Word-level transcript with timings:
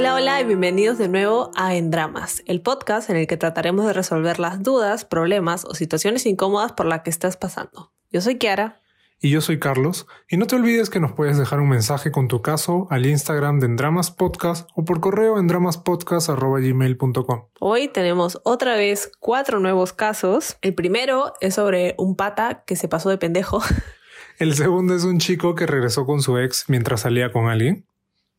Hola, 0.00 0.14
hola 0.14 0.40
y 0.40 0.44
bienvenidos 0.44 0.96
de 0.96 1.08
nuevo 1.08 1.50
a 1.56 1.74
En 1.74 1.90
Dramas, 1.90 2.42
el 2.46 2.62
podcast 2.62 3.10
en 3.10 3.16
el 3.16 3.26
que 3.26 3.36
trataremos 3.36 3.84
de 3.84 3.92
resolver 3.92 4.38
las 4.38 4.62
dudas, 4.62 5.04
problemas 5.04 5.66
o 5.66 5.74
situaciones 5.74 6.24
incómodas 6.24 6.72
por 6.72 6.86
las 6.86 7.02
que 7.02 7.10
estás 7.10 7.36
pasando. 7.36 7.92
Yo 8.10 8.22
soy 8.22 8.38
Kiara. 8.38 8.80
Y 9.20 9.28
yo 9.28 9.42
soy 9.42 9.58
Carlos. 9.58 10.06
Y 10.30 10.38
no 10.38 10.46
te 10.46 10.56
olvides 10.56 10.88
que 10.88 11.00
nos 11.00 11.12
puedes 11.12 11.36
dejar 11.36 11.60
un 11.60 11.68
mensaje 11.68 12.10
con 12.10 12.28
tu 12.28 12.40
caso 12.40 12.86
al 12.88 13.04
Instagram 13.04 13.60
de 13.60 13.66
Endramas 13.66 14.10
Podcast 14.10 14.70
o 14.74 14.86
por 14.86 15.00
correo 15.00 15.38
en 15.38 15.48
dramaspodcast.gmail.com. 15.48 17.44
Hoy 17.60 17.88
tenemos 17.88 18.40
otra 18.44 18.76
vez 18.76 19.12
cuatro 19.20 19.60
nuevos 19.60 19.92
casos. 19.92 20.56
El 20.62 20.74
primero 20.74 21.34
es 21.42 21.56
sobre 21.56 21.94
un 21.98 22.16
pata 22.16 22.64
que 22.66 22.74
se 22.74 22.88
pasó 22.88 23.10
de 23.10 23.18
pendejo. 23.18 23.60
El 24.38 24.54
segundo 24.54 24.94
es 24.94 25.04
un 25.04 25.18
chico 25.18 25.54
que 25.54 25.66
regresó 25.66 26.06
con 26.06 26.22
su 26.22 26.38
ex 26.38 26.64
mientras 26.68 27.02
salía 27.02 27.32
con 27.32 27.50
alguien. 27.50 27.84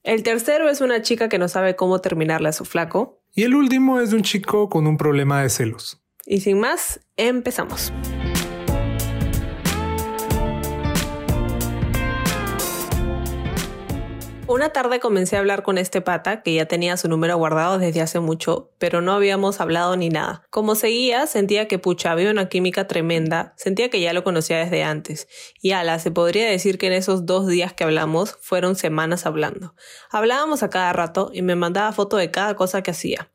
El 0.04 0.24
tercero 0.24 0.68
es 0.68 0.82
una 0.82 1.04
chica 1.04 1.30
que 1.30 1.38
no 1.38 1.48
sabe 1.48 1.76
cómo 1.76 2.02
terminarle 2.02 2.50
a 2.50 2.54
su 2.54 2.66
flaco. 2.66 3.22
Y 3.36 3.44
el 3.44 3.54
último 3.54 4.00
es 4.00 4.10
de 4.10 4.16
un 4.16 4.24
chico 4.24 4.68
con 4.68 4.88
un 4.88 4.98
problema 4.98 5.44
de 5.44 5.50
celos. 5.50 6.02
Y 6.26 6.42
sin 6.42 6.60
más, 6.60 7.02
empezamos. 7.18 7.94
Una 14.52 14.74
tarde 14.74 15.00
comencé 15.00 15.38
a 15.38 15.40
hablar 15.40 15.64
con 15.64 15.78
este 15.78 16.02
pata, 16.02 16.44
que 16.44 16.54
ya 16.54 16.66
tenía 16.66 16.98
su 16.98 17.08
número 17.08 17.38
guardado 17.38 17.80
desde 17.80 18.02
hace 18.02 18.20
mucho, 18.20 18.70
pero 18.80 19.00
no 19.00 19.14
habíamos 19.14 19.62
hablado 19.62 19.96
ni 19.96 20.10
nada. 20.10 20.44
Como 20.50 20.76
seguía, 20.76 21.26
sentía 21.26 21.70
que 21.70 21.80
pucha, 21.80 22.12
había 22.12 22.30
una 22.30 22.50
química 22.50 22.86
tremenda, 22.86 23.54
sentía 23.56 23.90
que 23.90 24.02
ya 24.02 24.12
lo 24.12 24.26
conocía 24.26 24.58
desde 24.58 24.84
antes. 24.84 25.30
Y 25.62 25.72
ala, 25.72 26.00
se 26.00 26.12
podría 26.12 26.50
decir 26.50 26.78
que 26.78 26.88
en 26.88 26.94
esos 26.94 27.26
dos 27.26 27.48
días 27.48 27.72
que 27.72 27.86
hablamos 27.86 28.38
fueron 28.42 28.76
semanas 28.76 29.26
hablando. 29.26 29.74
Hablábamos 30.10 30.64
a 30.64 30.70
cada 30.70 30.92
rato 30.92 31.32
y 31.34 31.44
me 31.44 31.56
mandaba 31.56 31.94
foto 31.94 32.18
de 32.18 32.30
cada 32.30 32.58
cosa 32.58 32.84
que 32.84 32.92
hacía. 32.92 33.32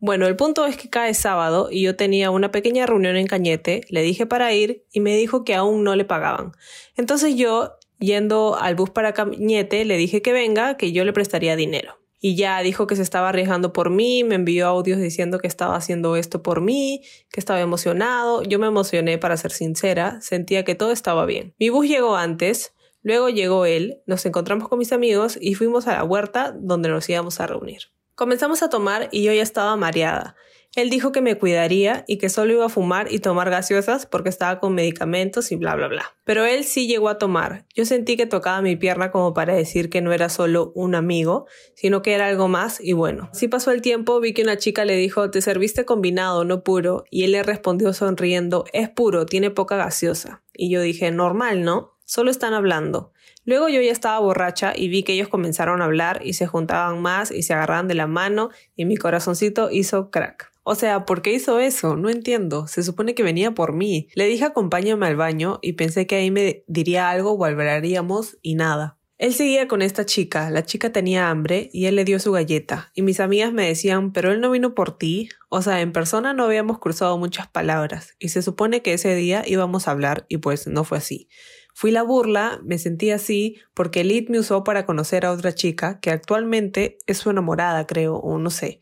Bueno, 0.00 0.26
el 0.26 0.34
punto 0.34 0.66
es 0.66 0.76
que 0.76 0.90
cae 0.90 1.14
sábado 1.14 1.68
y 1.70 1.82
yo 1.82 1.94
tenía 1.94 2.32
una 2.32 2.50
pequeña 2.50 2.86
reunión 2.86 3.14
en 3.16 3.28
Cañete, 3.28 3.82
le 3.88 4.02
dije 4.02 4.26
para 4.26 4.52
ir 4.52 4.84
y 4.90 4.98
me 4.98 5.16
dijo 5.16 5.44
que 5.44 5.54
aún 5.54 5.84
no 5.84 5.94
le 5.94 6.04
pagaban. 6.04 6.52
Entonces 6.96 7.36
yo 7.36 7.78
Yendo 7.98 8.56
al 8.58 8.74
bus 8.74 8.90
para 8.90 9.14
Cañete, 9.14 9.84
le 9.84 9.96
dije 9.96 10.22
que 10.22 10.32
venga, 10.32 10.76
que 10.76 10.92
yo 10.92 11.04
le 11.04 11.12
prestaría 11.12 11.56
dinero. 11.56 11.98
Y 12.20 12.34
ya 12.34 12.60
dijo 12.60 12.86
que 12.86 12.96
se 12.96 13.02
estaba 13.02 13.28
arriesgando 13.28 13.72
por 13.72 13.90
mí, 13.90 14.24
me 14.24 14.34
envió 14.34 14.66
audios 14.66 14.98
diciendo 14.98 15.38
que 15.38 15.46
estaba 15.46 15.76
haciendo 15.76 16.16
esto 16.16 16.42
por 16.42 16.60
mí, 16.60 17.02
que 17.30 17.40
estaba 17.40 17.60
emocionado. 17.60 18.42
Yo 18.42 18.58
me 18.58 18.66
emocioné 18.66 19.18
para 19.18 19.36
ser 19.36 19.52
sincera, 19.52 20.20
sentía 20.20 20.64
que 20.64 20.74
todo 20.74 20.92
estaba 20.92 21.26
bien. 21.26 21.54
Mi 21.58 21.68
bus 21.68 21.86
llegó 21.86 22.16
antes, 22.16 22.74
luego 23.02 23.28
llegó 23.28 23.66
él, 23.66 24.02
nos 24.06 24.24
encontramos 24.26 24.68
con 24.68 24.78
mis 24.78 24.92
amigos 24.92 25.38
y 25.40 25.54
fuimos 25.54 25.86
a 25.86 25.92
la 25.92 26.04
huerta 26.04 26.54
donde 26.58 26.88
nos 26.88 27.08
íbamos 27.08 27.38
a 27.38 27.46
reunir. 27.46 27.82
Comenzamos 28.14 28.62
a 28.62 28.70
tomar 28.70 29.08
y 29.12 29.22
yo 29.22 29.32
ya 29.32 29.42
estaba 29.42 29.76
mareada. 29.76 30.36
Él 30.76 30.90
dijo 30.90 31.10
que 31.10 31.22
me 31.22 31.38
cuidaría 31.38 32.04
y 32.06 32.18
que 32.18 32.28
solo 32.28 32.52
iba 32.52 32.66
a 32.66 32.68
fumar 32.68 33.10
y 33.10 33.18
tomar 33.18 33.48
gaseosas 33.48 34.04
porque 34.04 34.28
estaba 34.28 34.60
con 34.60 34.74
medicamentos 34.74 35.50
y 35.50 35.56
bla 35.56 35.74
bla 35.74 35.88
bla. 35.88 36.14
Pero 36.24 36.44
él 36.44 36.64
sí 36.64 36.86
llegó 36.86 37.08
a 37.08 37.16
tomar. 37.16 37.64
Yo 37.74 37.86
sentí 37.86 38.18
que 38.18 38.26
tocaba 38.26 38.60
mi 38.60 38.76
pierna 38.76 39.10
como 39.10 39.32
para 39.32 39.54
decir 39.54 39.88
que 39.88 40.02
no 40.02 40.12
era 40.12 40.28
solo 40.28 40.72
un 40.74 40.94
amigo, 40.94 41.46
sino 41.74 42.02
que 42.02 42.12
era 42.12 42.26
algo 42.26 42.48
más 42.48 42.78
y 42.78 42.92
bueno. 42.92 43.30
Si 43.32 43.48
pasó 43.48 43.70
el 43.70 43.80
tiempo, 43.80 44.20
vi 44.20 44.34
que 44.34 44.42
una 44.42 44.58
chica 44.58 44.84
le 44.84 44.96
dijo, 44.96 45.30
te 45.30 45.40
serviste 45.40 45.86
combinado, 45.86 46.44
no 46.44 46.62
puro, 46.62 47.04
y 47.10 47.24
él 47.24 47.32
le 47.32 47.42
respondió 47.42 47.94
sonriendo, 47.94 48.66
es 48.74 48.90
puro, 48.90 49.24
tiene 49.24 49.50
poca 49.50 49.76
gaseosa. 49.76 50.42
Y 50.52 50.68
yo 50.68 50.82
dije, 50.82 51.10
normal, 51.10 51.62
¿no? 51.62 51.96
Solo 52.04 52.30
están 52.30 52.52
hablando. 52.52 53.12
Luego 53.46 53.70
yo 53.70 53.80
ya 53.80 53.92
estaba 53.92 54.18
borracha 54.18 54.74
y 54.76 54.88
vi 54.88 55.04
que 55.04 55.14
ellos 55.14 55.28
comenzaron 55.28 55.80
a 55.80 55.86
hablar 55.86 56.20
y 56.22 56.34
se 56.34 56.46
juntaban 56.46 57.00
más 57.00 57.30
y 57.30 57.44
se 57.44 57.54
agarraban 57.54 57.88
de 57.88 57.94
la 57.94 58.06
mano 58.06 58.50
y 58.76 58.84
mi 58.84 58.98
corazoncito 58.98 59.70
hizo 59.70 60.10
crack. 60.10 60.55
O 60.68 60.74
sea, 60.74 61.04
¿por 61.04 61.22
qué 61.22 61.32
hizo 61.32 61.60
eso? 61.60 61.94
No 61.94 62.10
entiendo. 62.10 62.66
Se 62.66 62.82
supone 62.82 63.14
que 63.14 63.22
venía 63.22 63.52
por 63.52 63.72
mí. 63.72 64.08
Le 64.16 64.26
dije 64.26 64.44
acompáñame 64.44 65.06
al 65.06 65.14
baño 65.14 65.60
y 65.62 65.74
pensé 65.74 66.08
que 66.08 66.16
ahí 66.16 66.32
me 66.32 66.64
diría 66.66 67.08
algo 67.08 67.34
o 67.34 67.44
hablaríamos 67.44 68.36
y 68.42 68.56
nada. 68.56 68.98
Él 69.16 69.32
seguía 69.32 69.68
con 69.68 69.80
esta 69.80 70.04
chica, 70.04 70.50
la 70.50 70.64
chica 70.64 70.90
tenía 70.90 71.30
hambre 71.30 71.70
y 71.72 71.86
él 71.86 71.94
le 71.94 72.04
dio 72.04 72.18
su 72.18 72.32
galleta, 72.32 72.90
y 72.94 73.00
mis 73.00 73.20
amigas 73.20 73.50
me 73.50 73.66
decían, 73.66 74.12
pero 74.12 74.30
él 74.30 74.42
no 74.42 74.50
vino 74.50 74.74
por 74.74 74.98
ti, 74.98 75.30
o 75.48 75.62
sea, 75.62 75.80
en 75.80 75.92
persona 75.92 76.34
no 76.34 76.44
habíamos 76.44 76.80
cruzado 76.80 77.16
muchas 77.16 77.48
palabras, 77.48 78.14
y 78.18 78.28
se 78.28 78.42
supone 78.42 78.82
que 78.82 78.92
ese 78.92 79.14
día 79.14 79.42
íbamos 79.46 79.88
a 79.88 79.92
hablar, 79.92 80.26
y 80.28 80.36
pues 80.36 80.66
no 80.66 80.84
fue 80.84 80.98
así. 80.98 81.30
Fui 81.72 81.92
la 81.92 82.02
burla, 82.02 82.60
me 82.62 82.76
sentí 82.76 83.10
así, 83.10 83.56
porque 83.72 84.02
Elite 84.02 84.30
me 84.30 84.38
usó 84.38 84.64
para 84.64 84.84
conocer 84.84 85.24
a 85.24 85.32
otra 85.32 85.54
chica, 85.54 85.98
que 86.00 86.10
actualmente 86.10 86.98
es 87.06 87.16
su 87.16 87.30
enamorada, 87.30 87.86
creo, 87.86 88.16
o 88.16 88.38
no 88.38 88.50
sé. 88.50 88.80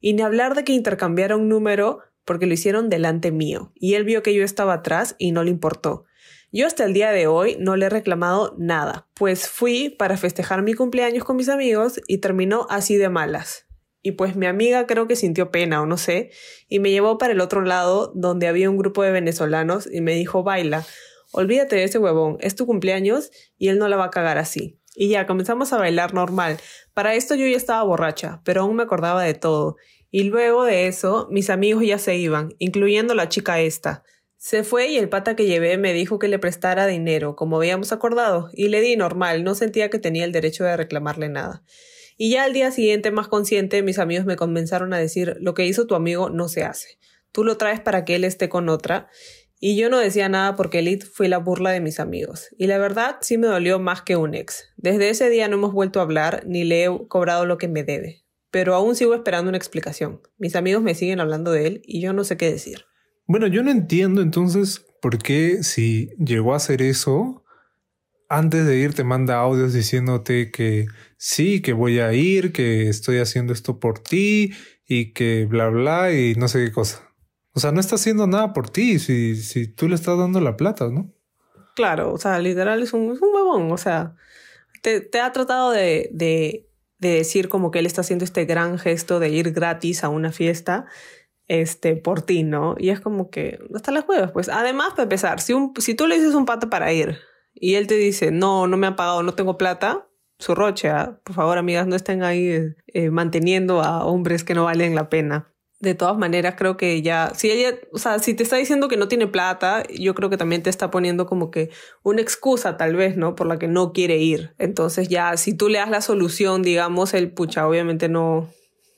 Y 0.00 0.12
ni 0.12 0.22
hablar 0.22 0.54
de 0.54 0.64
que 0.64 0.72
intercambiara 0.72 1.36
un 1.36 1.48
número 1.48 2.00
porque 2.24 2.46
lo 2.46 2.52
hicieron 2.52 2.90
delante 2.90 3.32
mío, 3.32 3.72
y 3.74 3.94
él 3.94 4.04
vio 4.04 4.22
que 4.22 4.34
yo 4.34 4.44
estaba 4.44 4.74
atrás 4.74 5.16
y 5.18 5.32
no 5.32 5.44
le 5.44 5.50
importó. 5.50 6.04
Yo 6.52 6.66
hasta 6.66 6.84
el 6.84 6.92
día 6.92 7.10
de 7.10 7.26
hoy 7.26 7.56
no 7.58 7.76
le 7.76 7.86
he 7.86 7.88
reclamado 7.88 8.54
nada, 8.58 9.08
pues 9.14 9.48
fui 9.48 9.88
para 9.88 10.18
festejar 10.18 10.62
mi 10.62 10.74
cumpleaños 10.74 11.24
con 11.24 11.36
mis 11.36 11.48
amigos 11.48 12.00
y 12.06 12.18
terminó 12.18 12.66
así 12.68 12.96
de 12.96 13.08
malas. 13.08 13.66
Y 14.02 14.12
pues 14.12 14.36
mi 14.36 14.46
amiga 14.46 14.86
creo 14.86 15.06
que 15.06 15.16
sintió 15.16 15.50
pena 15.50 15.82
o 15.82 15.86
no 15.86 15.96
sé, 15.96 16.30
y 16.68 16.80
me 16.80 16.90
llevó 16.90 17.18
para 17.18 17.32
el 17.32 17.40
otro 17.40 17.62
lado 17.62 18.12
donde 18.14 18.46
había 18.46 18.70
un 18.70 18.76
grupo 18.76 19.02
de 19.02 19.10
venezolanos 19.10 19.88
y 19.90 20.00
me 20.00 20.14
dijo 20.14 20.42
baila, 20.42 20.86
olvídate 21.32 21.76
de 21.76 21.84
ese 21.84 21.98
huevón, 21.98 22.36
es 22.40 22.54
tu 22.54 22.66
cumpleaños 22.66 23.30
y 23.56 23.68
él 23.68 23.78
no 23.78 23.88
la 23.88 23.96
va 23.96 24.04
a 24.04 24.10
cagar 24.10 24.38
así. 24.38 24.77
Y 25.00 25.10
ya 25.10 25.28
comenzamos 25.28 25.72
a 25.72 25.78
bailar 25.78 26.12
normal. 26.12 26.58
Para 26.92 27.14
esto 27.14 27.36
yo 27.36 27.46
ya 27.46 27.56
estaba 27.56 27.84
borracha, 27.84 28.40
pero 28.44 28.62
aún 28.62 28.74
me 28.74 28.82
acordaba 28.82 29.22
de 29.22 29.34
todo. 29.34 29.76
Y 30.10 30.24
luego 30.24 30.64
de 30.64 30.88
eso, 30.88 31.28
mis 31.30 31.50
amigos 31.50 31.84
ya 31.86 31.98
se 31.98 32.16
iban, 32.16 32.56
incluyendo 32.58 33.14
la 33.14 33.28
chica 33.28 33.60
esta. 33.60 34.02
Se 34.38 34.64
fue 34.64 34.88
y 34.88 34.98
el 34.98 35.08
pata 35.08 35.36
que 35.36 35.46
llevé 35.46 35.78
me 35.78 35.92
dijo 35.92 36.18
que 36.18 36.26
le 36.26 36.40
prestara 36.40 36.88
dinero, 36.88 37.36
como 37.36 37.58
habíamos 37.58 37.92
acordado, 37.92 38.50
y 38.52 38.70
le 38.70 38.80
di 38.80 38.96
normal, 38.96 39.44
no 39.44 39.54
sentía 39.54 39.88
que 39.88 40.00
tenía 40.00 40.24
el 40.24 40.32
derecho 40.32 40.64
de 40.64 40.76
reclamarle 40.76 41.28
nada. 41.28 41.62
Y 42.16 42.32
ya 42.32 42.42
al 42.42 42.52
día 42.52 42.72
siguiente, 42.72 43.12
más 43.12 43.28
consciente, 43.28 43.84
mis 43.84 44.00
amigos 44.00 44.26
me 44.26 44.34
comenzaron 44.34 44.92
a 44.94 44.98
decir, 44.98 45.36
lo 45.38 45.54
que 45.54 45.64
hizo 45.64 45.86
tu 45.86 45.94
amigo 45.94 46.28
no 46.28 46.48
se 46.48 46.64
hace. 46.64 46.98
Tú 47.30 47.44
lo 47.44 47.56
traes 47.56 47.78
para 47.78 48.04
que 48.04 48.16
él 48.16 48.24
esté 48.24 48.48
con 48.48 48.68
otra. 48.68 49.08
Y 49.60 49.76
yo 49.76 49.90
no 49.90 49.98
decía 49.98 50.28
nada 50.28 50.54
porque 50.54 50.78
Elite 50.78 51.06
fue 51.06 51.28
la 51.28 51.38
burla 51.38 51.70
de 51.70 51.80
mis 51.80 51.98
amigos. 51.98 52.48
Y 52.58 52.68
la 52.68 52.78
verdad 52.78 53.16
sí 53.20 53.38
me 53.38 53.48
dolió 53.48 53.78
más 53.80 54.02
que 54.02 54.16
un 54.16 54.34
ex. 54.34 54.72
Desde 54.76 55.10
ese 55.10 55.30
día 55.30 55.48
no 55.48 55.56
hemos 55.56 55.72
vuelto 55.72 55.98
a 55.98 56.02
hablar 56.02 56.44
ni 56.46 56.64
le 56.64 56.84
he 56.84 57.08
cobrado 57.08 57.44
lo 57.44 57.58
que 57.58 57.66
me 57.66 57.82
debe. 57.82 58.24
Pero 58.50 58.74
aún 58.74 58.94
sigo 58.94 59.14
esperando 59.14 59.48
una 59.48 59.58
explicación. 59.58 60.20
Mis 60.38 60.54
amigos 60.54 60.82
me 60.82 60.94
siguen 60.94 61.20
hablando 61.20 61.50
de 61.50 61.66
él 61.66 61.82
y 61.84 62.00
yo 62.00 62.12
no 62.12 62.24
sé 62.24 62.36
qué 62.36 62.50
decir. 62.50 62.84
Bueno, 63.26 63.46
yo 63.46 63.62
no 63.62 63.70
entiendo 63.70 64.22
entonces 64.22 64.86
por 65.02 65.18
qué 65.18 65.62
si 65.62 66.10
llegó 66.18 66.54
a 66.54 66.56
hacer 66.56 66.80
eso, 66.80 67.44
antes 68.28 68.64
de 68.64 68.78
ir 68.78 68.94
te 68.94 69.04
manda 69.04 69.38
audios 69.38 69.72
diciéndote 69.72 70.50
que 70.50 70.86
sí, 71.16 71.60
que 71.62 71.72
voy 71.72 71.98
a 71.98 72.12
ir, 72.12 72.52
que 72.52 72.88
estoy 72.88 73.18
haciendo 73.18 73.52
esto 73.52 73.80
por 73.80 73.98
ti 73.98 74.52
y 74.86 75.12
que 75.12 75.46
bla 75.46 75.68
bla 75.68 76.12
y 76.12 76.34
no 76.36 76.48
sé 76.48 76.64
qué 76.64 76.72
cosa. 76.72 77.07
O 77.54 77.60
sea, 77.60 77.72
no 77.72 77.80
está 77.80 77.96
haciendo 77.96 78.26
nada 78.26 78.52
por 78.52 78.70
ti 78.70 78.98
si, 78.98 79.36
si 79.36 79.66
tú 79.66 79.88
le 79.88 79.94
estás 79.94 80.18
dando 80.18 80.40
la 80.40 80.56
plata, 80.56 80.88
¿no? 80.88 81.12
Claro, 81.74 82.12
o 82.12 82.18
sea, 82.18 82.38
literal 82.38 82.82
es 82.82 82.92
un, 82.92 83.12
es 83.12 83.20
un 83.20 83.34
huevón. 83.34 83.72
O 83.72 83.76
sea, 83.76 84.16
te, 84.82 85.00
te 85.00 85.20
ha 85.20 85.32
tratado 85.32 85.70
de, 85.70 86.10
de, 86.12 86.68
de, 86.98 87.08
decir 87.10 87.48
como 87.48 87.70
que 87.70 87.78
él 87.78 87.86
está 87.86 88.02
haciendo 88.02 88.24
este 88.24 88.44
gran 88.44 88.78
gesto 88.78 89.20
de 89.20 89.30
ir 89.30 89.52
gratis 89.52 90.04
a 90.04 90.08
una 90.08 90.32
fiesta 90.32 90.86
este, 91.46 91.96
por 91.96 92.22
ti, 92.22 92.42
¿no? 92.42 92.74
Y 92.78 92.90
es 92.90 93.00
como 93.00 93.30
que 93.30 93.58
hasta 93.74 93.92
las 93.92 94.08
huevas, 94.08 94.32
pues. 94.32 94.48
Además, 94.48 94.90
para 94.90 95.04
empezar, 95.04 95.40
si, 95.40 95.52
un, 95.52 95.72
si 95.78 95.94
tú 95.94 96.06
le 96.06 96.16
dices 96.16 96.34
un 96.34 96.46
pato 96.46 96.68
para 96.68 96.92
ir 96.92 97.18
y 97.54 97.74
él 97.74 97.86
te 97.86 97.94
dice, 97.94 98.30
no, 98.30 98.66
no 98.66 98.76
me 98.76 98.86
ha 98.86 98.96
pagado, 98.96 99.22
no 99.22 99.34
tengo 99.34 99.58
plata, 99.58 100.06
su 100.38 100.54
roche, 100.54 100.90
¿ah? 100.90 101.20
por 101.24 101.34
favor, 101.34 101.58
amigas, 101.58 101.86
no 101.86 101.96
estén 101.96 102.22
ahí 102.22 102.74
eh, 102.86 103.10
manteniendo 103.10 103.82
a 103.82 104.04
hombres 104.04 104.44
que 104.44 104.54
no 104.54 104.64
valen 104.64 104.94
la 104.94 105.08
pena 105.08 105.52
de 105.80 105.94
todas 105.94 106.18
maneras 106.18 106.54
creo 106.58 106.76
que 106.76 107.02
ya, 107.02 107.32
si 107.36 107.50
ella, 107.50 107.78
o 107.92 107.98
sea, 107.98 108.18
si 108.18 108.34
te 108.34 108.42
está 108.42 108.56
diciendo 108.56 108.88
que 108.88 108.96
no 108.96 109.06
tiene 109.06 109.28
plata, 109.28 109.84
yo 109.88 110.14
creo 110.14 110.28
que 110.28 110.36
también 110.36 110.62
te 110.62 110.70
está 110.70 110.90
poniendo 110.90 111.26
como 111.26 111.50
que 111.50 111.70
una 112.02 112.20
excusa 112.20 112.76
tal 112.76 112.96
vez, 112.96 113.16
¿no? 113.16 113.34
Por 113.34 113.46
la 113.46 113.58
que 113.58 113.68
no 113.68 113.92
quiere 113.92 114.18
ir. 114.18 114.54
Entonces 114.58 115.08
ya, 115.08 115.36
si 115.36 115.54
tú 115.56 115.68
le 115.68 115.78
das 115.78 115.90
la 115.90 116.00
solución, 116.00 116.62
digamos, 116.62 117.14
el 117.14 117.30
pucha, 117.32 117.68
obviamente 117.68 118.08
no, 118.08 118.48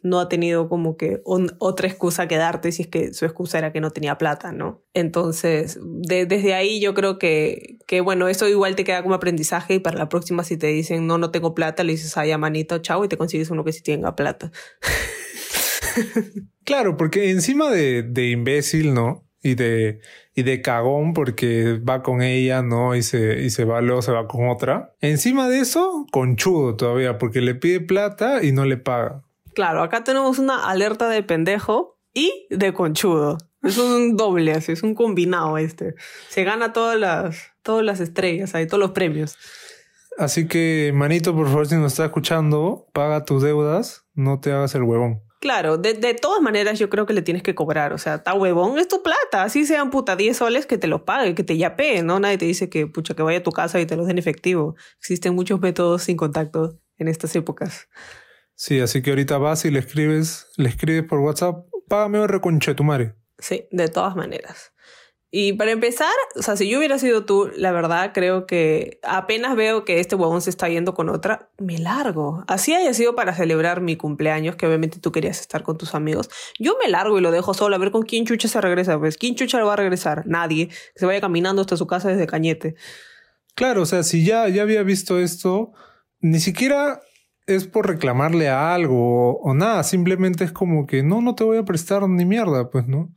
no 0.02 0.20
ha 0.20 0.28
tenido 0.28 0.70
como 0.70 0.96
que 0.96 1.20
otra 1.24 1.86
excusa 1.86 2.26
que 2.26 2.36
darte 2.36 2.72
si 2.72 2.82
es 2.82 2.88
que 2.88 3.12
su 3.12 3.26
excusa 3.26 3.58
era 3.58 3.72
que 3.72 3.82
no 3.82 3.90
tenía 3.90 4.16
plata, 4.16 4.50
¿no? 4.50 4.82
Entonces, 4.94 5.78
desde 5.82 6.54
ahí 6.54 6.80
yo 6.80 6.94
creo 6.94 7.18
que, 7.18 7.76
que, 7.86 8.00
bueno, 8.00 8.28
eso 8.28 8.48
igual 8.48 8.74
te 8.76 8.84
queda 8.84 9.02
como 9.02 9.14
aprendizaje 9.14 9.74
y 9.74 9.78
para 9.80 9.98
la 9.98 10.08
próxima 10.08 10.44
si 10.44 10.56
te 10.56 10.68
dicen, 10.68 11.06
no, 11.06 11.18
no 11.18 11.30
tengo 11.30 11.54
plata, 11.54 11.84
le 11.84 11.92
dices, 11.92 12.16
ay, 12.16 12.34
manito, 12.38 12.78
chao, 12.78 13.04
y 13.04 13.08
te 13.08 13.18
consigues 13.18 13.50
uno 13.50 13.64
que 13.64 13.72
sí 13.72 13.82
tenga 13.82 14.16
plata. 14.16 14.50
claro, 16.70 16.96
porque 16.96 17.30
encima 17.30 17.68
de, 17.68 18.04
de 18.04 18.30
imbécil, 18.30 18.94
¿no? 18.94 19.24
Y 19.42 19.56
de, 19.56 20.00
y 20.36 20.44
de 20.44 20.62
cagón 20.62 21.14
porque 21.14 21.80
va 21.80 22.04
con 22.04 22.22
ella, 22.22 22.62
¿no? 22.62 22.94
Y 22.94 23.02
se, 23.02 23.42
y 23.42 23.50
se 23.50 23.64
va, 23.64 23.80
luego 23.80 24.02
se 24.02 24.12
va 24.12 24.28
con 24.28 24.48
otra. 24.48 24.94
Encima 25.00 25.48
de 25.48 25.58
eso, 25.58 26.06
conchudo 26.12 26.76
todavía, 26.76 27.18
porque 27.18 27.40
le 27.40 27.56
pide 27.56 27.80
plata 27.80 28.44
y 28.44 28.52
no 28.52 28.66
le 28.66 28.76
paga. 28.76 29.24
Claro, 29.52 29.82
acá 29.82 30.04
tenemos 30.04 30.38
una 30.38 30.70
alerta 30.70 31.08
de 31.08 31.24
pendejo 31.24 31.98
y 32.14 32.46
de 32.50 32.72
conchudo. 32.72 33.38
Es 33.64 33.76
un 33.76 34.16
doble, 34.16 34.52
así, 34.52 34.70
es 34.70 34.84
un 34.84 34.94
combinado 34.94 35.58
este. 35.58 35.96
Se 36.28 36.44
gana 36.44 36.72
todas 36.72 37.00
las, 37.00 37.50
todas 37.64 37.84
las 37.84 37.98
estrellas, 37.98 38.54
ahí, 38.54 38.68
todos 38.68 38.80
los 38.80 38.92
premios. 38.92 39.36
Así 40.18 40.46
que, 40.46 40.92
manito, 40.94 41.34
por 41.34 41.48
favor, 41.48 41.66
si 41.66 41.74
nos 41.74 41.94
está 41.94 42.04
escuchando, 42.04 42.86
paga 42.92 43.24
tus 43.24 43.42
deudas, 43.42 44.04
no 44.14 44.38
te 44.38 44.52
hagas 44.52 44.76
el 44.76 44.84
huevón. 44.84 45.22
Claro, 45.40 45.78
de, 45.78 45.94
de, 45.94 46.12
todas 46.12 46.42
maneras 46.42 46.78
yo 46.78 46.90
creo 46.90 47.06
que 47.06 47.14
le 47.14 47.22
tienes 47.22 47.42
que 47.42 47.54
cobrar. 47.54 47.94
O 47.94 47.98
sea, 47.98 48.16
está 48.16 48.34
huevón, 48.34 48.78
es 48.78 48.88
tu 48.88 49.02
plata. 49.02 49.42
Así 49.42 49.64
sean 49.64 49.90
puta 49.90 50.14
10 50.14 50.36
soles 50.36 50.66
que 50.66 50.76
te 50.76 50.86
los 50.86 51.02
pague, 51.02 51.34
que 51.34 51.42
te 51.42 51.56
yapee, 51.56 52.02
¿no? 52.02 52.20
Nadie 52.20 52.36
te 52.36 52.44
dice 52.44 52.68
que 52.68 52.86
pucha 52.86 53.14
que 53.14 53.22
vaya 53.22 53.38
a 53.38 53.42
tu 53.42 53.50
casa 53.50 53.80
y 53.80 53.86
te 53.86 53.96
los 53.96 54.06
den 54.06 54.18
efectivo. 54.18 54.76
Existen 54.98 55.34
muchos 55.34 55.58
métodos 55.60 56.02
sin 56.02 56.18
contacto 56.18 56.78
en 56.98 57.08
estas 57.08 57.34
épocas. 57.36 57.88
Sí, 58.54 58.80
así 58.80 59.00
que 59.00 59.10
ahorita 59.10 59.38
vas 59.38 59.64
y 59.64 59.70
le 59.70 59.78
escribes, 59.78 60.48
le 60.58 60.68
escribes 60.68 61.04
por 61.04 61.20
WhatsApp, 61.20 61.64
págame 61.88 62.20
un 62.20 62.28
reconche 62.28 62.74
tu 62.74 62.84
madre. 62.84 63.14
Sí, 63.38 63.66
de 63.70 63.88
todas 63.88 64.14
maneras. 64.14 64.74
Y 65.32 65.52
para 65.52 65.70
empezar, 65.70 66.10
o 66.34 66.42
sea, 66.42 66.56
si 66.56 66.68
yo 66.68 66.78
hubiera 66.78 66.98
sido 66.98 67.24
tú, 67.24 67.52
la 67.54 67.70
verdad 67.70 68.10
creo 68.12 68.46
que 68.46 68.98
apenas 69.04 69.54
veo 69.54 69.84
que 69.84 70.00
este 70.00 70.16
huevón 70.16 70.42
se 70.42 70.50
está 70.50 70.68
yendo 70.68 70.92
con 70.92 71.08
otra, 71.08 71.50
me 71.56 71.78
largo. 71.78 72.42
Así 72.48 72.74
haya 72.74 72.92
sido 72.94 73.14
para 73.14 73.32
celebrar 73.32 73.80
mi 73.80 73.96
cumpleaños, 73.96 74.56
que 74.56 74.66
obviamente 74.66 74.98
tú 74.98 75.12
querías 75.12 75.40
estar 75.40 75.62
con 75.62 75.78
tus 75.78 75.94
amigos. 75.94 76.30
Yo 76.58 76.76
me 76.82 76.90
largo 76.90 77.16
y 77.16 77.20
lo 77.20 77.30
dejo 77.30 77.54
solo 77.54 77.76
a 77.76 77.78
ver 77.78 77.92
con 77.92 78.02
quién 78.02 78.26
chucha 78.26 78.48
se 78.48 78.60
regresa. 78.60 78.98
Pues, 78.98 79.16
¿quién 79.16 79.36
chucha 79.36 79.60
lo 79.60 79.66
va 79.66 79.74
a 79.74 79.76
regresar? 79.76 80.26
Nadie. 80.26 80.66
Que 80.66 80.74
se 80.96 81.06
vaya 81.06 81.20
caminando 81.20 81.60
hasta 81.60 81.76
su 81.76 81.86
casa 81.86 82.08
desde 82.08 82.26
Cañete. 82.26 82.74
Claro, 83.54 83.82
o 83.82 83.86
sea, 83.86 84.02
si 84.02 84.24
ya, 84.24 84.48
ya 84.48 84.62
había 84.62 84.82
visto 84.82 85.20
esto, 85.20 85.72
ni 86.18 86.40
siquiera 86.40 87.02
es 87.46 87.68
por 87.68 87.86
reclamarle 87.86 88.48
a 88.48 88.74
algo 88.74 89.30
o, 89.30 89.40
o 89.42 89.54
nada. 89.54 89.84
Simplemente 89.84 90.42
es 90.42 90.50
como 90.50 90.88
que 90.88 91.04
no, 91.04 91.20
no 91.20 91.36
te 91.36 91.44
voy 91.44 91.58
a 91.58 91.64
prestar 91.64 92.08
ni 92.08 92.24
mierda, 92.24 92.68
pues, 92.68 92.88
¿no? 92.88 93.14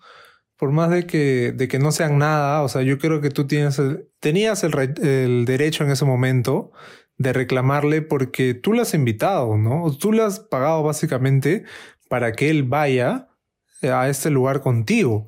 Por 0.58 0.72
más 0.72 0.90
de 0.90 1.06
que, 1.06 1.52
de 1.52 1.68
que 1.68 1.80
no 1.80 1.92
sean 1.92 2.18
nada, 2.18 2.62
o 2.62 2.70
sea, 2.70 2.82
yo 2.84 2.98
creo 2.98 3.22
que 3.22 3.30
tú 3.30 3.48
tienes 3.48 3.82
tenías 4.20 4.64
el, 4.64 4.74
el, 5.02 5.46
derecho 5.46 5.84
en 5.84 5.92
ese 5.92 6.06
momento 6.06 6.72
de 7.18 7.34
reclamarle 7.34 8.02
porque 8.02 8.54
tú 8.54 8.74
lo 8.74 8.82
has 8.82 8.94
invitado, 8.94 9.58
¿no? 9.58 9.92
Tú 9.98 10.12
le 10.12 10.24
has 10.24 10.40
pagado 10.40 10.84
básicamente 10.84 11.64
para 12.10 12.32
que 12.34 12.50
él 12.50 12.64
vaya 12.64 13.30
a 13.82 14.10
este 14.10 14.30
lugar 14.30 14.62
contigo. 14.62 15.28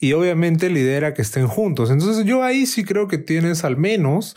Y 0.00 0.12
obviamente 0.12 0.70
lidera 0.70 1.12
que 1.12 1.22
estén 1.22 1.48
juntos. 1.48 1.90
Entonces 1.90 2.24
yo 2.24 2.44
ahí 2.44 2.66
sí 2.66 2.84
creo 2.84 3.08
que 3.08 3.18
tienes 3.18 3.64
al 3.64 3.76
menos 3.76 4.36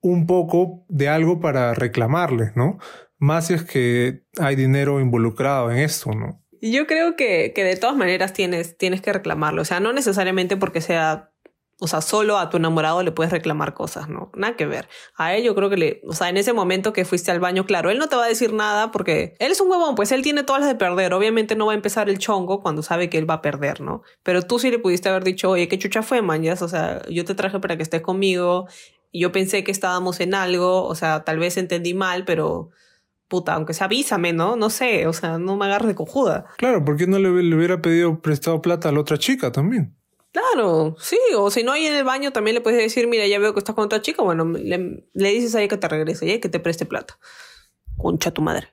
un 0.00 0.26
poco 0.26 0.84
de 0.88 1.08
algo 1.08 1.40
para 1.40 1.74
reclamarle, 1.74 2.52
¿no? 2.56 2.78
Más 3.18 3.46
si 3.46 3.54
es 3.54 3.62
que 3.62 4.24
hay 4.38 4.56
dinero 4.56 5.00
involucrado 5.00 5.70
en 5.70 5.78
esto, 5.78 6.10
¿no? 6.12 6.42
Yo 6.60 6.86
creo 6.86 7.16
que, 7.16 7.52
que 7.54 7.64
de 7.64 7.76
todas 7.76 7.96
maneras 7.96 8.32
tienes, 8.32 8.76
tienes 8.76 9.00
que 9.00 9.12
reclamarlo. 9.12 9.62
O 9.62 9.64
sea, 9.64 9.80
no 9.80 9.92
necesariamente 9.92 10.56
porque 10.56 10.80
sea 10.80 11.30
o 11.80 11.88
sea, 11.88 12.02
solo 12.02 12.38
a 12.38 12.50
tu 12.50 12.58
enamorado 12.58 13.02
le 13.02 13.10
puedes 13.10 13.32
reclamar 13.32 13.72
cosas, 13.72 14.08
¿no? 14.08 14.30
Nada 14.34 14.54
que 14.54 14.66
ver. 14.66 14.86
A 15.16 15.34
él 15.34 15.44
yo 15.44 15.54
creo 15.54 15.70
que 15.70 15.78
le, 15.78 16.02
o 16.06 16.12
sea, 16.12 16.28
en 16.28 16.36
ese 16.36 16.52
momento 16.52 16.92
que 16.92 17.06
fuiste 17.06 17.30
al 17.30 17.40
baño, 17.40 17.64
claro, 17.64 17.90
él 17.90 17.98
no 17.98 18.08
te 18.08 18.16
va 18.16 18.26
a 18.26 18.28
decir 18.28 18.52
nada 18.52 18.90
porque 18.90 19.34
él 19.38 19.50
es 19.50 19.60
un 19.62 19.70
huevón, 19.70 19.94
pues 19.94 20.12
él 20.12 20.20
tiene 20.20 20.42
todas 20.44 20.60
las 20.60 20.68
de 20.68 20.76
perder. 20.76 21.14
Obviamente 21.14 21.56
no 21.56 21.66
va 21.66 21.72
a 21.72 21.74
empezar 21.74 22.10
el 22.10 22.18
chongo 22.18 22.60
cuando 22.60 22.82
sabe 22.82 23.08
que 23.08 23.16
él 23.16 23.28
va 23.28 23.34
a 23.34 23.42
perder, 23.42 23.80
¿no? 23.80 24.02
Pero 24.22 24.42
tú 24.42 24.58
sí 24.58 24.70
le 24.70 24.78
pudiste 24.78 25.08
haber 25.08 25.24
dicho, 25.24 25.48
oye, 25.48 25.68
qué 25.68 25.78
chucha 25.78 26.02
fue, 26.02 26.20
mañas, 26.20 26.60
o 26.60 26.68
sea, 26.68 27.02
yo 27.08 27.24
te 27.24 27.34
traje 27.34 27.58
para 27.60 27.78
que 27.78 27.82
estés 27.82 28.02
conmigo. 28.02 28.68
Yo 29.12 29.32
pensé 29.32 29.64
que 29.64 29.72
estábamos 29.72 30.20
en 30.20 30.34
algo, 30.34 30.84
o 30.84 30.94
sea, 30.94 31.24
tal 31.24 31.38
vez 31.38 31.56
entendí 31.56 31.94
mal, 31.94 32.26
pero 32.26 32.70
puta, 33.30 33.54
aunque 33.54 33.72
sea 33.72 33.86
avísame, 33.86 34.34
¿no? 34.34 34.56
No 34.56 34.68
sé, 34.68 35.06
o 35.06 35.14
sea, 35.14 35.38
no 35.38 35.56
me 35.56 35.64
agarres 35.64 35.88
de 35.88 35.94
cojuda. 35.94 36.46
Claro, 36.58 36.84
¿por 36.84 36.96
qué 36.98 37.06
no 37.06 37.18
le, 37.18 37.30
le, 37.42 37.56
hubiera 37.56 37.80
pedido 37.80 38.20
prestado 38.20 38.60
plata 38.60 38.90
a 38.90 38.92
la 38.92 39.00
otra 39.00 39.16
chica 39.16 39.52
también? 39.52 39.96
Claro, 40.32 40.96
sí, 40.98 41.16
o 41.36 41.50
si 41.50 41.62
no 41.62 41.72
hay 41.72 41.86
en 41.86 41.94
el 41.94 42.04
baño 42.04 42.32
también 42.32 42.54
le 42.54 42.60
puedes 42.60 42.80
decir, 42.80 43.06
mira, 43.06 43.26
ya 43.26 43.38
veo 43.38 43.54
que 43.54 43.60
estás 43.60 43.74
con 43.74 43.84
otra 43.84 44.02
chica, 44.02 44.22
bueno, 44.22 44.44
le, 44.44 45.06
le 45.14 45.28
dices 45.30 45.54
a 45.54 45.60
ella 45.60 45.68
que 45.68 45.76
te 45.76 45.88
regrese, 45.88 46.26
y 46.26 46.40
que 46.40 46.48
te 46.48 46.60
preste 46.60 46.86
plata. 46.86 47.18
Concha 47.96 48.32
tu 48.32 48.42
madre. 48.42 48.68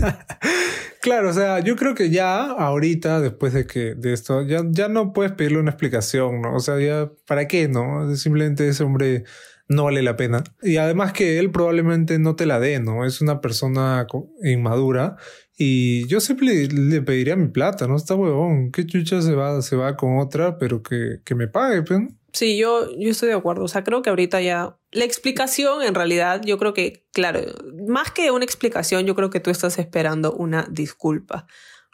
claro, 1.00 1.30
o 1.30 1.32
sea, 1.32 1.60
yo 1.60 1.74
creo 1.76 1.94
que 1.94 2.10
ya 2.10 2.44
ahorita, 2.44 3.20
después 3.20 3.54
de 3.54 3.66
que 3.66 3.94
de 3.94 4.12
esto, 4.12 4.42
ya, 4.42 4.62
ya 4.68 4.88
no 4.88 5.12
puedes 5.12 5.32
pedirle 5.32 5.60
una 5.60 5.70
explicación, 5.70 6.42
¿no? 6.42 6.56
O 6.56 6.60
sea, 6.60 6.78
ya, 6.78 7.10
¿para 7.26 7.48
qué, 7.48 7.68
no? 7.68 8.14
Simplemente 8.16 8.68
ese 8.68 8.84
hombre 8.84 9.24
no 9.72 9.84
vale 9.84 10.02
la 10.02 10.16
pena. 10.16 10.44
Y 10.62 10.76
además 10.76 11.12
que 11.12 11.38
él 11.38 11.50
probablemente 11.50 12.18
no 12.18 12.36
te 12.36 12.46
la 12.46 12.60
dé, 12.60 12.80
¿no? 12.80 13.04
Es 13.04 13.20
una 13.20 13.40
persona 13.40 14.06
inmadura 14.42 15.16
y 15.56 16.06
yo 16.08 16.20
siempre 16.20 16.68
le, 16.68 17.02
pediría 17.02 17.36
mi 17.36 17.48
plata, 17.48 17.86
¿no? 17.86 17.96
Está 17.96 18.14
huevón, 18.14 18.72
qué 18.72 18.86
chucha 18.86 19.22
se 19.22 19.34
va, 19.34 19.60
se 19.62 19.76
va 19.76 19.96
con 19.96 20.18
otra, 20.18 20.58
pero 20.58 20.82
que, 20.82 21.20
que 21.24 21.34
me 21.34 21.48
pague, 21.48 21.82
pues. 21.82 22.00
Sí, 22.32 22.56
yo, 22.56 22.88
yo 22.98 23.10
estoy 23.10 23.28
de 23.28 23.34
acuerdo. 23.34 23.64
O 23.64 23.68
sea, 23.68 23.84
creo 23.84 24.00
que 24.00 24.10
ahorita 24.10 24.40
ya 24.40 24.78
la 24.90 25.04
explicación, 25.04 25.82
en 25.82 25.94
realidad, 25.94 26.40
yo 26.44 26.58
creo 26.58 26.72
que, 26.72 27.06
claro, 27.12 27.40
más 27.86 28.10
que 28.10 28.30
una 28.30 28.44
explicación, 28.44 29.04
yo 29.04 29.14
creo 29.14 29.30
que 29.30 29.40
tú 29.40 29.50
estás 29.50 29.78
esperando 29.78 30.32
una 30.32 30.66
disculpa. 30.70 31.46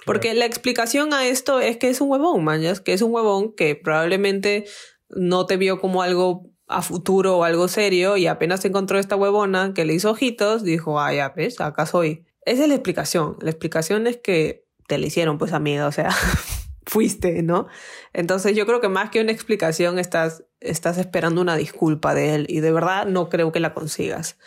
Porque 0.06 0.32
la 0.34 0.46
explicación 0.46 1.12
a 1.12 1.26
esto 1.26 1.60
es 1.60 1.76
que 1.76 1.90
es 1.90 2.00
un 2.00 2.08
huevón, 2.08 2.44
mañas, 2.44 2.80
que 2.80 2.92
es 2.92 3.02
un 3.02 3.12
huevón 3.12 3.54
que 3.54 3.75
probablemente 3.75 4.64
no 5.10 5.44
te 5.46 5.56
vio 5.56 5.80
como 5.80 6.02
algo 6.02 6.50
a 6.69 6.82
futuro 6.82 7.38
o 7.38 7.44
algo 7.44 7.69
serio 7.69 8.17
y 8.17 8.26
apenas 8.26 8.65
encontró 8.65 8.99
esta 8.99 9.17
huevona 9.17 9.73
que 9.75 9.85
le 9.85 9.94
hizo 9.94 10.11
ojitos, 10.11 10.62
dijo, 10.62 11.00
ah, 11.00 11.12
ya, 11.12 11.31
ves, 11.31 11.61
acá 11.61 11.87
soy. 11.87 12.25
Esa 12.44 12.62
es 12.62 12.69
la 12.69 12.75
explicación. 12.75 13.37
La 13.41 13.50
explicación 13.50 14.06
es 14.06 14.19
que 14.19 14.67
te 14.87 14.99
la 14.99 15.06
hicieron, 15.06 15.38
pues, 15.38 15.53
amiga, 15.53 15.87
o 15.87 15.93
sea, 15.93 16.11
fuiste, 16.87 17.43
¿no? 17.43 17.67
Entonces 18.12 18.56
yo 18.56 18.67
creo 18.67 18.81
que 18.81 18.88
más 18.88 19.11
que 19.11 19.20
una 19.20 19.32
explicación 19.32 19.99
estás, 19.99 20.44
estás 20.61 20.99
esperando 20.99 21.41
una 21.41 21.56
disculpa 21.56 22.15
de 22.15 22.35
él 22.35 22.47
y 22.49 22.61
de 22.61 22.73
verdad 22.73 23.06
no 23.06 23.29
creo 23.29 23.53
que 23.53 23.61
la 23.61 23.75
consigas. 23.75 24.38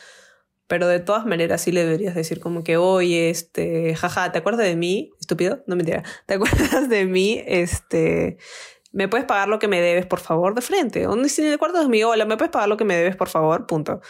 Pero 0.67 0.87
de 0.87 0.99
todas 0.99 1.25
maneras 1.25 1.61
sí 1.61 1.71
le 1.71 1.83
deberías 1.83 2.15
decir 2.15 2.39
como 2.39 2.63
que, 2.63 2.77
oye, 2.77 3.29
este, 3.29 3.93
jaja, 3.95 4.31
¿te 4.31 4.39
acuerdas 4.39 4.65
de 4.65 4.75
mí? 4.75 5.11
Estúpido, 5.19 5.63
no 5.67 5.75
mentira. 5.75 6.03
¿Te 6.27 6.35
acuerdas 6.35 6.87
de 6.87 7.05
mí? 7.05 7.43
Este, 7.45 8.37
¿me 8.91 9.07
puedes 9.07 9.25
pagar 9.25 9.47
lo 9.47 9.59
que 9.59 9.67
me 9.67 9.81
debes, 9.81 10.05
por 10.05 10.19
favor, 10.19 10.55
de 10.55 10.61
frente? 10.61 11.07
O 11.07 11.23
si 11.25 11.41
te 11.41 11.53
acuerdas 11.53 11.83
de 11.83 11.89
mí, 11.89 12.03
hola, 12.03 12.25
¿me 12.25 12.37
puedes 12.37 12.51
pagar 12.51 12.69
lo 12.69 12.77
que 12.77 12.85
me 12.85 12.95
debes, 12.95 13.15
por 13.15 13.29
favor? 13.29 13.65
Punto. 13.65 14.01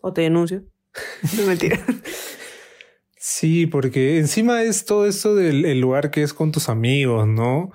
O 0.00 0.12
te 0.12 0.22
denuncio. 0.22 0.62
no 1.36 1.44
mentira. 1.44 1.78
Sí, 3.16 3.66
porque 3.66 4.18
encima 4.18 4.62
es 4.62 4.84
todo 4.84 5.06
esto 5.06 5.34
del 5.34 5.80
lugar 5.80 6.10
que 6.10 6.22
es 6.22 6.32
con 6.32 6.52
tus 6.52 6.68
amigos, 6.68 7.26
¿no? 7.26 7.72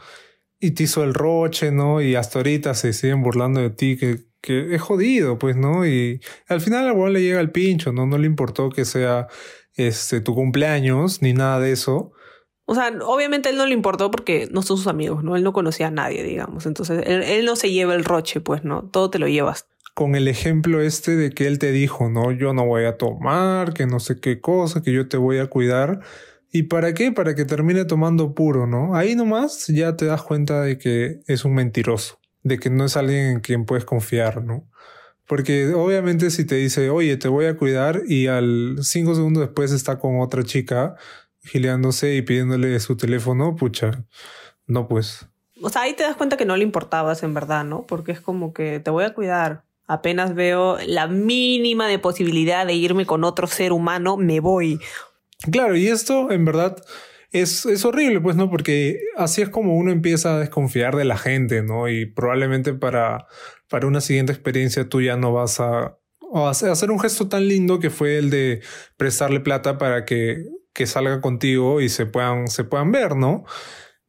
Y 0.60 0.72
te 0.72 0.84
hizo 0.84 1.04
el 1.04 1.14
roche, 1.14 1.72
¿no? 1.72 2.02
Y 2.02 2.16
hasta 2.16 2.40
ahorita 2.40 2.74
se 2.74 2.94
siguen 2.94 3.22
burlando 3.22 3.62
de 3.62 3.70
ti, 3.70 3.98
que, 3.98 4.26
que 4.42 4.74
es 4.74 4.82
jodido, 4.82 5.38
pues, 5.38 5.56
¿no? 5.56 5.86
Y 5.86 6.22
al 6.48 6.62
final 6.62 6.88
a 6.88 7.10
le 7.10 7.22
llega 7.22 7.40
el 7.42 7.52
pincho, 7.52 7.92
¿no? 7.92 8.06
No 8.06 8.18
le 8.18 8.28
importó 8.28 8.70
que 8.70 8.86
sea 8.86 9.28
este 9.76 10.22
tu 10.22 10.34
cumpleaños 10.36 11.22
ni 11.22 11.34
nada 11.34 11.60
de 11.60 11.72
eso. 11.74 12.14
O 12.66 12.76
sea, 12.76 12.94
obviamente 13.06 13.50
a 13.50 13.52
él 13.52 13.58
no 13.58 13.66
le 13.66 13.74
importó 13.74 14.10
porque 14.10 14.48
no 14.52 14.62
son 14.62 14.78
sus 14.78 14.88
amigos, 14.88 15.24
¿no? 15.24 15.36
Él 15.36 15.44
no 15.44 15.52
conocía 15.52 15.88
a 15.88 15.92
nadie, 15.92 16.24
digamos. 16.24 16.66
Entonces, 16.66 17.04
él, 17.06 17.46
no 17.46 17.56
se 17.56 17.72
lleva 17.72 17.94
el 17.94 18.06
roche, 18.06 18.40
pues, 18.40 18.64
¿no? 18.64 18.84
Todo 18.84 19.10
te 19.10 19.20
lo 19.20 19.28
llevas 19.28 19.68
con 19.94 20.16
el 20.16 20.28
ejemplo 20.28 20.82
este 20.82 21.16
de 21.16 21.30
que 21.30 21.46
él 21.46 21.60
te 21.60 21.72
dijo, 21.72 22.10
no, 22.10 22.32
yo 22.32 22.52
no 22.54 22.66
voy 22.66 22.86
a 22.86 22.98
tomar, 22.98 23.76
que 23.76 23.86
no 23.86 24.00
sé 24.00 24.20
qué 24.20 24.42
cosa, 24.42 24.82
que 24.82 24.92
yo 24.92 25.08
te 25.08 25.18
voy 25.18 25.38
a 25.38 25.46
cuidar. 25.46 26.00
¿Y 26.52 26.64
para 26.64 26.96
qué? 26.96 27.12
Para 27.12 27.36
que 27.36 27.46
termine 27.46 27.86
tomando 27.86 28.34
puro, 28.34 28.66
¿no? 28.66 28.96
Ahí 28.96 29.14
nomás 29.16 29.68
ya 29.68 29.96
te 29.96 30.06
das 30.06 30.24
cuenta 30.24 30.62
de 30.62 30.80
que 30.80 31.20
es 31.28 31.46
un 31.46 31.54
mentiroso, 31.54 32.20
de 32.42 32.58
que 32.58 32.72
no 32.72 32.86
es 32.86 32.98
alguien 32.98 33.28
en 33.28 33.40
quien 33.40 33.66
puedes 33.66 33.86
confiar, 33.86 34.44
¿no? 34.44 34.68
Porque 35.28 35.74
obviamente 35.74 36.30
si 36.32 36.46
te 36.46 36.56
dice, 36.56 36.90
oye, 36.90 37.16
te 37.18 37.28
voy 37.28 37.46
a 37.46 37.56
cuidar 37.56 38.02
y 38.08 38.28
al 38.28 38.78
cinco 38.82 39.16
segundos 39.16 39.42
después 39.42 39.72
está 39.72 39.98
con 40.00 40.20
otra 40.20 40.44
chica 40.44 40.96
gileándose 41.44 42.16
y 42.16 42.22
pidiéndole 42.22 42.80
su 42.80 42.98
teléfono, 42.98 43.56
pucha, 43.56 44.06
no 44.66 44.88
pues. 44.88 45.28
O 45.62 45.70
sea, 45.70 45.84
ahí 45.84 45.94
te 45.94 46.04
das 46.04 46.16
cuenta 46.16 46.38
que 46.38 46.46
no 46.46 46.58
le 46.58 46.64
importabas 46.64 47.24
en 47.24 47.34
verdad, 47.34 47.64
¿no? 47.64 47.86
Porque 47.88 48.12
es 48.12 48.22
como 48.22 48.54
que 48.54 48.80
te 48.80 48.90
voy 48.90 49.04
a 49.06 49.14
cuidar, 49.14 49.64
Apenas 49.86 50.34
veo 50.34 50.78
la 50.86 51.08
mínima 51.08 51.88
de 51.88 52.00
posibilidad 52.00 52.66
de 52.66 52.74
irme 52.74 53.06
con 53.06 53.24
otro 53.24 53.48
ser 53.48 53.74
humano, 53.74 54.16
me 54.16 54.40
voy. 54.40 54.80
Claro, 55.52 55.76
y 55.76 55.88
esto 55.88 56.32
en 56.32 56.46
verdad 56.46 56.78
es, 57.32 57.66
es 57.66 57.84
horrible, 57.84 58.22
pues, 58.22 58.38
¿no? 58.38 58.50
Porque 58.50 59.00
así 59.18 59.42
es 59.42 59.50
como 59.50 59.76
uno 59.76 59.92
empieza 59.92 60.36
a 60.36 60.40
desconfiar 60.40 60.96
de 60.96 61.04
la 61.04 61.18
gente, 61.18 61.64
¿no? 61.64 61.90
Y 61.90 62.06
probablemente 62.06 62.74
para, 62.74 63.28
para 63.70 63.86
una 63.86 64.00
siguiente 64.00 64.32
experiencia 64.32 64.88
tú 64.88 65.02
ya 65.02 65.18
no 65.18 65.34
vas 65.34 65.60
a, 65.60 65.98
a 66.34 66.50
hacer 66.50 66.90
un 66.90 67.00
gesto 67.00 67.28
tan 67.28 67.46
lindo 67.50 67.80
que 67.80 67.90
fue 67.90 68.18
el 68.18 68.30
de 68.30 68.62
prestarle 68.96 69.42
plata 69.42 69.78
para 69.78 70.06
que, 70.06 70.46
que 70.74 70.88
salga 70.88 71.22
contigo 71.22 71.82
y 71.82 71.90
se 71.90 72.06
puedan, 72.06 72.48
se 72.48 72.64
puedan 72.64 72.92
ver, 72.92 73.16
¿no? 73.16 73.46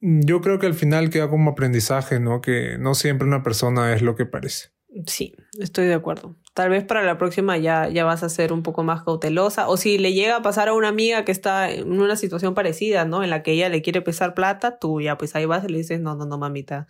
Yo 0.00 0.40
creo 0.40 0.58
que 0.58 0.66
al 0.66 0.74
final 0.74 1.10
queda 1.10 1.30
como 1.30 1.52
aprendizaje, 1.52 2.20
¿no? 2.20 2.40
Que 2.40 2.76
no 2.78 2.94
siempre 2.94 3.26
una 3.26 3.42
persona 3.42 3.94
es 3.94 4.02
lo 4.02 4.16
que 4.16 4.26
parece. 4.26 4.74
Sí, 5.06 5.34
estoy 5.58 5.86
de 5.86 5.94
acuerdo. 5.94 6.36
Tal 6.52 6.70
vez 6.70 6.84
para 6.84 7.02
la 7.02 7.18
próxima 7.18 7.56
ya, 7.58 7.88
ya 7.88 8.04
vas 8.04 8.22
a 8.22 8.28
ser 8.28 8.52
un 8.52 8.62
poco 8.62 8.84
más 8.84 9.02
cautelosa. 9.02 9.68
O 9.68 9.76
si 9.76 9.98
le 9.98 10.12
llega 10.12 10.36
a 10.36 10.42
pasar 10.42 10.68
a 10.68 10.74
una 10.74 10.88
amiga 10.88 11.24
que 11.24 11.32
está 11.32 11.70
en 11.70 12.00
una 12.00 12.16
situación 12.16 12.54
parecida, 12.54 13.04
¿no? 13.04 13.24
En 13.24 13.30
la 13.30 13.42
que 13.42 13.52
ella 13.52 13.68
le 13.68 13.82
quiere 13.82 14.02
pesar 14.02 14.34
plata, 14.34 14.78
tú 14.78 15.00
ya 15.00 15.18
pues 15.18 15.34
ahí 15.34 15.46
vas 15.46 15.64
y 15.64 15.68
le 15.68 15.78
dices, 15.78 16.00
no, 16.00 16.14
no, 16.14 16.26
no, 16.26 16.38
mamita, 16.38 16.86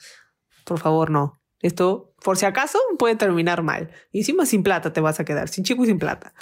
por 0.64 0.80
favor, 0.80 1.10
no. 1.10 1.40
Esto, 1.60 2.12
por 2.22 2.36
si 2.36 2.44
acaso, 2.44 2.78
puede 2.98 3.16
terminar 3.16 3.62
mal. 3.62 3.90
Y 4.12 4.18
encima 4.18 4.44
sin 4.44 4.62
plata 4.62 4.92
te 4.92 5.00
vas 5.00 5.18
a 5.18 5.24
quedar, 5.24 5.48
sin 5.48 5.64
chico 5.64 5.84
y 5.84 5.86
sin 5.86 5.98
plata. 5.98 6.34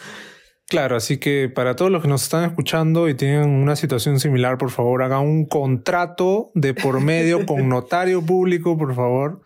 Claro, 0.73 0.97
así 0.97 1.19
que 1.19 1.51
para 1.55 1.77
todos 1.77 1.91
los 1.91 2.01
que 2.01 2.09
nos 2.09 2.23
están 2.23 2.45
escuchando 2.45 3.07
y 3.11 3.15
tienen 3.15 3.51
una 3.51 3.77
situación 3.77 4.19
similar, 4.19 4.57
por 4.57 4.71
favor, 4.71 5.03
hagan 5.03 5.21
un 5.21 5.45
contrato 5.45 6.51
de 6.55 6.73
por 6.73 6.99
medio 7.01 7.45
con 7.47 7.69
notario 7.69 8.25
público, 8.25 8.79
por 8.79 8.95
favor 8.95 9.43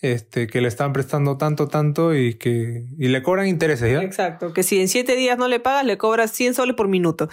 este, 0.00 0.46
que 0.46 0.60
le 0.60 0.68
están 0.68 0.92
prestando 0.92 1.36
tanto, 1.38 1.68
tanto 1.68 2.14
y 2.14 2.34
que 2.34 2.86
y 2.98 3.08
le 3.08 3.22
cobran 3.22 3.48
intereses, 3.48 3.92
¿ya? 3.92 4.02
Exacto, 4.02 4.52
que 4.52 4.62
si 4.62 4.80
en 4.80 4.88
siete 4.88 5.16
días 5.16 5.38
no 5.38 5.48
le 5.48 5.60
pagas, 5.60 5.84
le 5.84 5.98
cobras 5.98 6.30
100 6.32 6.54
soles 6.54 6.76
por 6.76 6.88
minuto. 6.88 7.28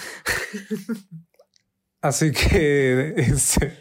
Así 2.02 2.32
que, 2.32 3.14
este, 3.18 3.80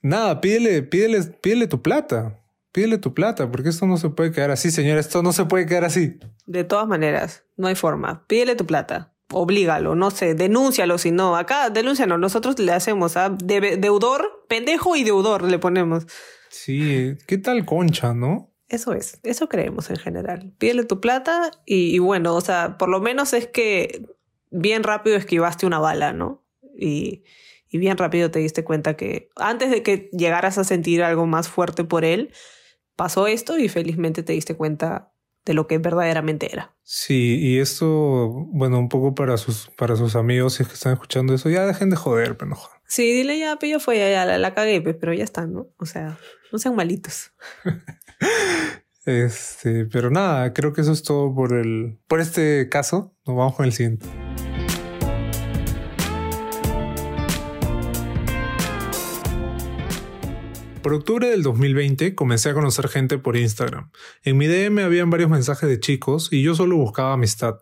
nada, 0.00 0.40
pídele, 0.40 0.82
pídele, 0.82 1.22
pídele 1.42 1.66
tu 1.66 1.82
plata. 1.82 2.41
Pídele 2.72 2.96
tu 2.96 3.12
plata, 3.12 3.50
porque 3.50 3.68
esto 3.68 3.86
no 3.86 3.98
se 3.98 4.08
puede 4.08 4.32
quedar 4.32 4.50
así, 4.50 4.70
señor. 4.70 4.96
Esto 4.96 5.22
no 5.22 5.32
se 5.32 5.44
puede 5.44 5.66
quedar 5.66 5.84
así. 5.84 6.18
De 6.46 6.64
todas 6.64 6.88
maneras, 6.88 7.44
no 7.58 7.68
hay 7.68 7.74
forma. 7.74 8.26
Pídele 8.26 8.56
tu 8.56 8.66
plata. 8.66 9.12
Oblígalo, 9.30 9.94
no 9.94 10.10
sé, 10.10 10.34
denúncialo 10.34 10.96
si 10.98 11.10
no. 11.10 11.36
Acá, 11.36 11.68
denúncialo. 11.68 12.16
Nosotros 12.16 12.58
le 12.58 12.72
hacemos 12.72 13.16
a 13.16 13.26
¿ah? 13.26 13.36
deudor, 13.38 14.44
pendejo 14.48 14.96
y 14.96 15.04
deudor 15.04 15.42
le 15.42 15.58
ponemos. 15.58 16.06
Sí, 16.48 17.16
¿qué 17.26 17.38
tal 17.38 17.64
concha, 17.66 18.14
no? 18.14 18.50
Eso 18.68 18.94
es, 18.94 19.20
eso 19.22 19.50
creemos 19.50 19.90
en 19.90 19.96
general. 19.96 20.54
Pídele 20.56 20.84
tu 20.84 20.98
plata 20.98 21.50
y, 21.66 21.98
bueno, 21.98 22.34
o 22.34 22.40
sea, 22.40 22.78
por 22.78 22.88
lo 22.88 23.00
menos 23.00 23.34
es 23.34 23.46
que 23.46 24.02
bien 24.50 24.82
rápido 24.82 25.16
esquivaste 25.16 25.66
una 25.66 25.78
bala, 25.78 26.14
¿no? 26.14 26.42
Y, 26.74 27.24
y 27.68 27.76
bien 27.76 27.98
rápido 27.98 28.30
te 28.30 28.38
diste 28.38 28.64
cuenta 28.64 28.96
que 28.96 29.28
antes 29.36 29.70
de 29.70 29.82
que 29.82 30.08
llegaras 30.12 30.56
a 30.56 30.64
sentir 30.64 31.02
algo 31.02 31.26
más 31.26 31.48
fuerte 31.48 31.84
por 31.84 32.06
él, 32.06 32.32
pasó 33.02 33.26
esto 33.26 33.58
y 33.58 33.68
felizmente 33.68 34.22
te 34.22 34.32
diste 34.32 34.54
cuenta 34.54 35.12
de 35.44 35.54
lo 35.54 35.66
que 35.66 35.78
verdaderamente 35.78 36.48
era. 36.52 36.72
Sí, 36.84 37.36
y 37.40 37.58
esto, 37.58 38.28
bueno, 38.52 38.78
un 38.78 38.88
poco 38.88 39.12
para 39.12 39.36
sus, 39.38 39.68
para 39.76 39.96
sus 39.96 40.14
amigos, 40.14 40.54
si 40.54 40.62
es 40.62 40.68
que 40.68 40.74
están 40.74 40.92
escuchando 40.92 41.34
eso, 41.34 41.50
ya 41.50 41.66
dejen 41.66 41.90
de 41.90 41.96
joder, 41.96 42.36
pero 42.36 42.50
no 42.50 42.58
Sí, 42.86 43.12
dile 43.12 43.40
ya, 43.40 43.56
pero 43.58 43.72
yo 43.72 43.80
fue, 43.80 43.98
ya, 43.98 44.24
la, 44.24 44.38
la 44.38 44.54
cagué, 44.54 44.80
pero 44.80 45.12
ya 45.12 45.24
está, 45.24 45.48
¿no? 45.48 45.66
O 45.78 45.84
sea, 45.84 46.16
no 46.52 46.60
sean 46.60 46.76
malitos. 46.76 47.32
este, 49.04 49.86
pero 49.86 50.12
nada, 50.12 50.52
creo 50.52 50.72
que 50.72 50.82
eso 50.82 50.92
es 50.92 51.02
todo 51.02 51.34
por 51.34 51.54
el, 51.54 51.98
por 52.06 52.20
este 52.20 52.68
caso. 52.68 53.16
Nos 53.26 53.36
vamos 53.36 53.56
con 53.56 53.66
el 53.66 53.72
siguiente. 53.72 54.06
Por 60.82 60.94
octubre 60.94 61.28
del 61.28 61.42
2020 61.42 62.16
comencé 62.16 62.50
a 62.50 62.54
conocer 62.54 62.88
gente 62.88 63.16
por 63.16 63.36
Instagram. 63.36 63.90
En 64.24 64.36
mi 64.36 64.48
DM 64.48 64.80
habían 64.80 65.10
varios 65.10 65.30
mensajes 65.30 65.68
de 65.68 65.78
chicos 65.78 66.28
y 66.32 66.42
yo 66.42 66.56
solo 66.56 66.76
buscaba 66.76 67.12
amistad. 67.12 67.60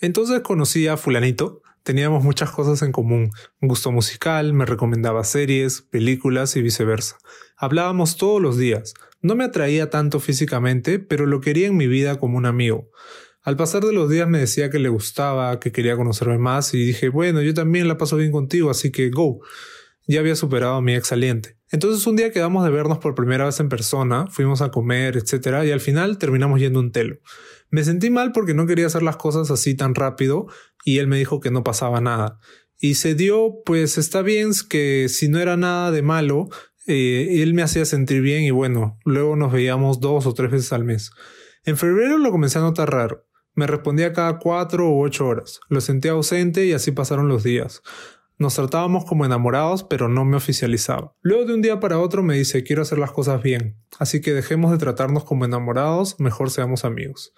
Entonces 0.00 0.40
conocí 0.40 0.88
a 0.88 0.96
fulanito, 0.96 1.62
Teníamos 1.86 2.24
muchas 2.24 2.50
cosas 2.50 2.82
en 2.82 2.90
común, 2.90 3.30
un 3.60 3.68
gusto 3.68 3.92
musical, 3.92 4.52
me 4.52 4.66
recomendaba 4.66 5.22
series, 5.22 5.82
películas 5.82 6.56
y 6.56 6.62
viceversa. 6.62 7.16
Hablábamos 7.56 8.16
todos 8.16 8.42
los 8.42 8.58
días. 8.58 8.94
No 9.22 9.36
me 9.36 9.44
atraía 9.44 9.88
tanto 9.88 10.18
físicamente, 10.18 10.98
pero 10.98 11.26
lo 11.26 11.40
quería 11.40 11.68
en 11.68 11.76
mi 11.76 11.86
vida 11.86 12.18
como 12.18 12.38
un 12.38 12.46
amigo. 12.46 12.90
Al 13.40 13.56
pasar 13.56 13.84
de 13.84 13.92
los 13.92 14.10
días 14.10 14.26
me 14.26 14.40
decía 14.40 14.68
que 14.68 14.80
le 14.80 14.88
gustaba, 14.88 15.60
que 15.60 15.70
quería 15.70 15.96
conocerme 15.96 16.38
más 16.38 16.74
y 16.74 16.84
dije, 16.84 17.08
bueno, 17.08 17.40
yo 17.40 17.54
también 17.54 17.86
la 17.86 17.98
paso 17.98 18.16
bien 18.16 18.32
contigo, 18.32 18.68
así 18.68 18.90
que 18.90 19.08
go. 19.10 19.38
Ya 20.06 20.20
había 20.20 20.36
superado 20.36 20.74
a 20.76 20.82
mi 20.82 20.94
ex 20.94 21.08
saliente. 21.08 21.56
Entonces 21.70 22.06
un 22.06 22.16
día 22.16 22.30
quedamos 22.30 22.64
de 22.64 22.70
vernos 22.70 22.98
por 22.98 23.14
primera 23.14 23.44
vez 23.44 23.58
en 23.58 23.68
persona, 23.68 24.26
fuimos 24.28 24.62
a 24.62 24.70
comer, 24.70 25.16
etc. 25.16 25.64
y 25.64 25.72
al 25.72 25.80
final 25.80 26.18
terminamos 26.18 26.60
yendo 26.60 26.78
un 26.78 26.92
telo. 26.92 27.16
Me 27.70 27.82
sentí 27.82 28.10
mal 28.10 28.32
porque 28.32 28.54
no 28.54 28.66
quería 28.66 28.86
hacer 28.86 29.02
las 29.02 29.16
cosas 29.16 29.50
así 29.50 29.74
tan 29.74 29.94
rápido 29.94 30.46
y 30.84 30.98
él 30.98 31.08
me 31.08 31.18
dijo 31.18 31.40
que 31.40 31.50
no 31.50 31.64
pasaba 31.64 32.00
nada. 32.00 32.38
Y 32.78 32.94
se 32.94 33.14
dio, 33.14 33.62
pues 33.64 33.98
está 33.98 34.22
bien 34.22 34.52
que 34.68 35.08
si 35.08 35.28
no 35.28 35.40
era 35.40 35.56
nada 35.56 35.90
de 35.90 36.02
malo, 36.02 36.48
eh, 36.86 37.42
él 37.42 37.54
me 37.54 37.62
hacía 37.62 37.84
sentir 37.84 38.20
bien 38.20 38.44
y 38.44 38.50
bueno, 38.50 38.98
luego 39.04 39.34
nos 39.34 39.52
veíamos 39.52 39.98
dos 39.98 40.26
o 40.26 40.34
tres 40.34 40.52
veces 40.52 40.72
al 40.72 40.84
mes. 40.84 41.10
En 41.64 41.76
febrero 41.76 42.18
lo 42.18 42.30
comencé 42.30 42.58
a 42.58 42.62
notar 42.62 42.92
raro. 42.92 43.26
Me 43.54 43.66
respondía 43.66 44.12
cada 44.12 44.38
cuatro 44.38 44.88
u 44.90 45.02
ocho 45.02 45.26
horas. 45.26 45.60
Lo 45.68 45.80
sentía 45.80 46.12
ausente 46.12 46.66
y 46.66 46.74
así 46.74 46.92
pasaron 46.92 47.26
los 47.28 47.42
días. 47.42 47.82
Nos 48.38 48.54
tratábamos 48.54 49.06
como 49.06 49.24
enamorados, 49.24 49.82
pero 49.82 50.08
no 50.08 50.26
me 50.26 50.36
oficializaba. 50.36 51.14
Luego 51.22 51.46
de 51.46 51.54
un 51.54 51.62
día 51.62 51.80
para 51.80 51.98
otro 51.98 52.22
me 52.22 52.36
dice 52.36 52.62
quiero 52.64 52.82
hacer 52.82 52.98
las 52.98 53.10
cosas 53.10 53.42
bien, 53.42 53.76
así 53.98 54.20
que 54.20 54.34
dejemos 54.34 54.70
de 54.70 54.78
tratarnos 54.78 55.24
como 55.24 55.46
enamorados, 55.46 56.20
mejor 56.20 56.50
seamos 56.50 56.84
amigos. 56.84 57.32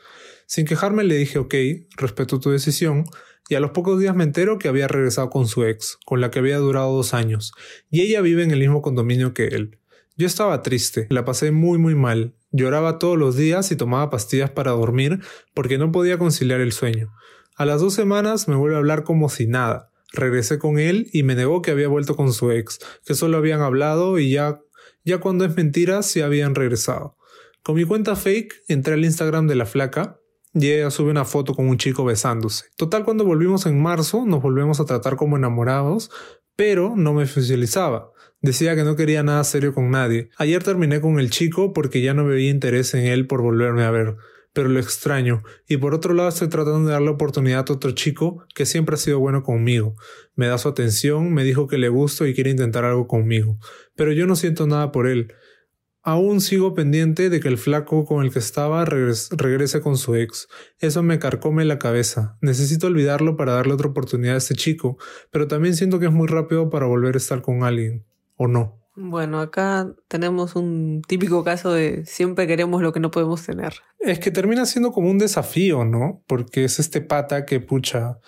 Sin 0.46 0.66
quejarme 0.66 1.04
le 1.04 1.16
dije 1.16 1.38
ok, 1.38 1.54
respeto 1.96 2.40
tu 2.40 2.50
decisión, 2.50 3.04
y 3.48 3.54
a 3.54 3.60
los 3.60 3.70
pocos 3.70 4.00
días 4.00 4.16
me 4.16 4.24
entero 4.24 4.58
que 4.58 4.68
había 4.68 4.88
regresado 4.88 5.30
con 5.30 5.46
su 5.46 5.64
ex, 5.64 5.98
con 6.04 6.20
la 6.20 6.30
que 6.30 6.40
había 6.40 6.58
durado 6.58 6.92
dos 6.92 7.14
años, 7.14 7.52
y 7.90 8.00
ella 8.00 8.20
vive 8.20 8.42
en 8.42 8.50
el 8.50 8.58
mismo 8.58 8.82
condominio 8.82 9.34
que 9.34 9.46
él. 9.46 9.78
Yo 10.16 10.26
estaba 10.26 10.62
triste, 10.62 11.06
la 11.10 11.24
pasé 11.24 11.52
muy 11.52 11.78
muy 11.78 11.94
mal, 11.94 12.34
lloraba 12.50 12.98
todos 12.98 13.16
los 13.16 13.36
días 13.36 13.70
y 13.70 13.76
tomaba 13.76 14.10
pastillas 14.10 14.50
para 14.50 14.72
dormir 14.72 15.20
porque 15.54 15.78
no 15.78 15.92
podía 15.92 16.18
conciliar 16.18 16.60
el 16.60 16.72
sueño. 16.72 17.12
A 17.56 17.64
las 17.64 17.80
dos 17.80 17.94
semanas 17.94 18.48
me 18.48 18.56
vuelve 18.56 18.74
a 18.74 18.78
hablar 18.78 19.04
como 19.04 19.28
si 19.28 19.46
nada. 19.46 19.92
Regresé 20.12 20.58
con 20.58 20.78
él 20.78 21.08
y 21.12 21.22
me 21.22 21.34
negó 21.34 21.62
que 21.62 21.70
había 21.70 21.88
vuelto 21.88 22.16
con 22.16 22.32
su 22.32 22.50
ex, 22.50 22.78
que 23.04 23.14
solo 23.14 23.36
habían 23.36 23.60
hablado 23.60 24.18
y 24.18 24.30
ya, 24.30 24.60
ya 25.04 25.18
cuando 25.18 25.44
es 25.44 25.56
mentira, 25.56 26.02
sí 26.02 26.20
habían 26.20 26.54
regresado. 26.54 27.16
Con 27.62 27.76
mi 27.76 27.84
cuenta 27.84 28.16
fake 28.16 28.64
entré 28.68 28.94
al 28.94 29.04
Instagram 29.04 29.46
de 29.46 29.56
la 29.56 29.66
flaca 29.66 30.18
y 30.54 30.70
ella 30.70 30.90
sube 30.90 31.10
una 31.10 31.24
foto 31.24 31.54
con 31.54 31.68
un 31.68 31.76
chico 31.76 32.04
besándose. 32.04 32.66
Total, 32.76 33.04
cuando 33.04 33.24
volvimos 33.24 33.66
en 33.66 33.80
marzo, 33.80 34.24
nos 34.24 34.42
volvemos 34.42 34.80
a 34.80 34.86
tratar 34.86 35.16
como 35.16 35.36
enamorados, 35.36 36.10
pero 36.56 36.94
no 36.96 37.12
me 37.12 37.24
oficializaba. 37.24 38.10
Decía 38.40 38.76
que 38.76 38.84
no 38.84 38.96
quería 38.96 39.22
nada 39.22 39.44
serio 39.44 39.74
con 39.74 39.90
nadie. 39.90 40.30
Ayer 40.38 40.62
terminé 40.62 41.00
con 41.00 41.18
el 41.18 41.30
chico 41.30 41.72
porque 41.72 42.00
ya 42.00 42.14
no 42.14 42.24
veía 42.24 42.50
interés 42.50 42.94
en 42.94 43.04
él 43.04 43.26
por 43.26 43.42
volverme 43.42 43.82
a 43.82 43.90
ver 43.90 44.16
pero 44.52 44.68
lo 44.68 44.80
extraño, 44.80 45.42
y 45.68 45.76
por 45.76 45.94
otro 45.94 46.14
lado 46.14 46.28
estoy 46.28 46.48
tratando 46.48 46.88
de 46.88 46.92
darle 46.92 47.10
oportunidad 47.10 47.66
a 47.68 47.72
otro 47.72 47.92
chico 47.92 48.44
que 48.54 48.66
siempre 48.66 48.94
ha 48.94 48.98
sido 48.98 49.18
bueno 49.18 49.42
conmigo. 49.42 49.94
Me 50.34 50.46
da 50.46 50.58
su 50.58 50.68
atención, 50.68 51.32
me 51.32 51.44
dijo 51.44 51.68
que 51.68 51.78
le 51.78 51.88
gusto 51.88 52.26
y 52.26 52.34
quiere 52.34 52.50
intentar 52.50 52.84
algo 52.84 53.06
conmigo, 53.06 53.58
pero 53.94 54.12
yo 54.12 54.26
no 54.26 54.36
siento 54.36 54.66
nada 54.66 54.92
por 54.92 55.06
él. 55.06 55.32
Aún 56.02 56.40
sigo 56.40 56.72
pendiente 56.72 57.28
de 57.28 57.38
que 57.38 57.48
el 57.48 57.58
flaco 57.58 58.06
con 58.06 58.24
el 58.24 58.32
que 58.32 58.38
estaba 58.38 58.84
regrese 58.84 59.80
con 59.82 59.98
su 59.98 60.14
ex. 60.14 60.48
Eso 60.78 61.02
me 61.02 61.18
carcome 61.18 61.66
la 61.66 61.78
cabeza. 61.78 62.38
Necesito 62.40 62.86
olvidarlo 62.86 63.36
para 63.36 63.52
darle 63.52 63.74
otra 63.74 63.88
oportunidad 63.88 64.36
a 64.36 64.38
este 64.38 64.54
chico, 64.54 64.96
pero 65.30 65.48
también 65.48 65.76
siento 65.76 65.98
que 65.98 66.06
es 66.06 66.12
muy 66.12 66.26
rápido 66.26 66.70
para 66.70 66.86
volver 66.86 67.16
a 67.16 67.18
estar 67.18 67.42
con 67.42 67.62
alguien. 67.62 68.06
¿O 68.36 68.48
no? 68.48 68.80
Bueno, 69.00 69.40
acá 69.40 69.94
tenemos 70.08 70.56
un 70.56 71.02
típico 71.06 71.44
caso 71.44 71.72
de 71.72 72.04
siempre 72.04 72.48
queremos 72.48 72.82
lo 72.82 72.92
que 72.92 72.98
no 72.98 73.12
podemos 73.12 73.46
tener. 73.46 73.74
Es 74.00 74.18
que 74.18 74.32
termina 74.32 74.66
siendo 74.66 74.90
como 74.90 75.08
un 75.08 75.18
desafío, 75.18 75.84
¿no? 75.84 76.24
Porque 76.26 76.64
es 76.64 76.80
este 76.80 77.00
pata 77.00 77.46
que 77.46 77.60
pucha. 77.60 78.18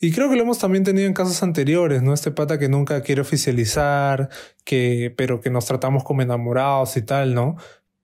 Y 0.00 0.12
creo 0.12 0.30
que 0.30 0.36
lo 0.36 0.44
hemos 0.44 0.58
también 0.58 0.82
tenido 0.82 1.06
en 1.06 1.12
casos 1.12 1.42
anteriores, 1.42 2.02
¿no? 2.02 2.14
Este 2.14 2.30
pata 2.30 2.58
que 2.58 2.70
nunca 2.70 3.02
quiere 3.02 3.20
oficializar, 3.20 4.30
que, 4.64 5.12
pero 5.14 5.42
que 5.42 5.50
nos 5.50 5.66
tratamos 5.66 6.04
como 6.04 6.22
enamorados 6.22 6.96
y 6.96 7.02
tal, 7.02 7.34
¿no? 7.34 7.56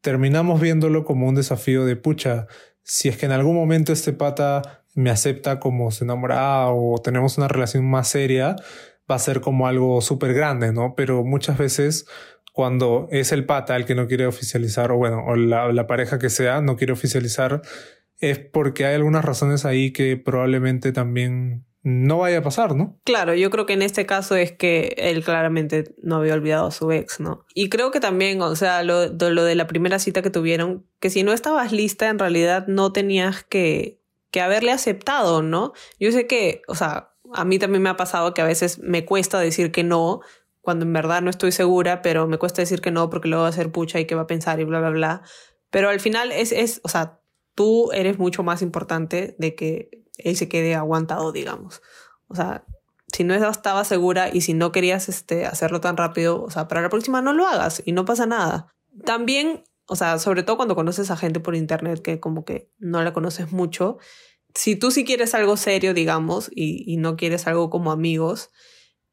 Terminamos 0.03 0.61
viéndolo 0.61 1.07
como 1.07 1.27
un 1.27 1.37
desafío 1.37 1.87
de 1.87 1.97
pucha. 1.97 2.49
Si 2.83 3.09
es 3.09 3.17
que 3.17 3.25
en 3.25 3.33
algún 3.33 3.55
momento 3.55 3.95
este 3.95 4.13
pata 4.13 4.85
me 4.95 5.09
acepta 5.09 5.59
como 5.59 5.91
su 5.91 6.05
enamorada 6.05 6.69
o 6.69 6.99
tenemos 6.99 7.39
una 7.39 7.49
relación 7.49 7.89
más 7.89 8.09
seria, 8.09 8.57
va 9.11 9.15
a 9.17 9.19
ser 9.19 9.41
como 9.41 9.67
algo 9.67 10.01
súper 10.01 10.35
grande, 10.35 10.73
¿no? 10.73 10.95
Pero 10.97 11.25
muchas 11.25 11.59
veces 11.59 12.07
cuando 12.59 13.07
es 13.13 13.31
el 13.31 13.47
pata 13.47 13.77
el 13.77 13.85
que 13.85 13.95
no 13.95 14.09
quiere 14.09 14.27
oficializar, 14.27 14.91
o 14.91 14.97
bueno, 14.97 15.25
o 15.27 15.37
la, 15.37 15.87
pareja 15.87 16.19
que 16.19 16.29
sea 16.29 16.61
no 16.61 16.77
quiere 16.77 16.93
oficializar, 16.93 17.63
es 18.19 18.41
porque 18.41 18.85
hay 18.85 18.97
algunas 18.97 19.25
razones 19.25 19.65
ahí 19.65 19.93
que 19.93 20.17
probablemente 20.17 20.91
también 20.91 21.65
no 21.85 22.19
vaya 22.19 22.39
a 22.39 22.43
pasar, 22.43 22.75
¿no? 22.75 22.99
Claro, 23.05 23.33
yo 23.35 23.51
creo 23.51 23.65
que 23.65 23.75
en 23.75 23.83
este 23.83 24.07
caso 24.07 24.35
es 24.35 24.51
que 24.51 24.97
él 24.99 25.23
claramente 25.23 25.95
no 26.03 26.17
había 26.17 26.35
olvidado 26.35 26.67
a 26.67 26.73
su 26.73 26.91
ex, 26.91 27.21
¿no? 27.21 27.47
Y 27.55 27.69
creo 27.69 27.93
que 27.93 28.01
también, 28.01 28.43
o 28.43 28.57
sea, 28.57 28.83
lo, 28.83 29.07
lo 29.07 29.45
de 29.45 29.55
la 29.55 29.69
primera 29.69 30.01
cita 30.01 30.21
que 30.21 30.31
tuvieron, 30.31 30.85
que 30.99 31.11
si 31.11 31.23
no 31.23 31.33
estabas 31.33 31.71
lista, 31.71 32.09
en 32.09 32.19
realidad 32.19 32.67
no 32.67 32.93
tenías 32.93 33.45
que, 33.45 34.01
que 34.33 34.41
haberle 34.41 34.73
aceptado, 34.73 35.43
¿no? 35.43 35.75
Yo 36.01 36.11
sé 36.11 36.27
que, 36.27 36.63
o 36.67 36.75
sea, 36.75 37.13
a 37.35 37.45
mí 37.45 37.59
también 37.59 37.83
me 37.83 37.91
ha 37.91 37.97
pasado 37.97 38.35
que 38.35 38.43
a 38.43 38.47
veces 38.47 38.79
me 38.79 39.05
cuesta 39.05 39.39
decir 39.39 39.73
que 39.73 39.85
no, 39.85 40.21
cuando 40.61 40.85
en 40.85 40.93
verdad 40.93 41.23
no 41.23 41.31
estoy 41.31 41.53
segura, 41.53 42.03
pero 42.03 42.27
me 42.27 42.39
cuesta 42.39 42.63
decir 42.63 42.81
que 42.81 42.91
no 42.91 43.11
porque 43.11 43.29
luego 43.29 43.45
va 43.45 43.49
a 43.49 43.53
ser 43.53 43.73
pucha 43.73 44.01
y 44.01 44.07
que 44.07 44.15
va 44.15 44.23
a 44.23 44.27
pensar 44.27 44.61
y 44.61 44.65
bla, 44.65 44.81
bla, 44.81 44.91
bla. 44.91 45.23
Pero 45.71 45.89
al 45.89 46.01
final 46.01 46.33
es, 46.33 46.53
es, 46.53 46.81
o 46.85 46.89
sea, 46.89 47.21
tú 47.55 47.91
eres 47.93 48.19
mucho 48.19 48.43
más 48.43 48.63
importante 48.63 49.35
de 49.39 49.55
que 49.55 49.91
él 50.19 50.37
se 50.37 50.49
quede 50.49 50.75
aguantado, 50.75 51.33
digamos. 51.33 51.83
O 52.29 52.35
sea, 52.35 52.65
si 53.13 53.25
no 53.25 53.35
estaba 53.35 53.85
segura 53.85 54.29
y 54.33 54.43
si 54.43 54.55
no 54.55 54.73
querías 54.73 55.09
este, 55.09 55.47
hacerlo 55.47 55.81
tan 55.81 55.97
rápido, 55.97 56.43
o 56.43 56.51
sea, 56.51 56.69
para 56.69 56.83
la 56.83 56.89
próxima 56.89 57.23
no 57.23 57.33
lo 57.33 57.47
hagas 57.47 57.83
y 57.85 57.93
no 57.93 58.05
pasa 58.05 58.27
nada. 58.27 58.75
También, 59.05 59.65
o 59.87 59.97
sea, 59.97 60.19
sobre 60.19 60.43
todo 60.43 60.57
cuando 60.57 60.75
conoces 60.75 61.11
a 61.11 61.17
gente 61.17 61.41
por 61.41 61.55
internet 61.55 62.03
que 62.03 62.21
como 62.21 62.45
que 62.45 62.71
no 62.79 63.03
la 63.03 63.13
conoces 63.13 63.53
mucho, 63.53 63.99
si 64.59 64.75
tú 64.75 64.91
sí 64.91 65.05
quieres 65.05 65.35
algo 65.35 65.57
serio, 65.57 65.95
digamos, 65.95 66.51
y, 66.53 66.83
y 66.93 66.97
no 66.97 67.15
quieres 67.17 67.47
algo 67.47 67.71
como 67.71 67.93
amigos, 67.93 68.51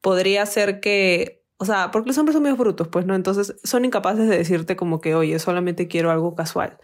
podría 0.02 0.44
ser 0.48 0.80
que, 0.80 1.46
o 1.58 1.66
sea, 1.66 1.92
porque 1.92 2.08
los 2.08 2.18
hombres 2.18 2.34
son 2.34 2.42
medio 2.42 2.56
brutos, 2.58 2.88
pues, 2.88 3.06
¿no? 3.06 3.14
Entonces 3.14 3.56
son 3.64 3.86
incapaces 3.86 4.28
de 4.28 4.40
decirte 4.40 4.76
como 4.76 5.02
que, 5.02 5.14
oye, 5.14 5.38
solamente 5.38 5.88
quiero 5.88 6.10
algo 6.10 6.34
casual. 6.34 6.80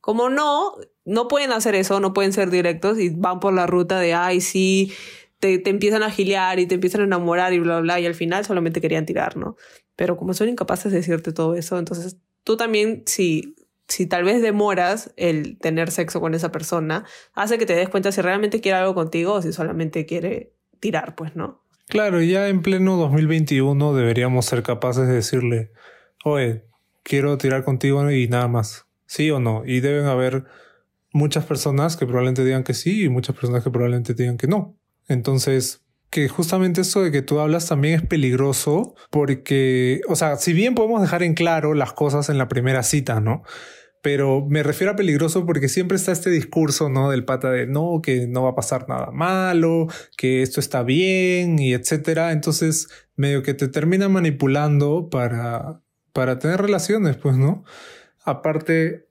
Como 0.00 0.30
no, 0.30 0.72
no 1.04 1.28
pueden 1.28 1.52
hacer 1.52 1.74
eso, 1.74 2.00
no 2.00 2.14
pueden 2.14 2.32
ser 2.32 2.48
directos 2.48 2.98
y 2.98 3.10
van 3.10 3.38
por 3.38 3.52
la 3.52 3.66
ruta 3.66 4.00
de, 4.00 4.14
ay, 4.14 4.40
sí, 4.40 4.94
te, 5.38 5.58
te 5.58 5.68
empiezan 5.68 6.02
a 6.02 6.10
giliar 6.10 6.58
y 6.58 6.66
te 6.66 6.76
empiezan 6.76 7.02
a 7.02 7.04
enamorar 7.04 7.52
y 7.52 7.58
bla, 7.58 7.80
bla, 7.80 8.00
y 8.00 8.06
al 8.06 8.14
final 8.14 8.46
solamente 8.46 8.80
querían 8.80 9.04
tirar, 9.04 9.36
¿no? 9.36 9.56
Pero 9.94 10.16
como 10.16 10.32
son 10.32 10.48
incapaces 10.48 10.90
de 10.90 10.98
decirte 10.98 11.32
todo 11.32 11.54
eso, 11.54 11.78
entonces 11.78 12.16
tú 12.44 12.56
también, 12.56 13.02
si, 13.04 13.56
si 13.88 14.06
tal 14.06 14.24
vez 14.24 14.42
demoras 14.42 15.12
el 15.16 15.58
tener 15.58 15.90
sexo 15.90 16.20
con 16.20 16.34
esa 16.34 16.50
persona, 16.52 17.04
hace 17.34 17.58
que 17.58 17.66
te 17.66 17.74
des 17.74 17.88
cuenta 17.88 18.12
si 18.12 18.20
realmente 18.20 18.60
quiere 18.60 18.78
algo 18.78 18.94
contigo 18.94 19.34
o 19.34 19.42
si 19.42 19.52
solamente 19.52 20.06
quiere 20.06 20.52
tirar, 20.80 21.14
pues, 21.14 21.36
¿no? 21.36 21.62
Claro, 21.88 22.20
ya 22.20 22.48
en 22.48 22.62
pleno 22.62 22.96
2021 22.96 23.94
deberíamos 23.94 24.46
ser 24.46 24.62
capaces 24.62 25.06
de 25.06 25.14
decirle, 25.14 25.70
oye, 26.24 26.64
quiero 27.04 27.38
tirar 27.38 27.62
contigo 27.64 28.10
y 28.10 28.26
nada 28.26 28.48
más, 28.48 28.86
sí 29.06 29.30
o 29.30 29.38
no. 29.38 29.62
Y 29.64 29.80
deben 29.80 30.06
haber 30.06 30.44
muchas 31.12 31.44
personas 31.44 31.96
que 31.96 32.06
probablemente 32.06 32.44
digan 32.44 32.64
que 32.64 32.74
sí 32.74 33.04
y 33.04 33.08
muchas 33.08 33.36
personas 33.36 33.62
que 33.62 33.70
probablemente 33.70 34.14
digan 34.14 34.36
que 34.36 34.48
no. 34.48 34.76
Entonces, 35.06 35.85
que 36.16 36.30
justamente 36.30 36.80
eso 36.80 37.02
de 37.02 37.10
que 37.10 37.20
tú 37.20 37.40
hablas 37.40 37.68
también 37.68 37.96
es 37.96 38.02
peligroso 38.02 38.94
porque, 39.10 40.00
o 40.08 40.16
sea, 40.16 40.36
si 40.36 40.54
bien 40.54 40.74
podemos 40.74 41.02
dejar 41.02 41.22
en 41.22 41.34
claro 41.34 41.74
las 41.74 41.92
cosas 41.92 42.30
en 42.30 42.38
la 42.38 42.48
primera 42.48 42.82
cita, 42.84 43.20
¿no? 43.20 43.42
Pero 44.00 44.46
me 44.48 44.62
refiero 44.62 44.94
a 44.94 44.96
peligroso 44.96 45.44
porque 45.44 45.68
siempre 45.68 45.96
está 45.96 46.12
este 46.12 46.30
discurso, 46.30 46.88
¿no? 46.88 47.10
Del 47.10 47.26
pata 47.26 47.50
de 47.50 47.66
no, 47.66 48.00
que 48.02 48.26
no 48.26 48.44
va 48.44 48.52
a 48.52 48.54
pasar 48.54 48.88
nada 48.88 49.10
malo, 49.10 49.88
que 50.16 50.40
esto 50.40 50.58
está 50.58 50.82
bien 50.82 51.58
y 51.58 51.74
etcétera. 51.74 52.32
Entonces, 52.32 52.88
medio 53.14 53.42
que 53.42 53.52
te 53.52 53.68
termina 53.68 54.08
manipulando 54.08 55.10
para, 55.10 55.82
para 56.14 56.38
tener 56.38 56.62
relaciones, 56.62 57.18
pues, 57.18 57.36
¿no? 57.36 57.62
Aparte, 58.24 59.06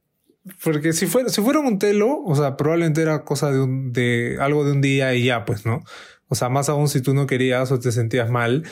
porque 0.64 0.92
si 0.92 1.06
fuera, 1.06 1.30
si 1.30 1.40
fuera 1.40 1.60
un 1.60 1.78
telo, 1.78 2.24
o 2.24 2.36
sea, 2.36 2.58
probablemente 2.58 3.04
era 3.04 3.24
cosa 3.24 3.52
de 3.52 3.60
un, 3.62 3.94
de 3.94 4.38
algo 4.40 4.66
de 4.66 4.72
un 4.72 4.82
día 4.82 5.14
y 5.14 5.26
ya, 5.26 5.46
pues, 5.46 5.68
¿no? 5.68 5.84
O 6.27 6.36
sea, 6.36 6.50
más 6.50 6.70
aún 6.70 6.88
si 6.88 7.01
tú 7.01 7.13
no 7.13 7.27
querías 7.27 7.72
o 7.72 7.79
te 7.79 7.91
sentías 7.91 8.29
mal 8.29 8.63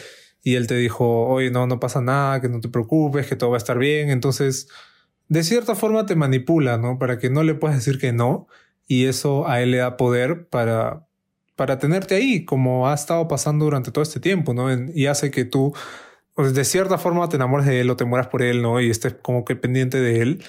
y 0.42 0.56
él 0.56 0.68
te 0.68 0.76
dijo, 0.76 1.28
oye, 1.28 1.52
no, 1.52 1.68
no 1.68 1.80
pasa 1.80 2.02
nada, 2.02 2.42
que 2.42 2.50
no 2.50 2.60
te 2.60 2.70
preocupes, 2.70 3.28
que 3.28 3.36
todo 3.36 3.52
va 3.52 3.58
a 3.58 3.60
estar 3.60 3.78
bien. 3.78 4.10
Entonces, 4.10 4.68
de 5.30 5.44
cierta 5.44 5.76
forma 5.76 6.06
te 6.06 6.16
manipula, 6.16 6.78
¿no? 6.78 7.00
Para 7.00 7.18
que 7.18 7.30
no 7.30 7.44
le 7.44 7.56
puedas 7.56 7.78
decir 7.78 8.00
que 8.00 8.12
no 8.12 8.48
y 8.88 9.06
eso 9.06 9.48
a 9.48 9.62
él 9.62 9.72
le 9.72 9.78
da 9.78 9.98
poder 9.98 10.48
para, 10.48 11.08
para 11.56 11.80
tenerte 11.80 12.16
ahí, 12.16 12.46
como 12.46 12.90
ha 12.90 12.94
estado 12.94 13.28
pasando 13.28 13.66
durante 13.66 13.92
todo 13.92 14.04
este 14.04 14.20
tiempo, 14.20 14.54
¿no? 14.54 14.68
Y 14.94 15.08
hace 15.08 15.32
que 15.32 15.46
tú, 15.46 15.74
pues, 16.34 16.54
de 16.54 16.66
cierta 16.66 16.98
forma, 16.98 17.30
te 17.30 17.38
enamores 17.38 17.66
de 17.66 17.80
él 17.82 17.90
o 17.90 17.96
te 17.96 18.06
mueras 18.06 18.28
por 18.28 18.42
él, 18.42 18.62
¿no? 18.62 18.82
Y 18.82 18.90
estés 18.90 19.16
como 19.16 19.46
que 19.46 19.56
pendiente 19.56 20.00
de 20.00 20.22
él, 20.22 20.44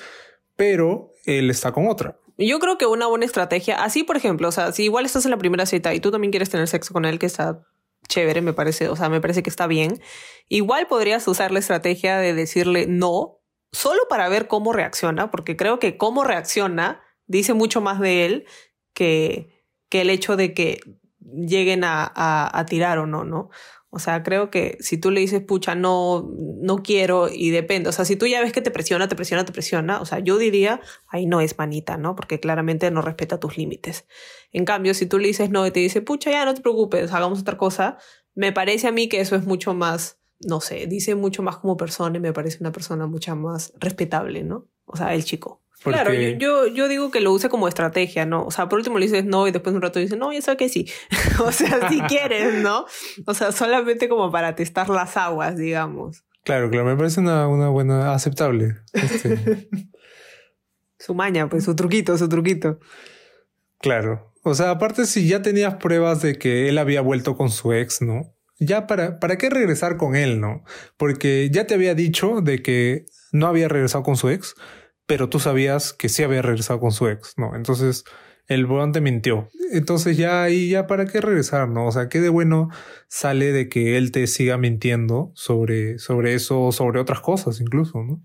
pero 0.56 1.12
él 1.24 1.50
está 1.50 1.72
con 1.72 1.86
otra. 1.88 2.18
Yo 2.36 2.58
creo 2.58 2.78
que 2.78 2.86
una 2.86 3.06
buena 3.06 3.24
estrategia, 3.24 3.82
así 3.82 4.02
por 4.02 4.16
ejemplo, 4.16 4.48
o 4.48 4.52
sea, 4.52 4.72
si 4.72 4.84
igual 4.84 5.06
estás 5.06 5.24
en 5.24 5.30
la 5.30 5.38
primera 5.38 5.66
cita 5.66 5.94
y 5.94 6.00
tú 6.00 6.10
también 6.10 6.32
quieres 6.32 6.50
tener 6.50 6.66
sexo 6.66 6.92
con 6.92 7.04
él, 7.04 7.18
que 7.18 7.26
está 7.26 7.60
chévere, 8.08 8.42
me 8.42 8.52
parece, 8.52 8.88
o 8.88 8.96
sea, 8.96 9.08
me 9.08 9.20
parece 9.20 9.42
que 9.42 9.50
está 9.50 9.66
bien, 9.66 10.00
igual 10.48 10.86
podrías 10.86 11.26
usar 11.28 11.52
la 11.52 11.58
estrategia 11.58 12.18
de 12.18 12.34
decirle 12.34 12.86
no, 12.86 13.38
solo 13.72 14.02
para 14.08 14.28
ver 14.28 14.48
cómo 14.48 14.72
reacciona, 14.72 15.30
porque 15.30 15.56
creo 15.56 15.78
que 15.78 15.96
cómo 15.96 16.24
reacciona 16.24 17.00
dice 17.26 17.54
mucho 17.54 17.80
más 17.80 18.00
de 18.00 18.26
él 18.26 18.46
que, 18.92 19.64
que 19.88 20.02
el 20.02 20.10
hecho 20.10 20.36
de 20.36 20.54
que 20.54 20.80
lleguen 21.20 21.84
a, 21.84 22.04
a, 22.14 22.58
a 22.58 22.66
tirar 22.66 22.98
o 22.98 23.06
no, 23.06 23.24
¿no? 23.24 23.50
O 23.94 24.00
sea, 24.00 24.24
creo 24.24 24.50
que 24.50 24.76
si 24.80 24.98
tú 24.98 25.12
le 25.12 25.20
dices, 25.20 25.40
pucha, 25.40 25.76
no, 25.76 26.28
no 26.36 26.82
quiero 26.82 27.28
y 27.28 27.50
depende, 27.50 27.88
o 27.88 27.92
sea, 27.92 28.04
si 28.04 28.16
tú 28.16 28.26
ya 28.26 28.40
ves 28.40 28.52
que 28.52 28.60
te 28.60 28.72
presiona, 28.72 29.06
te 29.06 29.14
presiona, 29.14 29.44
te 29.44 29.52
presiona, 29.52 30.00
o 30.00 30.04
sea, 30.04 30.18
yo 30.18 30.36
diría, 30.36 30.80
ahí 31.06 31.26
no 31.26 31.40
es 31.40 31.56
manita, 31.58 31.96
¿no? 31.96 32.16
Porque 32.16 32.40
claramente 32.40 32.90
no 32.90 33.02
respeta 33.02 33.38
tus 33.38 33.56
límites. 33.56 34.04
En 34.50 34.64
cambio, 34.64 34.94
si 34.94 35.06
tú 35.06 35.20
le 35.20 35.28
dices 35.28 35.50
no 35.50 35.64
y 35.64 35.70
te 35.70 35.78
dice, 35.78 36.02
pucha, 36.02 36.32
ya 36.32 36.44
no 36.44 36.54
te 36.54 36.60
preocupes, 36.60 37.12
hagamos 37.12 37.38
otra 37.38 37.56
cosa, 37.56 37.98
me 38.34 38.50
parece 38.50 38.88
a 38.88 38.92
mí 38.92 39.08
que 39.08 39.20
eso 39.20 39.36
es 39.36 39.46
mucho 39.46 39.74
más, 39.74 40.18
no 40.40 40.60
sé, 40.60 40.88
dice 40.88 41.14
mucho 41.14 41.44
más 41.44 41.58
como 41.58 41.76
persona 41.76 42.16
y 42.16 42.20
me 42.20 42.32
parece 42.32 42.58
una 42.60 42.72
persona 42.72 43.06
mucho 43.06 43.36
más 43.36 43.72
respetable, 43.78 44.42
¿no? 44.42 44.66
O 44.86 44.96
sea, 44.96 45.14
el 45.14 45.24
chico. 45.24 45.63
Claro, 45.84 46.12
yo, 46.14 46.30
yo, 46.30 46.66
yo, 46.66 46.88
digo 46.88 47.10
que 47.10 47.20
lo 47.20 47.32
use 47.32 47.48
como 47.48 47.68
estrategia, 47.68 48.24
¿no? 48.24 48.44
O 48.44 48.50
sea, 48.50 48.68
por 48.68 48.78
último 48.78 48.98
le 48.98 49.06
dices 49.06 49.24
no 49.24 49.46
y 49.46 49.50
después 49.50 49.72
de 49.72 49.76
un 49.76 49.82
rato 49.82 49.98
dices, 49.98 50.18
no, 50.18 50.32
ya 50.32 50.40
sabes 50.40 50.58
que 50.58 50.68
sí. 50.68 50.90
o 51.44 51.52
sea, 51.52 51.88
si 51.88 52.00
quieres, 52.02 52.54
¿no? 52.62 52.86
O 53.26 53.34
sea, 53.34 53.52
solamente 53.52 54.08
como 54.08 54.30
para 54.30 54.54
testar 54.54 54.88
las 54.88 55.16
aguas, 55.16 55.56
digamos. 55.56 56.24
Claro, 56.42 56.70
claro, 56.70 56.86
me 56.86 56.96
parece 56.96 57.20
una, 57.20 57.48
una 57.48 57.68
buena, 57.68 58.14
aceptable. 58.14 58.76
Este. 58.92 59.68
su 60.98 61.14
maña, 61.14 61.48
pues 61.48 61.64
su 61.64 61.74
truquito, 61.74 62.16
su 62.16 62.28
truquito. 62.28 62.78
Claro. 63.80 64.32
O 64.42 64.54
sea, 64.54 64.70
aparte 64.70 65.06
si 65.06 65.26
ya 65.26 65.42
tenías 65.42 65.76
pruebas 65.76 66.22
de 66.22 66.38
que 66.38 66.68
él 66.68 66.78
había 66.78 67.00
vuelto 67.00 67.36
con 67.36 67.50
su 67.50 67.72
ex, 67.72 68.02
¿no? 68.02 68.34
Ya 68.58 68.86
para, 68.86 69.18
¿para 69.18 69.36
qué 69.36 69.50
regresar 69.50 69.96
con 69.96 70.16
él, 70.16 70.40
no? 70.40 70.64
Porque 70.96 71.50
ya 71.50 71.66
te 71.66 71.74
había 71.74 71.94
dicho 71.94 72.40
de 72.42 72.62
que 72.62 73.06
no 73.32 73.46
había 73.46 73.68
regresado 73.68 74.04
con 74.04 74.16
su 74.16 74.28
ex 74.28 74.54
pero 75.06 75.28
tú 75.28 75.38
sabías 75.38 75.92
que 75.92 76.08
sí 76.08 76.22
había 76.22 76.42
regresado 76.42 76.80
con 76.80 76.92
su 76.92 77.08
ex, 77.08 77.34
¿no? 77.36 77.54
Entonces 77.54 78.04
el 78.46 78.66
weón 78.66 78.92
te 78.92 79.00
mintió. 79.00 79.48
Entonces 79.72 80.16
ya 80.16 80.42
ahí, 80.42 80.68
ya 80.68 80.86
para 80.86 81.06
qué 81.06 81.20
regresar, 81.20 81.68
¿no? 81.68 81.86
O 81.86 81.92
sea, 81.92 82.08
qué 82.08 82.20
de 82.20 82.28
bueno 82.28 82.68
sale 83.08 83.52
de 83.52 83.68
que 83.68 83.96
él 83.96 84.12
te 84.12 84.26
siga 84.26 84.58
mintiendo 84.58 85.32
sobre, 85.34 85.98
sobre 85.98 86.34
eso 86.34 86.60
o 86.62 86.72
sobre 86.72 87.00
otras 87.00 87.20
cosas 87.20 87.60
incluso, 87.60 88.02
¿no? 88.02 88.22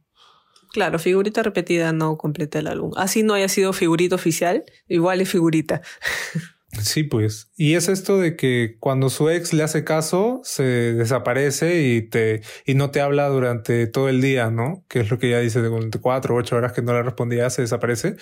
Claro, 0.71 0.99
figurita 0.99 1.41
repetida 1.41 1.93
no 1.93 2.17
completa 2.17 2.59
el 2.59 2.67
álbum. 2.67 2.91
Así 2.95 3.23
no 3.23 3.33
haya 3.33 3.49
sido 3.49 3.73
figurita 3.73 4.15
oficial, 4.15 4.63
igual 4.87 5.19
es 5.21 5.29
figurita. 5.29 5.81
Sí, 6.71 7.03
pues. 7.03 7.51
Y 7.55 7.73
es 7.73 7.89
esto 7.89 8.19
de 8.19 8.35
que 8.35 8.77
cuando 8.79 9.09
su 9.09 9.29
ex 9.29 9.53
le 9.53 9.63
hace 9.63 9.83
caso, 9.83 10.41
se 10.43 10.63
desaparece 10.63 11.81
y 11.81 12.01
te, 12.01 12.41
y 12.65 12.75
no 12.75 12.91
te 12.91 13.01
habla 13.01 13.27
durante 13.27 13.87
todo 13.87 14.07
el 14.07 14.21
día, 14.21 14.51
¿no? 14.51 14.85
Que 14.87 14.99
es 14.99 15.09
lo 15.09 15.17
que 15.17 15.27
ella 15.27 15.39
dice 15.39 15.61
de 15.61 15.99
cuatro 15.99 16.35
o 16.35 16.37
ocho 16.37 16.55
horas 16.55 16.73
que 16.73 16.81
no 16.81 16.93
le 16.93 17.01
respondía, 17.01 17.49
se 17.49 17.63
desaparece. 17.63 18.17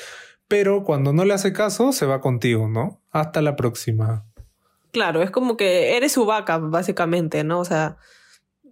Pero 0.47 0.83
cuando 0.83 1.11
no 1.11 1.25
le 1.25 1.33
hace 1.33 1.51
caso, 1.51 1.91
se 1.91 2.05
va 2.05 2.21
contigo, 2.21 2.69
¿no? 2.69 3.01
Hasta 3.11 3.41
la 3.41 3.57
próxima. 3.57 4.25
Claro, 4.91 5.21
es 5.21 5.29
como 5.29 5.57
que 5.57 5.97
eres 5.97 6.13
su 6.13 6.25
vaca, 6.25 6.57
básicamente, 6.57 7.43
¿no? 7.43 7.59
O 7.59 7.65
sea, 7.65 7.97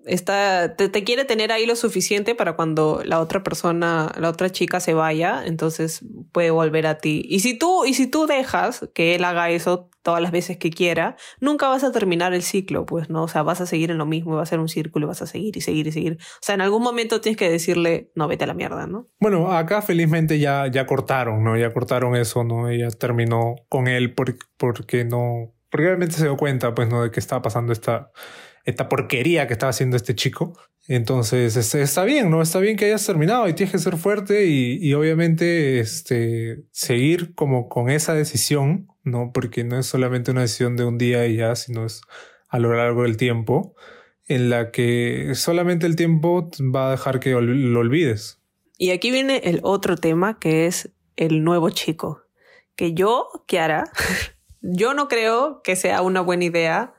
está, 0.05 0.75
te, 0.75 0.89
te, 0.89 1.03
quiere 1.03 1.25
tener 1.25 1.51
ahí 1.51 1.65
lo 1.65 1.75
suficiente 1.75 2.35
para 2.35 2.55
cuando 2.55 3.01
la 3.03 3.19
otra 3.19 3.43
persona, 3.43 4.11
la 4.17 4.29
otra 4.29 4.51
chica 4.51 4.79
se 4.79 4.93
vaya, 4.93 5.43
entonces 5.45 6.05
puede 6.31 6.51
volver 6.51 6.87
a 6.87 6.97
ti. 6.97 7.23
Y 7.27 7.39
si 7.39 7.57
tú, 7.57 7.85
y 7.85 7.93
si 7.93 8.07
tú 8.07 8.27
dejas 8.27 8.87
que 8.93 9.15
él 9.15 9.23
haga 9.23 9.49
eso 9.49 9.89
todas 10.01 10.21
las 10.21 10.31
veces 10.31 10.57
que 10.57 10.69
quiera, 10.69 11.15
nunca 11.39 11.67
vas 11.67 11.83
a 11.83 11.91
terminar 11.91 12.33
el 12.33 12.43
ciclo, 12.43 12.85
pues, 12.85 13.09
¿no? 13.09 13.23
O 13.23 13.27
sea, 13.27 13.41
vas 13.41 13.59
a 13.59 13.65
seguir 13.65 13.89
en 13.89 13.97
lo 13.97 14.05
mismo, 14.05 14.35
va 14.35 14.43
a 14.43 14.45
ser 14.45 14.59
un 14.59 14.69
círculo 14.69 15.07
vas 15.07 15.23
a 15.23 15.27
seguir 15.27 15.57
y 15.57 15.61
seguir 15.61 15.87
y 15.87 15.91
seguir. 15.91 16.17
O 16.21 16.41
sea, 16.41 16.55
en 16.55 16.61
algún 16.61 16.83
momento 16.83 17.21
tienes 17.21 17.37
que 17.37 17.49
decirle, 17.49 18.11
no, 18.15 18.27
vete 18.27 18.43
a 18.43 18.47
la 18.47 18.53
mierda, 18.53 18.85
¿no? 18.85 19.07
Bueno, 19.19 19.51
acá 19.51 19.81
felizmente 19.81 20.37
ya, 20.37 20.67
ya 20.67 20.85
cortaron, 20.85 21.43
¿no? 21.43 21.57
Ya 21.57 21.73
cortaron 21.73 22.15
eso, 22.15 22.43
¿no? 22.43 22.69
Ella 22.69 22.89
terminó 22.89 23.55
con 23.67 23.87
él 23.87 24.13
porque, 24.13 24.45
porque 24.57 25.05
no, 25.05 25.55
porque 25.71 25.87
obviamente 25.87 26.15
se 26.15 26.23
dio 26.23 26.37
cuenta, 26.37 26.75
pues, 26.75 26.87
¿no? 26.87 27.01
De 27.01 27.09
que 27.09 27.19
estaba 27.19 27.41
pasando 27.41 27.73
esta 27.73 28.11
esta 28.65 28.89
porquería 28.89 29.47
que 29.47 29.53
estaba 29.53 29.69
haciendo 29.69 29.95
este 29.95 30.15
chico. 30.15 30.57
Entonces, 30.87 31.55
está 31.73 32.03
bien, 32.03 32.29
¿no? 32.29 32.41
Está 32.41 32.59
bien 32.59 32.77
que 32.77 32.85
hayas 32.85 33.05
terminado 33.05 33.47
y 33.47 33.53
tienes 33.53 33.71
que 33.71 33.79
ser 33.79 33.97
fuerte 33.97 34.45
y, 34.45 34.77
y, 34.81 34.93
obviamente 34.93 35.79
este, 35.79 36.63
seguir 36.71 37.33
como 37.33 37.69
con 37.69 37.89
esa 37.89 38.13
decisión, 38.13 38.87
¿no? 39.03 39.31
Porque 39.33 39.63
no 39.63 39.79
es 39.79 39.85
solamente 39.85 40.31
una 40.31 40.41
decisión 40.41 40.75
de 40.75 40.83
un 40.83 40.97
día 40.97 41.25
y 41.27 41.37
ya, 41.37 41.55
sino 41.55 41.85
es 41.85 42.01
a 42.49 42.59
lo 42.59 42.73
largo 42.73 43.03
del 43.03 43.17
tiempo, 43.17 43.75
en 44.27 44.49
la 44.49 44.71
que 44.71 45.31
solamente 45.35 45.85
el 45.85 45.95
tiempo 45.95 46.49
va 46.59 46.87
a 46.87 46.91
dejar 46.91 47.19
que 47.19 47.31
lo 47.31 47.79
olvides. 47.79 48.41
Y 48.77 48.91
aquí 48.91 49.11
viene 49.11 49.41
el 49.45 49.59
otro 49.63 49.95
tema 49.95 50.39
que 50.39 50.65
es 50.65 50.91
el 51.15 51.43
nuevo 51.43 51.69
chico. 51.69 52.23
Que 52.75 52.93
yo, 52.93 53.29
Kiara, 53.47 53.85
yo 54.61 54.93
no 54.93 55.07
creo 55.07 55.61
que 55.63 55.75
sea 55.75 56.01
una 56.01 56.21
buena 56.21 56.45
idea 56.45 56.94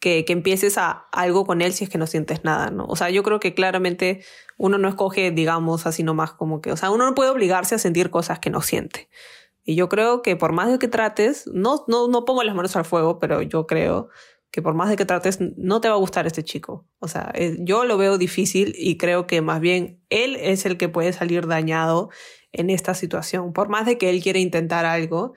que, 0.00 0.24
que 0.24 0.32
empieces 0.32 0.78
a 0.78 1.06
algo 1.12 1.44
con 1.44 1.62
él 1.62 1.72
si 1.72 1.84
es 1.84 1.90
que 1.90 1.98
no 1.98 2.06
sientes 2.06 2.44
nada, 2.44 2.70
¿no? 2.70 2.86
O 2.86 2.96
sea, 2.96 3.10
yo 3.10 3.22
creo 3.22 3.40
que 3.40 3.54
claramente 3.54 4.24
uno 4.56 4.78
no 4.78 4.88
escoge, 4.88 5.30
digamos, 5.30 5.86
así 5.86 6.02
nomás 6.02 6.32
como 6.32 6.60
que, 6.60 6.72
o 6.72 6.76
sea, 6.76 6.90
uno 6.90 7.04
no 7.04 7.14
puede 7.14 7.30
obligarse 7.30 7.74
a 7.74 7.78
sentir 7.78 8.10
cosas 8.10 8.38
que 8.38 8.50
no 8.50 8.62
siente. 8.62 9.08
Y 9.64 9.76
yo 9.76 9.88
creo 9.88 10.22
que 10.22 10.36
por 10.36 10.52
más 10.52 10.70
de 10.70 10.78
que 10.78 10.88
trates, 10.88 11.46
no, 11.46 11.84
no, 11.88 12.08
no 12.08 12.24
pongo 12.24 12.42
las 12.42 12.54
manos 12.54 12.76
al 12.76 12.84
fuego, 12.84 13.18
pero 13.18 13.42
yo 13.42 13.66
creo 13.66 14.08
que 14.54 14.62
por 14.62 14.74
más 14.74 14.88
de 14.88 14.94
que 14.94 15.04
trates, 15.04 15.40
no 15.40 15.80
te 15.80 15.88
va 15.88 15.94
a 15.94 15.98
gustar 15.98 16.28
este 16.28 16.44
chico. 16.44 16.86
O 17.00 17.08
sea, 17.08 17.32
eh, 17.34 17.56
yo 17.58 17.84
lo 17.84 17.98
veo 17.98 18.18
difícil 18.18 18.72
y 18.78 18.98
creo 18.98 19.26
que 19.26 19.40
más 19.40 19.60
bien 19.60 20.00
él 20.10 20.36
es 20.36 20.64
el 20.64 20.76
que 20.76 20.88
puede 20.88 21.12
salir 21.12 21.48
dañado 21.48 22.08
en 22.52 22.70
esta 22.70 22.94
situación. 22.94 23.52
Por 23.52 23.68
más 23.68 23.84
de 23.84 23.98
que 23.98 24.10
él 24.10 24.22
quiera 24.22 24.38
intentar 24.38 24.84
algo, 24.84 25.32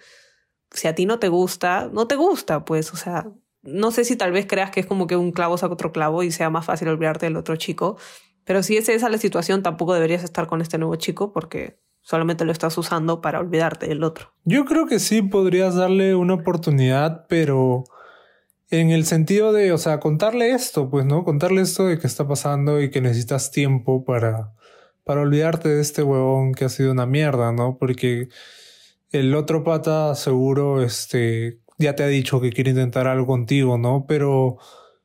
si 0.69 0.87
a 0.87 0.93
ti 0.93 1.07
no 1.07 1.17
te 1.17 1.29
gusta, 1.29 1.89
no 1.91 2.07
te 2.07 2.15
gusta, 2.15 2.63
pues, 2.63 2.93
o 2.93 2.95
sea, 2.95 3.27
no 3.67 3.91
sé 3.91 4.05
si 4.05 4.15
tal 4.15 4.31
vez 4.31 4.45
creas 4.47 4.71
que 4.71 4.79
es 4.79 4.85
como 4.85 5.07
que 5.07 5.17
un 5.17 5.31
clavo 5.31 5.57
saca 5.57 5.73
otro 5.73 5.91
clavo 5.91 6.23
y 6.23 6.31
sea 6.31 6.49
más 6.49 6.65
fácil 6.65 6.87
olvidarte 6.87 7.25
del 7.25 7.35
otro 7.35 7.57
chico, 7.57 7.97
pero 8.45 8.63
si 8.63 8.77
es 8.77 8.87
esa 8.87 9.09
la 9.09 9.17
situación, 9.17 9.61
tampoco 9.61 9.93
deberías 9.93 10.23
estar 10.23 10.47
con 10.47 10.61
este 10.61 10.77
nuevo 10.77 10.95
chico 10.95 11.33
porque 11.33 11.79
solamente 12.01 12.45
lo 12.45 12.53
estás 12.53 12.77
usando 12.77 13.19
para 13.19 13.39
olvidarte 13.39 13.87
del 13.87 14.03
otro. 14.03 14.31
Yo 14.45 14.63
creo 14.63 14.87
que 14.87 14.99
sí 14.99 15.21
podrías 15.21 15.75
darle 15.75 16.15
una 16.15 16.35
oportunidad, 16.35 17.25
pero 17.27 17.83
en 18.69 18.91
el 18.91 19.05
sentido 19.05 19.51
de, 19.51 19.73
o 19.73 19.77
sea, 19.77 19.99
contarle 19.99 20.51
esto, 20.51 20.89
pues, 20.89 21.05
¿no? 21.05 21.25
Contarle 21.25 21.61
esto 21.61 21.85
de 21.85 21.99
que 21.99 22.07
está 22.07 22.25
pasando 22.25 22.81
y 22.81 22.89
que 22.89 23.01
necesitas 23.01 23.51
tiempo 23.51 24.05
para, 24.05 24.53
para 25.03 25.21
olvidarte 25.21 25.67
de 25.67 25.81
este 25.81 26.03
huevón 26.03 26.53
que 26.53 26.63
ha 26.63 26.69
sido 26.69 26.93
una 26.93 27.05
mierda, 27.05 27.51
¿no? 27.51 27.77
Porque 27.77 28.29
el 29.11 29.35
otro 29.35 29.65
pata 29.65 30.15
seguro, 30.15 30.81
este, 30.81 31.59
ya 31.77 31.95
te 31.95 32.03
ha 32.03 32.07
dicho 32.07 32.41
que 32.41 32.51
quiere 32.51 32.71
intentar 32.71 33.07
algo 33.07 33.27
contigo, 33.27 33.77
¿no? 33.77 34.05
Pero 34.07 34.57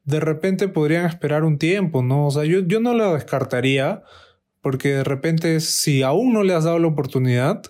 de 0.04 0.20
repente 0.20 0.68
podrían 0.68 1.06
esperar 1.06 1.44
un 1.44 1.58
tiempo, 1.58 2.02
¿no? 2.02 2.26
O 2.26 2.30
sea, 2.30 2.44
yo, 2.44 2.60
yo 2.60 2.80
no 2.80 2.94
lo 2.94 3.14
descartaría, 3.14 4.02
porque 4.60 4.90
de 4.90 5.04
repente, 5.04 5.60
si 5.60 6.02
aún 6.02 6.32
no 6.32 6.42
le 6.42 6.54
has 6.54 6.64
dado 6.64 6.78
la 6.78 6.88
oportunidad, 6.88 7.62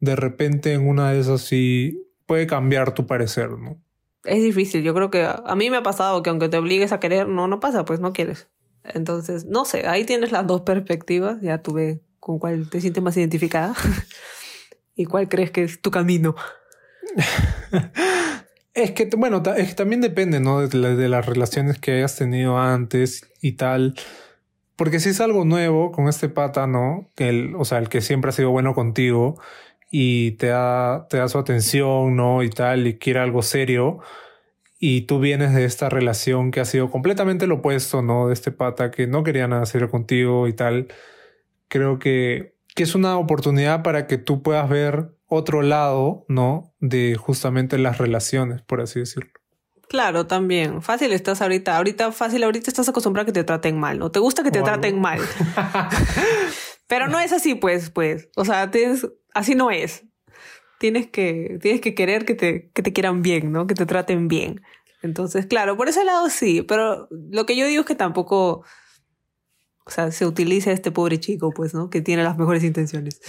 de 0.00 0.16
repente 0.16 0.72
en 0.72 0.88
una 0.88 1.12
de 1.12 1.20
esas 1.20 1.42
sí 1.42 2.08
puede 2.26 2.46
cambiar 2.46 2.94
tu 2.94 3.06
parecer, 3.06 3.50
¿no? 3.50 3.80
Es 4.24 4.42
difícil, 4.42 4.82
yo 4.82 4.94
creo 4.94 5.10
que 5.10 5.24
a 5.24 5.54
mí 5.56 5.68
me 5.70 5.78
ha 5.78 5.82
pasado 5.82 6.22
que 6.22 6.30
aunque 6.30 6.48
te 6.48 6.56
obligues 6.56 6.92
a 6.92 7.00
querer, 7.00 7.28
no, 7.28 7.48
no 7.48 7.58
pasa, 7.58 7.84
pues 7.84 8.00
no 8.00 8.12
quieres. 8.12 8.48
Entonces, 8.84 9.46
no 9.46 9.64
sé, 9.64 9.86
ahí 9.86 10.04
tienes 10.04 10.32
las 10.32 10.46
dos 10.46 10.62
perspectivas, 10.62 11.40
ya 11.40 11.62
tuve 11.62 12.02
con 12.20 12.38
cuál 12.38 12.68
te 12.70 12.80
sientes 12.80 13.02
más 13.02 13.16
identificada 13.16 13.74
y 14.94 15.06
cuál 15.06 15.28
crees 15.28 15.50
que 15.50 15.64
es 15.64 15.80
tu 15.80 15.90
camino. 15.90 16.36
Es 18.74 18.92
que, 18.92 19.08
bueno, 19.16 19.42
es 19.56 19.68
que 19.68 19.74
también 19.74 20.00
depende, 20.00 20.40
¿no? 20.40 20.66
De, 20.66 21.08
las 21.08 21.26
relaciones 21.26 21.78
que 21.78 21.92
hayas 21.92 22.16
tenido 22.16 22.58
antes 22.58 23.30
y 23.42 23.52
tal. 23.52 23.94
Porque 24.76 25.00
si 25.00 25.10
es 25.10 25.20
algo 25.20 25.44
nuevo 25.44 25.92
con 25.92 26.08
este 26.08 26.28
pata, 26.28 26.66
¿no? 26.66 27.10
El, 27.16 27.54
o 27.56 27.64
sea, 27.64 27.78
el 27.78 27.88
que 27.90 28.00
siempre 28.00 28.30
ha 28.30 28.32
sido 28.32 28.50
bueno 28.50 28.74
contigo 28.74 29.40
y 29.90 30.32
te 30.32 30.48
da, 30.48 31.06
te 31.10 31.18
da 31.18 31.28
su 31.28 31.38
atención, 31.38 32.16
¿no? 32.16 32.42
Y 32.42 32.50
tal, 32.50 32.86
y 32.86 32.98
quiere 32.98 33.20
algo 33.20 33.42
serio. 33.42 34.00
Y 34.78 35.02
tú 35.02 35.20
vienes 35.20 35.54
de 35.54 35.64
esta 35.64 35.88
relación 35.90 36.50
que 36.50 36.60
ha 36.60 36.64
sido 36.64 36.90
completamente 36.90 37.46
lo 37.46 37.56
opuesto, 37.56 38.02
¿no? 38.02 38.28
De 38.28 38.34
este 38.34 38.52
pata 38.52 38.90
que 38.90 39.06
no 39.06 39.22
quería 39.24 39.48
nada 39.48 39.66
serio 39.66 39.90
contigo 39.90 40.48
y 40.48 40.54
tal. 40.54 40.88
Creo 41.68 41.98
que, 41.98 42.54
que 42.74 42.84
es 42.84 42.94
una 42.94 43.18
oportunidad 43.18 43.82
para 43.82 44.06
que 44.06 44.18
tú 44.18 44.42
puedas 44.42 44.68
ver 44.68 45.10
otro 45.32 45.62
lado, 45.62 46.24
¿no? 46.28 46.74
De 46.78 47.16
justamente 47.16 47.78
las 47.78 47.98
relaciones, 47.98 48.62
por 48.62 48.80
así 48.80 49.00
decirlo. 49.00 49.30
Claro, 49.88 50.26
también. 50.26 50.80
Fácil 50.80 51.12
estás 51.12 51.42
ahorita. 51.42 51.76
Ahorita, 51.76 52.12
fácil, 52.12 52.42
ahorita 52.44 52.70
estás 52.70 52.88
acostumbrado 52.88 53.24
a 53.24 53.26
que 53.26 53.32
te 53.32 53.44
traten 53.44 53.78
mal, 53.78 53.98
¿no? 53.98 54.10
Te 54.10 54.20
gusta 54.20 54.42
que 54.42 54.50
te 54.50 54.62
traten 54.62 55.00
mal. 55.00 55.20
Pero 56.86 57.08
no 57.08 57.18
es 57.18 57.32
así, 57.32 57.54
pues, 57.54 57.90
pues. 57.90 58.28
O 58.36 58.44
sea, 58.44 58.70
tienes, 58.70 59.06
así 59.34 59.54
no 59.54 59.70
es. 59.70 60.04
Tienes 60.78 61.08
que, 61.08 61.58
tienes 61.60 61.80
que 61.80 61.94
querer 61.94 62.24
que 62.24 62.34
te, 62.34 62.70
que 62.72 62.82
te 62.82 62.92
quieran 62.92 63.22
bien, 63.22 63.52
¿no? 63.52 63.66
Que 63.66 63.74
te 63.74 63.86
traten 63.86 64.28
bien. 64.28 64.62
Entonces, 65.02 65.46
claro, 65.46 65.76
por 65.76 65.88
ese 65.88 66.04
lado 66.04 66.30
sí. 66.30 66.62
Pero 66.62 67.08
lo 67.10 67.44
que 67.44 67.56
yo 67.56 67.66
digo 67.66 67.80
es 67.80 67.86
que 67.86 67.94
tampoco, 67.94 68.64
o 69.84 69.90
sea, 69.90 70.10
se 70.10 70.24
utilice 70.24 70.70
a 70.70 70.72
este 70.72 70.90
pobre 70.90 71.20
chico, 71.20 71.52
pues, 71.54 71.74
¿no? 71.74 71.90
Que 71.90 72.00
tiene 72.00 72.22
las 72.22 72.38
mejores 72.38 72.64
intenciones. 72.64 73.20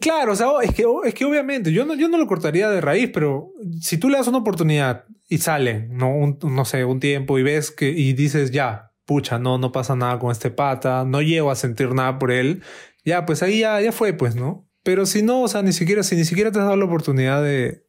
Claro, 0.00 0.32
o 0.32 0.36
sea, 0.36 0.48
es 0.62 0.74
que, 0.74 0.84
es 1.04 1.14
que 1.14 1.24
obviamente 1.24 1.72
yo 1.72 1.84
no, 1.84 1.94
yo 1.94 2.08
no 2.08 2.18
lo 2.18 2.26
cortaría 2.26 2.68
de 2.68 2.80
raíz, 2.80 3.10
pero 3.14 3.52
si 3.80 3.98
tú 3.98 4.08
le 4.08 4.16
das 4.18 4.26
una 4.26 4.38
oportunidad 4.38 5.04
y 5.28 5.38
sale, 5.38 5.86
no, 5.90 6.36
no 6.42 6.64
sé, 6.64 6.84
un 6.84 6.98
tiempo 6.98 7.38
y 7.38 7.44
ves 7.44 7.70
que 7.70 7.90
y 7.90 8.12
dices 8.12 8.50
ya, 8.50 8.92
pucha, 9.04 9.38
no, 9.38 9.58
no 9.58 9.70
pasa 9.70 9.94
nada 9.94 10.18
con 10.18 10.32
este 10.32 10.50
pata, 10.50 11.04
no 11.06 11.22
llego 11.22 11.52
a 11.52 11.54
sentir 11.54 11.94
nada 11.94 12.18
por 12.18 12.32
él, 12.32 12.62
ya, 13.04 13.24
pues 13.26 13.44
ahí 13.44 13.60
ya, 13.60 13.80
ya 13.80 13.92
fue, 13.92 14.12
pues, 14.12 14.34
¿no? 14.34 14.68
Pero 14.82 15.06
si 15.06 15.22
no, 15.22 15.42
o 15.42 15.48
sea, 15.48 15.62
ni 15.62 15.72
siquiera, 15.72 16.02
si 16.02 16.16
ni 16.16 16.24
siquiera 16.24 16.50
te 16.50 16.58
has 16.58 16.64
dado 16.64 16.76
la 16.76 16.84
oportunidad 16.84 17.40
de, 17.44 17.84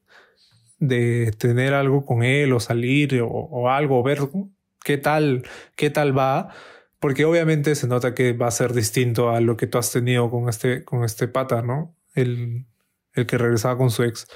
de 0.77 1.31
tener 1.31 1.73
algo 1.73 2.05
con 2.05 2.23
él 2.23 2.53
o 2.53 2.59
salir 2.59 3.19
o, 3.21 3.27
o 3.27 3.69
algo, 3.69 4.03
ver 4.03 4.19
qué 4.83 4.97
tal, 4.97 5.43
qué 5.75 5.89
tal 5.89 6.15
va, 6.17 6.49
porque 6.99 7.25
obviamente 7.25 7.75
se 7.75 7.87
nota 7.87 8.13
que 8.15 8.33
va 8.33 8.47
a 8.47 8.51
ser 8.51 8.73
distinto 8.73 9.29
a 9.29 9.41
lo 9.41 9.57
que 9.57 9.67
tú 9.67 9.77
has 9.77 9.91
tenido 9.91 10.29
con 10.29 10.49
este, 10.49 10.83
con 10.83 11.03
este 11.03 11.27
pata, 11.27 11.61
¿no? 11.61 11.95
El, 12.13 12.65
el 13.13 13.25
que 13.25 13.37
regresaba 13.37 13.77
con 13.77 13.91
su 13.91 14.03
ex. 14.03 14.27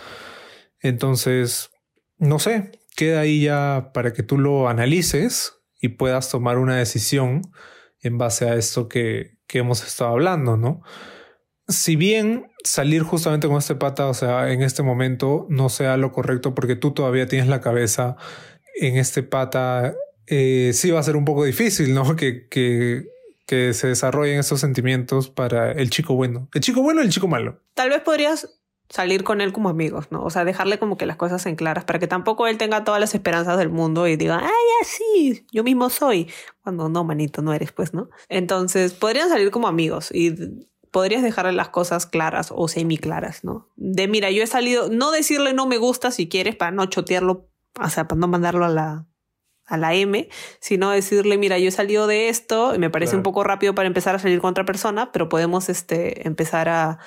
Entonces, 0.80 1.72
no 2.18 2.40
sé, 2.40 2.72
queda 2.96 3.22
ahí 3.22 3.44
ya 3.44 3.92
para 3.94 4.14
que 4.14 4.24
tú 4.24 4.38
lo 4.38 4.70
analices 4.70 5.54
y 5.80 5.90
puedas 5.90 6.30
tomar 6.30 6.58
una 6.58 6.78
decisión 6.78 7.42
en 8.02 8.18
base 8.18 8.50
a 8.50 8.56
esto 8.56 8.88
que, 8.88 9.38
que 9.48 9.60
hemos 9.60 9.84
estado 9.84 10.12
hablando, 10.12 10.58
¿no? 10.58 10.82
Si 11.68 11.96
bien 11.96 12.52
salir 12.64 13.04
justamente 13.04 13.48
con 13.48 13.58
este 13.58 13.76
pata, 13.76 14.08
o 14.08 14.14
sea, 14.14 14.52
en 14.52 14.62
este 14.62 14.84
momento 14.84 15.48
no 15.50 15.70
sea 15.70 15.98
lo 15.98 16.12
correcto 16.12 16.54
porque 16.54 16.76
tú 16.76 16.92
todavía 16.92 17.28
tienes 17.28 17.48
la 17.48 17.62
cabeza 17.62 18.18
en 18.76 18.98
este 18.98 19.24
pata 19.24 19.94
eh, 20.28 20.72
sí 20.74 20.92
va 20.92 21.00
a 21.00 21.04
ser 21.04 21.16
un 21.16 21.26
poco 21.26 21.44
difícil, 21.44 21.94
¿no? 21.94 22.16
Que, 22.16 22.48
que, 22.48 23.06
que 23.46 23.74
se 23.74 23.88
desarrollen 23.88 24.40
esos 24.40 24.60
sentimientos 24.60 25.30
para 25.30 25.72
el 25.72 25.90
chico 25.90 26.16
bueno. 26.16 26.50
¿El 26.54 26.62
chico 26.62 26.82
bueno 26.82 27.02
o 27.02 27.04
el 27.04 27.10
chico 27.10 27.28
malo? 27.28 27.62
Tal 27.74 27.90
vez 27.90 28.02
podrías 28.02 28.62
salir 28.92 29.24
con 29.24 29.40
él 29.40 29.54
como 29.54 29.70
amigos, 29.70 30.08
¿no? 30.12 30.22
O 30.24 30.30
sea, 30.30 30.44
dejarle 30.44 30.78
como 30.78 30.98
que 30.98 31.06
las 31.06 31.16
cosas 31.16 31.46
en 31.46 31.56
claras 31.56 31.86
para 31.86 31.98
que 31.98 32.08
tampoco 32.08 32.48
él 32.48 32.58
tenga 32.58 32.84
todas 32.84 33.00
las 33.00 33.16
esperanzas 33.16 33.58
del 33.58 33.70
mundo 33.70 34.06
y 34.08 34.18
diga, 34.18 34.40
ah, 34.44 34.48
ya 34.50 34.88
sí, 34.88 35.46
yo 35.52 35.64
mismo 35.64 35.90
soy. 35.90 36.30
Cuando 36.62 36.90
no, 36.90 37.04
manito, 37.04 37.42
no 37.42 37.54
eres, 37.54 37.72
pues, 37.72 37.94
¿no? 37.94 38.10
Entonces, 38.28 38.94
podrían 38.94 39.30
salir 39.30 39.50
como 39.50 39.70
amigos 39.70 40.12
y 40.14 40.36
podrías 40.92 41.24
dejarle 41.24 41.54
las 41.54 41.70
cosas 41.70 42.06
claras 42.06 42.54
o 42.54 42.68
semi 42.68 42.98
claras, 42.98 43.46
¿no? 43.46 43.70
De 43.78 44.10
mira, 44.10 44.30
yo 44.30 44.44
he 44.44 44.48
salido, 44.48 44.90
no 44.90 45.12
decirle 45.12 45.54
no 45.54 45.66
me 45.66 45.78
gusta 45.78 46.12
si 46.12 46.28
quieres 46.28 46.58
para 46.58 46.72
no 46.72 46.86
chotearlo, 46.86 47.50
o 47.82 47.90
sea, 47.90 48.10
para 48.10 48.20
no 48.20 48.28
mandarlo 48.28 48.66
a 48.66 48.70
la, 48.70 49.08
a 49.72 49.78
la 49.78 49.94
M, 49.94 50.28
sino 50.60 50.92
decirle, 50.92 51.38
mira, 51.38 51.58
yo 51.58 51.70
he 51.70 51.72
salido 51.72 52.06
de 52.06 52.30
esto 52.30 52.76
y 52.76 52.78
me 52.78 52.90
parece 52.90 53.16
un 53.16 53.24
poco 53.24 53.44
rápido 53.44 53.74
para 53.74 53.88
empezar 53.88 54.14
a 54.14 54.20
salir 54.20 54.42
con 54.42 54.52
otra 54.52 54.66
persona, 54.66 55.12
pero 55.12 55.30
podemos 55.30 55.70
este, 55.70 56.28
empezar 56.28 56.68
a, 56.68 57.00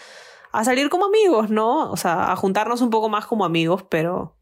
a 0.51 0.65
salir 0.65 0.89
como 0.89 1.05
amigos, 1.05 1.51
¿no? 1.51 1.91
O 1.91 1.97
sea, 1.97 2.33
a 2.33 2.37
juntarnos 2.37 2.81
un 2.81 2.91
poco 2.91 3.09
más 3.11 3.27
como 3.27 3.45
amigos, 3.45 3.85
pero 3.89 4.37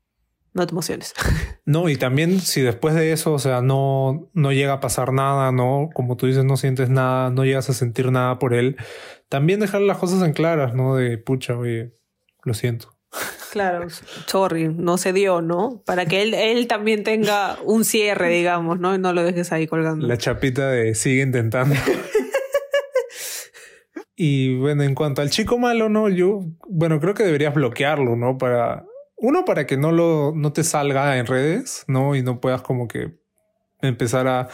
no 0.55 0.67
te 0.67 0.73
emociones. 0.73 1.15
No, 1.65 1.89
y 1.89 1.97
también 1.97 2.41
si 2.41 2.61
después 2.61 2.93
de 2.97 3.13
eso, 3.13 3.33
o 3.33 3.39
sea, 3.39 3.63
no, 3.63 4.29
no 4.35 4.51
llega 4.51 4.73
a 4.73 4.81
pasar 4.81 5.13
nada, 5.13 5.53
¿no? 5.53 5.91
Como 5.95 6.17
tú 6.17 6.27
dices, 6.27 6.45
no 6.45 6.57
sientes 6.57 6.91
nada, 6.91 7.31
no 7.31 7.45
llegas 7.45 7.71
a 7.71 7.73
sentir 7.73 8.11
nada 8.11 8.41
por 8.41 8.53
él, 8.53 8.77
también 9.29 9.61
dejar 9.61 9.81
las 9.83 9.99
cosas 9.99 10.23
en 10.25 10.33
claras, 10.33 10.75
¿no? 10.75 10.97
De 10.97 11.19
pucha, 11.19 11.57
oye, 11.57 11.95
lo 12.43 12.55
siento. 12.55 12.97
Claro, 13.53 13.87
sorry, 14.29 14.69
no 14.69 14.97
se 14.97 15.13
dio, 15.13 15.43
¿no? 15.43 15.83
Para 15.85 16.07
que 16.07 16.23
él, 16.23 16.33
él 16.33 16.67
también 16.67 17.05
tenga 17.05 17.59
un 17.63 17.85
cierre, 17.85 18.31
digamos, 18.31 18.81
¿no? 18.81 18.95
Y 18.95 18.99
no 18.99 19.13
lo 19.13 19.23
dejes 19.23 19.53
ahí 19.53 19.67
colgando. 19.67 20.07
La 20.07 20.17
chapita 20.17 20.71
de 20.71 20.95
sigue 20.95 21.21
intentando. 21.21 21.75
y 24.17 24.57
bueno, 24.57 24.85
en 24.85 24.95
cuanto 24.95 25.21
al 25.21 25.29
chico 25.29 25.59
malo, 25.59 25.91
¿no? 25.91 26.09
Yo, 26.09 26.47
bueno, 26.67 26.99
creo 26.99 27.13
que 27.13 27.25
deberías 27.25 27.53
bloquearlo, 27.53 28.17
¿no? 28.17 28.39
Para, 28.39 28.87
uno, 29.19 29.45
para 29.45 29.67
que 29.67 29.77
no 29.77 29.93
lo, 29.93 30.33
no 30.35 30.55
te 30.55 30.65
salga 30.65 31.19
en 31.19 31.27
redes, 31.27 31.85
¿no? 31.89 32.17
Y 32.17 32.23
no 32.23 32.41
puedas 32.41 32.63
como 32.63 32.89
que 32.89 33.19
empezar 33.83 34.29
a 34.29 34.49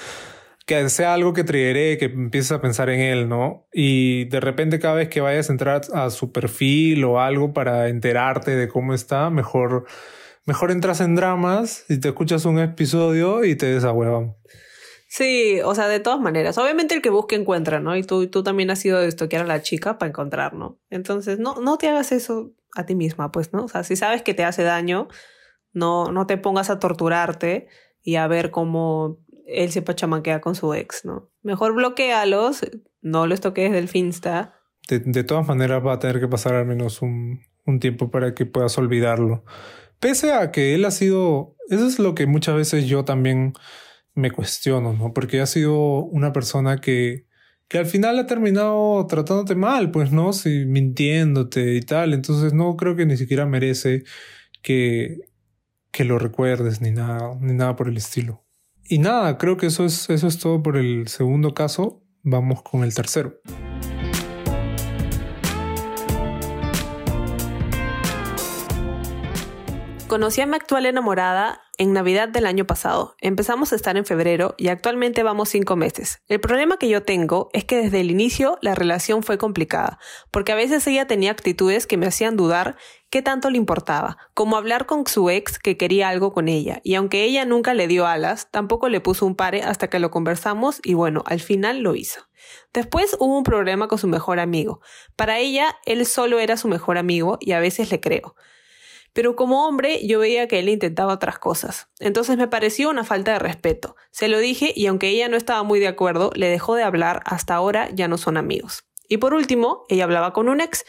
que 0.68 0.86
sea 0.90 1.14
algo 1.14 1.32
que 1.32 1.44
triggeré, 1.44 1.96
que 1.96 2.04
empieces 2.04 2.52
a 2.52 2.60
pensar 2.60 2.90
en 2.90 3.00
él, 3.00 3.26
¿no? 3.26 3.66
Y 3.72 4.26
de 4.26 4.38
repente 4.38 4.78
cada 4.78 4.96
vez 4.96 5.08
que 5.08 5.22
vayas 5.22 5.48
a 5.48 5.52
entrar 5.52 5.80
a 5.94 6.10
su 6.10 6.30
perfil 6.30 7.04
o 7.04 7.20
algo 7.20 7.54
para 7.54 7.88
enterarte 7.88 8.54
de 8.54 8.68
cómo 8.68 8.92
está, 8.92 9.30
mejor, 9.30 9.86
mejor 10.44 10.70
entras 10.70 11.00
en 11.00 11.14
dramas 11.14 11.86
y 11.88 11.98
te 11.98 12.08
escuchas 12.08 12.44
un 12.44 12.58
episodio 12.58 13.44
y 13.44 13.56
te 13.56 13.64
desahuevan. 13.64 14.36
Sí, 15.08 15.58
o 15.64 15.74
sea, 15.74 15.88
de 15.88 16.00
todas 16.00 16.20
maneras. 16.20 16.58
Obviamente 16.58 16.94
el 16.94 17.00
que 17.00 17.08
busque 17.08 17.34
encuentra, 17.34 17.80
¿no? 17.80 17.96
Y 17.96 18.02
tú, 18.02 18.26
tú 18.26 18.42
también 18.42 18.70
has 18.70 18.78
sido 18.78 19.00
de 19.00 19.08
estoquear 19.08 19.44
a 19.44 19.48
la 19.48 19.62
chica 19.62 19.96
para 19.96 20.10
encontrar, 20.10 20.52
¿no? 20.52 20.78
Entonces, 20.90 21.38
no, 21.38 21.54
no 21.62 21.78
te 21.78 21.88
hagas 21.88 22.12
eso 22.12 22.52
a 22.76 22.84
ti 22.84 22.94
misma, 22.94 23.32
pues, 23.32 23.54
¿no? 23.54 23.64
O 23.64 23.68
sea, 23.68 23.84
si 23.84 23.96
sabes 23.96 24.20
que 24.20 24.34
te 24.34 24.44
hace 24.44 24.64
daño, 24.64 25.08
no, 25.72 26.12
no 26.12 26.26
te 26.26 26.36
pongas 26.36 26.68
a 26.68 26.78
torturarte 26.78 27.68
y 28.02 28.16
a 28.16 28.26
ver 28.26 28.50
cómo 28.50 29.18
él 29.48 29.70
se 29.72 29.82
pachamanquea 29.82 30.40
con 30.40 30.54
su 30.54 30.74
ex, 30.74 31.04
¿no? 31.04 31.30
Mejor 31.42 31.74
bloquealos, 31.74 32.60
no 33.00 33.26
los 33.26 33.40
toques 33.40 33.72
del 33.72 33.88
Finsta. 33.88 34.54
De, 34.88 35.00
de 35.00 35.24
todas 35.24 35.46
maneras 35.46 35.84
va 35.84 35.94
a 35.94 35.98
tener 35.98 36.20
que 36.20 36.28
pasar 36.28 36.54
al 36.54 36.66
menos 36.66 37.02
un, 37.02 37.40
un 37.64 37.80
tiempo 37.80 38.10
para 38.10 38.34
que 38.34 38.46
puedas 38.46 38.76
olvidarlo. 38.78 39.44
Pese 40.00 40.32
a 40.32 40.50
que 40.50 40.74
él 40.74 40.84
ha 40.84 40.90
sido, 40.90 41.56
eso 41.68 41.86
es 41.86 41.98
lo 41.98 42.14
que 42.14 42.26
muchas 42.26 42.56
veces 42.56 42.86
yo 42.86 43.04
también 43.04 43.54
me 44.14 44.30
cuestiono, 44.30 44.92
¿no? 44.92 45.12
Porque 45.12 45.40
ha 45.40 45.46
sido 45.46 46.04
una 46.04 46.32
persona 46.32 46.80
que, 46.80 47.26
que 47.68 47.78
al 47.78 47.86
final 47.86 48.18
ha 48.18 48.26
terminado 48.26 49.06
tratándote 49.06 49.54
mal, 49.54 49.90
pues, 49.90 50.12
¿no? 50.12 50.32
Sí, 50.32 50.64
mintiéndote 50.66 51.74
y 51.74 51.80
tal. 51.80 52.14
Entonces 52.14 52.52
no 52.52 52.76
creo 52.76 52.96
que 52.96 53.06
ni 53.06 53.16
siquiera 53.16 53.46
merece 53.46 54.04
que, 54.62 55.18
que 55.90 56.04
lo 56.04 56.18
recuerdes 56.18 56.80
ni 56.80 56.90
nada, 56.90 57.36
ni 57.40 57.54
nada 57.54 57.76
por 57.76 57.88
el 57.88 57.96
estilo. 57.96 58.44
Y 58.90 58.98
nada, 58.98 59.36
creo 59.36 59.58
que 59.58 59.66
eso 59.66 59.84
es, 59.84 60.08
eso 60.08 60.26
es 60.26 60.38
todo 60.38 60.62
por 60.62 60.78
el 60.78 61.08
segundo 61.08 61.52
caso. 61.52 62.02
Vamos 62.22 62.62
con 62.62 62.84
el 62.84 62.94
tercero. 62.94 63.38
Conocí 70.08 70.40
a 70.40 70.46
mi 70.46 70.56
actual 70.56 70.86
enamorada 70.86 71.60
en 71.76 71.92
Navidad 71.92 72.30
del 72.30 72.46
año 72.46 72.66
pasado. 72.66 73.14
Empezamos 73.20 73.74
a 73.74 73.76
estar 73.76 73.98
en 73.98 74.06
febrero 74.06 74.54
y 74.56 74.68
actualmente 74.68 75.22
vamos 75.22 75.50
cinco 75.50 75.76
meses. 75.76 76.22
El 76.28 76.40
problema 76.40 76.78
que 76.78 76.88
yo 76.88 77.02
tengo 77.02 77.50
es 77.52 77.66
que 77.66 77.76
desde 77.76 78.00
el 78.00 78.10
inicio 78.10 78.56
la 78.62 78.74
relación 78.74 79.22
fue 79.22 79.36
complicada, 79.36 79.98
porque 80.30 80.52
a 80.52 80.56
veces 80.56 80.86
ella 80.86 81.06
tenía 81.06 81.30
actitudes 81.30 81.86
que 81.86 81.98
me 81.98 82.06
hacían 82.06 82.38
dudar 82.38 82.76
qué 83.10 83.22
tanto 83.22 83.50
le 83.50 83.58
importaba, 83.58 84.18
como 84.34 84.56
hablar 84.56 84.86
con 84.86 85.06
su 85.06 85.30
ex 85.30 85.58
que 85.58 85.76
quería 85.76 86.08
algo 86.08 86.32
con 86.32 86.48
ella, 86.48 86.80
y 86.84 86.94
aunque 86.94 87.24
ella 87.24 87.44
nunca 87.44 87.74
le 87.74 87.88
dio 87.88 88.06
alas, 88.06 88.48
tampoco 88.50 88.88
le 88.88 89.00
puso 89.00 89.26
un 89.26 89.34
pare 89.34 89.62
hasta 89.62 89.88
que 89.88 89.98
lo 89.98 90.10
conversamos 90.10 90.80
y 90.84 90.94
bueno, 90.94 91.22
al 91.26 91.40
final 91.40 91.80
lo 91.80 91.94
hizo. 91.94 92.28
Después 92.72 93.16
hubo 93.18 93.36
un 93.36 93.44
problema 93.44 93.88
con 93.88 93.98
su 93.98 94.08
mejor 94.08 94.40
amigo. 94.40 94.80
Para 95.16 95.38
ella, 95.38 95.76
él 95.84 96.06
solo 96.06 96.38
era 96.38 96.56
su 96.56 96.68
mejor 96.68 96.98
amigo 96.98 97.38
y 97.40 97.52
a 97.52 97.60
veces 97.60 97.90
le 97.90 98.00
creo. 98.00 98.34
Pero 99.12 99.36
como 99.36 99.66
hombre 99.66 100.06
yo 100.06 100.20
veía 100.20 100.46
que 100.48 100.58
él 100.58 100.68
intentaba 100.68 101.14
otras 101.14 101.38
cosas. 101.38 101.88
Entonces 101.98 102.36
me 102.36 102.46
pareció 102.46 102.90
una 102.90 103.04
falta 103.04 103.32
de 103.32 103.38
respeto. 103.38 103.96
Se 104.10 104.28
lo 104.28 104.38
dije 104.38 104.72
y 104.74 104.86
aunque 104.86 105.08
ella 105.08 105.28
no 105.28 105.36
estaba 105.36 105.62
muy 105.62 105.80
de 105.80 105.88
acuerdo, 105.88 106.30
le 106.34 106.48
dejó 106.48 106.74
de 106.74 106.84
hablar, 106.84 107.22
hasta 107.24 107.54
ahora 107.54 107.88
ya 107.92 108.06
no 108.06 108.18
son 108.18 108.36
amigos. 108.36 108.84
Y 109.08 109.16
por 109.16 109.34
último, 109.34 109.84
ella 109.88 110.04
hablaba 110.04 110.32
con 110.32 110.48
un 110.48 110.60
ex, 110.60 110.84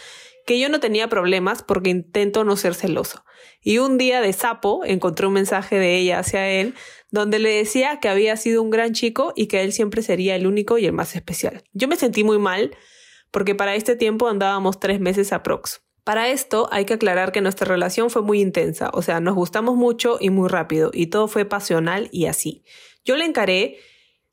que 0.49 0.57
yo 0.57 0.67
no 0.67 0.79
tenía 0.79 1.07
problemas 1.09 1.61
porque 1.61 1.91
intento 1.91 2.43
no 2.43 2.57
ser 2.57 2.73
celoso. 2.73 3.23
Y 3.61 3.77
un 3.77 3.99
día 3.99 4.19
de 4.19 4.33
sapo 4.33 4.83
encontré 4.83 5.27
un 5.27 5.33
mensaje 5.33 5.77
de 5.77 5.95
ella 5.95 6.17
hacia 6.17 6.49
él 6.49 6.73
donde 7.11 7.37
le 7.37 7.51
decía 7.51 7.99
que 7.99 8.09
había 8.09 8.35
sido 8.35 8.63
un 8.63 8.71
gran 8.71 8.93
chico 8.93 9.31
y 9.35 9.45
que 9.45 9.61
él 9.61 9.73
siempre 9.73 10.01
sería 10.01 10.35
el 10.35 10.47
único 10.47 10.79
y 10.79 10.87
el 10.87 10.91
más 10.91 11.15
especial. 11.15 11.63
Yo 11.73 11.87
me 11.87 11.97
sentí 11.97 12.23
muy 12.23 12.39
mal 12.39 12.75
porque 13.29 13.53
para 13.53 13.75
este 13.75 13.95
tiempo 13.95 14.27
andábamos 14.27 14.79
tres 14.79 14.99
meses 14.99 15.33
aprox. 15.33 15.83
Para 16.03 16.29
esto 16.29 16.67
hay 16.71 16.85
que 16.85 16.95
aclarar 16.95 17.31
que 17.31 17.41
nuestra 17.41 17.67
relación 17.67 18.09
fue 18.09 18.23
muy 18.23 18.41
intensa, 18.41 18.89
o 18.91 19.03
sea, 19.03 19.19
nos 19.19 19.35
gustamos 19.35 19.75
mucho 19.75 20.17
y 20.19 20.31
muy 20.31 20.49
rápido, 20.49 20.89
y 20.91 21.07
todo 21.11 21.27
fue 21.27 21.45
pasional 21.45 22.09
y 22.11 22.25
así. 22.25 22.63
Yo 23.05 23.17
le 23.17 23.25
encaré, 23.25 23.77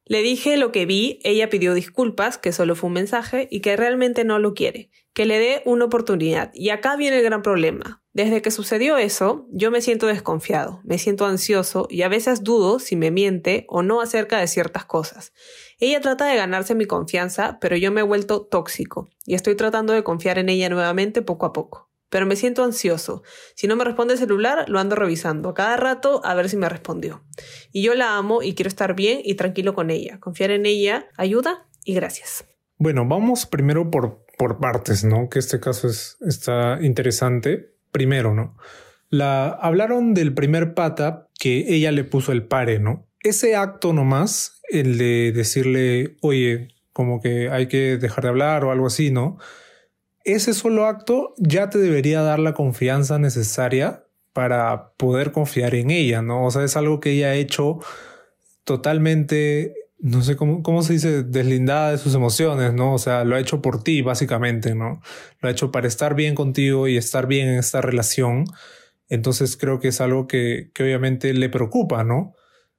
le 0.07 0.23
dije 0.23 0.57
lo 0.57 0.73
que 0.73 0.87
vi, 0.87 1.21
ella 1.25 1.51
pidió 1.51 1.75
disculpas, 1.75 2.39
que 2.39 2.53
solo 2.53 2.75
fue 2.75 2.87
un 2.89 2.95
mensaje, 2.95 3.49
y 3.51 3.61
que 3.61 3.77
realmente 3.77 4.25
no 4.25 4.39
lo 4.39 4.55
quiere, 4.55 4.91
que 5.17 5.25
le 5.25 5.39
dé 5.39 5.63
una 5.65 5.87
oportunidad. 5.87 6.51
Y 6.53 6.69
acá 6.69 6.95
viene 6.95 7.17
el 7.17 7.25
gran 7.25 7.41
problema. 7.41 8.03
Desde 8.13 8.43
que 8.43 8.51
sucedió 8.51 8.99
eso, 8.99 9.47
yo 9.51 9.71
me 9.71 9.81
siento 9.81 10.07
desconfiado, 10.07 10.83
me 10.85 10.99
siento 10.99 11.25
ansioso 11.25 11.87
y 11.89 12.03
a 12.03 12.09
veces 12.09 12.45
dudo 12.45 12.79
si 12.79 12.97
me 12.97 13.11
miente 13.11 13.65
o 13.71 13.83
no 13.83 14.03
acerca 14.03 14.39
de 14.39 14.47
ciertas 14.47 14.85
cosas. 14.85 15.33
Ella 15.79 16.03
trata 16.03 16.27
de 16.27 16.37
ganarse 16.37 16.75
mi 16.75 16.85
confianza, 16.85 17.57
pero 17.63 17.79
yo 17.79 17.91
me 17.91 18.03
he 18.03 18.05
vuelto 18.05 18.43
tóxico 18.43 19.09
y 19.25 19.33
estoy 19.33 19.55
tratando 19.55 19.95
de 19.95 20.05
confiar 20.05 20.37
en 20.37 20.51
ella 20.51 20.69
nuevamente 20.69 21.23
poco 21.23 21.47
a 21.47 21.55
poco. 21.55 21.91
Pero 22.11 22.27
me 22.27 22.37
siento 22.37 22.63
ansioso. 22.63 23.23
Si 23.55 23.67
no 23.67 23.75
me 23.75 23.85
responde 23.85 24.13
el 24.13 24.21
celular, 24.21 24.69
lo 24.69 24.81
ando 24.81 24.97
revisando 24.97 25.55
cada 25.55 25.79
rato 25.79 26.21
a 26.25 26.35
ver 26.35 26.51
si 26.51 26.59
me 26.59 26.69
respondió. 26.69 27.25
Y 27.73 27.83
yo 27.83 27.95
la 27.95 28.19
amo 28.19 28.43
y 28.43 28.55
quiero 28.55 28.69
estar 28.69 28.95
bien 28.95 29.21
y 29.25 29.35
tranquilo 29.35 29.73
con 29.73 29.89
ella. 29.89 30.21
Confiar 30.21 30.51
en 30.51 30.67
ella 30.67 31.09
ayuda 31.17 31.67
y 31.85 31.95
gracias. 31.95 32.45
Bueno, 32.79 33.07
vamos 33.07 33.47
primero 33.47 33.91
por, 33.91 34.25
por 34.37 34.59
partes, 34.59 35.05
¿no? 35.05 35.29
Que 35.29 35.39
este 35.39 35.61
caso 35.61 35.89
es, 35.89 36.19
está 36.27 36.79
interesante 36.83 37.73
primero, 37.91 38.35
¿no? 38.35 38.57
La, 39.09 39.49
hablaron 39.49 40.15
del 40.15 40.35
primer 40.35 40.75
pata 40.75 41.29
que 41.39 41.75
ella 41.75 41.93
le 41.93 42.05
puso 42.05 42.33
el 42.33 42.45
pare, 42.45 42.79
¿no? 42.79 43.07
Ese 43.23 43.57
acto 43.57 43.93
nomás, 43.93 44.61
el 44.69 44.99
de 44.99 45.33
decirle, 45.33 46.17
oye, 46.21 46.69
como 46.93 47.21
que 47.21 47.51
hay 47.51 47.67
que 47.67 47.97
dejar 47.97 48.25
de 48.25 48.31
hablar 48.31 48.65
o 48.65 48.73
algo 48.73 48.87
así, 48.87 49.11
¿no? 49.11 49.39
Ese 50.25 50.55
solo 50.55 50.87
acto 50.87 51.35
ya 51.39 51.71
te 51.71 51.79
debería 51.79 52.23
dar 52.23 52.39
la 52.39 52.53
confianza 52.53 53.19
necesaria 53.19 54.05
para 54.33 54.93
poder 54.97 55.33
confiar 55.33 55.75
en 55.75 55.91
ella, 55.91 56.21
¿no? 56.21 56.45
O 56.45 56.51
sea, 56.51 56.65
es 56.65 56.77
algo 56.77 57.01
que 57.01 57.13
ella 57.13 57.29
ha 57.29 57.35
hecho 57.35 57.79
totalmente 58.65 59.75
no 59.99 60.23
sé 60.23 60.37
cómo, 60.37 60.63
cómo 60.63 60.83
se 60.83 60.95
dice, 60.95 61.23
deslindada 61.23 61.93
de 61.93 61.99
sus 61.99 62.15
emociones, 62.15 62.73
¿no? 62.75 62.95
O 62.95 62.99
sea, 62.99 63.25
lo 63.25 63.37
ha 63.37 63.41
hecho 63.41 63.63
por 63.63 63.83
ti, 63.83 64.03
básicamente, 64.03 64.75
¿no? 64.75 65.01
Lo 65.41 65.49
ha 65.49 65.53
hecho 65.53 65.71
para 65.71 65.89
estar 65.89 66.15
bien 66.15 66.35
contigo 66.35 66.87
y 66.89 66.97
estar 66.97 67.27
bien 67.27 67.49
en 67.49 67.59
esta 67.59 67.81
relación. 67.81 68.45
Entonces 69.09 69.57
creo 69.57 69.81
que 69.81 69.89
es 69.89 70.01
algo 70.01 70.27
que, 70.27 70.71
que 70.75 70.83
obviamente 70.83 71.33
le 71.33 71.49
preocupa, 71.49 72.05
¿no? 72.05 72.35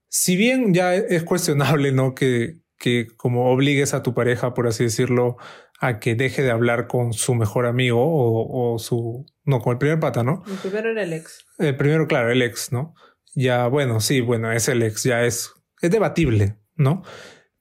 Si 0.09 0.35
bien 0.35 0.73
ya 0.73 0.93
es 0.95 1.23
cuestionable, 1.23 1.91
¿no? 1.91 2.13
Que, 2.13 2.57
que 2.77 3.07
como 3.17 3.51
obligues 3.51 3.93
a 3.93 4.03
tu 4.03 4.13
pareja, 4.13 4.53
por 4.53 4.67
así 4.67 4.83
decirlo, 4.83 5.37
a 5.79 5.99
que 5.99 6.15
deje 6.15 6.43
de 6.43 6.51
hablar 6.51 6.87
con 6.87 7.13
su 7.13 7.35
mejor 7.35 7.65
amigo 7.65 8.03
o, 8.03 8.73
o 8.73 8.79
su... 8.79 9.25
No, 9.43 9.61
con 9.61 9.73
el 9.73 9.77
primer 9.79 9.99
pata, 9.99 10.23
¿no? 10.23 10.43
El 10.47 10.57
primero 10.57 10.91
era 10.91 11.03
el 11.03 11.13
ex. 11.13 11.45
El 11.57 11.75
primero, 11.75 12.07
claro, 12.07 12.31
el 12.31 12.41
ex, 12.41 12.71
¿no? 12.71 12.93
Ya, 13.33 13.67
bueno, 13.67 13.99
sí, 14.01 14.21
bueno, 14.21 14.51
es 14.51 14.67
el 14.67 14.81
ex, 14.83 15.03
ya 15.03 15.23
es, 15.23 15.51
es 15.81 15.91
debatible, 15.91 16.57
¿no? 16.77 17.03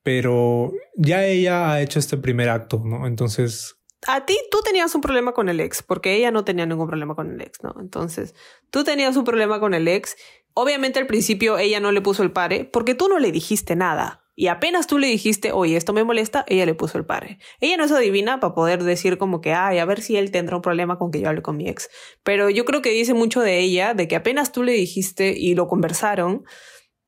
Pero 0.02 0.72
ya 0.94 1.24
ella 1.24 1.72
ha 1.72 1.80
hecho 1.80 1.98
este 1.98 2.16
primer 2.16 2.48
acto, 2.48 2.82
¿no? 2.84 3.06
Entonces... 3.06 3.76
A 4.06 4.24
ti 4.24 4.38
tú 4.50 4.58
tenías 4.64 4.94
un 4.94 5.00
problema 5.00 5.32
con 5.32 5.48
el 5.48 5.58
ex, 5.58 5.82
porque 5.82 6.14
ella 6.14 6.30
no 6.30 6.44
tenía 6.44 6.64
ningún 6.64 6.86
problema 6.86 7.16
con 7.16 7.32
el 7.32 7.40
ex, 7.40 7.62
¿no? 7.62 7.74
Entonces, 7.80 8.34
tú 8.70 8.84
tenías 8.84 9.16
un 9.16 9.24
problema 9.24 9.58
con 9.58 9.74
el 9.74 9.88
ex. 9.88 10.16
Obviamente 10.54 11.00
al 11.00 11.06
principio 11.06 11.58
ella 11.58 11.80
no 11.80 11.90
le 11.90 12.02
puso 12.02 12.22
el 12.22 12.30
pare, 12.30 12.64
porque 12.64 12.94
tú 12.94 13.08
no 13.08 13.18
le 13.18 13.32
dijiste 13.32 13.74
nada. 13.74 14.26
Y 14.38 14.48
apenas 14.48 14.86
tú 14.86 14.98
le 14.98 15.06
dijiste, 15.06 15.50
oye, 15.50 15.78
esto 15.78 15.94
me 15.94 16.04
molesta, 16.04 16.44
ella 16.46 16.66
le 16.66 16.74
puso 16.74 16.98
el 16.98 17.06
pare. 17.06 17.38
Ella 17.58 17.78
no 17.78 17.84
es 17.84 17.90
adivina 17.90 18.38
para 18.38 18.54
poder 18.54 18.84
decir 18.84 19.16
como 19.16 19.40
que, 19.40 19.54
ay, 19.54 19.78
a 19.78 19.86
ver 19.86 20.02
si 20.02 20.18
él 20.18 20.30
tendrá 20.30 20.56
un 20.56 20.62
problema 20.62 20.98
con 20.98 21.10
que 21.10 21.20
yo 21.20 21.28
hable 21.30 21.40
con 21.40 21.56
mi 21.56 21.68
ex. 21.68 21.88
Pero 22.22 22.50
yo 22.50 22.66
creo 22.66 22.82
que 22.82 22.90
dice 22.90 23.14
mucho 23.14 23.40
de 23.40 23.60
ella, 23.60 23.94
de 23.94 24.06
que 24.08 24.14
apenas 24.14 24.52
tú 24.52 24.62
le 24.62 24.72
dijiste 24.72 25.32
y 25.36 25.54
lo 25.54 25.68
conversaron, 25.68 26.44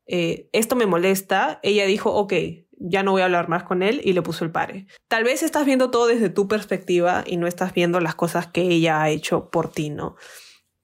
eh, 0.09 0.49
esto 0.53 0.75
me 0.75 0.87
molesta, 0.87 1.61
ella 1.63 1.85
dijo, 1.85 2.13
ok, 2.13 2.33
ya 2.81 3.03
no 3.03 3.13
voy 3.13 3.23
a 3.23 3.27
hablar 3.27 3.49
más 3.49 3.65
con 3.65 3.83
él 3.83 4.01
y 4.03 4.15
le 4.15 4.23
puso 4.23 4.45
el 4.45 4.51
pare. 4.51 4.87
Tal 5.07 5.23
vez 5.23 5.43
estás 5.43 5.67
viendo 5.67 5.91
todo 5.91 6.07
desde 6.07 6.31
tu 6.31 6.49
perspectiva 6.49 7.25
y 7.27 7.37
no 7.37 7.47
estás 7.47 7.75
viendo 7.75 8.01
las 8.01 8.15
cosas 8.15 8.47
que 8.47 8.63
ella 8.63 9.03
ha 9.03 9.11
hecho 9.11 9.51
por 9.51 9.71
ti, 9.71 9.91
¿no? 9.91 10.17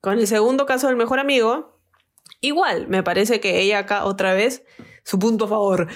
Con 0.03 0.19
el 0.19 0.27
segundo 0.27 0.67
caso 0.67 0.89
del 0.89 0.97
mejor 0.97 1.21
amigo, 1.21 1.81
igual, 2.43 2.87
me 2.89 3.03
parece 3.03 3.41
que 3.41 3.61
ella 3.61 3.79
acá 3.79 4.05
otra 4.05 4.35
vez, 4.35 4.65
su 5.05 5.19
punto 5.19 5.47
a 5.47 5.49
favor, 5.49 5.89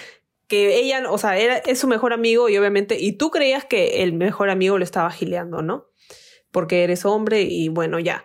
que 0.46 0.76
ella, 0.78 1.10
o 1.10 1.18
sea, 1.18 1.36
era, 1.36 1.58
es 1.58 1.78
su 1.78 1.86
mejor 1.86 2.14
amigo 2.14 2.48
y 2.48 2.56
obviamente, 2.56 2.96
y 2.98 3.12
tú 3.12 3.30
creías 3.30 3.66
que 3.66 4.02
el 4.02 4.14
mejor 4.14 4.48
amigo 4.48 4.78
lo 4.78 4.84
estaba 4.84 5.10
gileando, 5.10 5.60
¿no? 5.60 5.88
Porque 6.50 6.84
eres 6.84 7.04
hombre 7.04 7.42
y 7.42 7.68
bueno, 7.68 7.98
ya. 7.98 8.24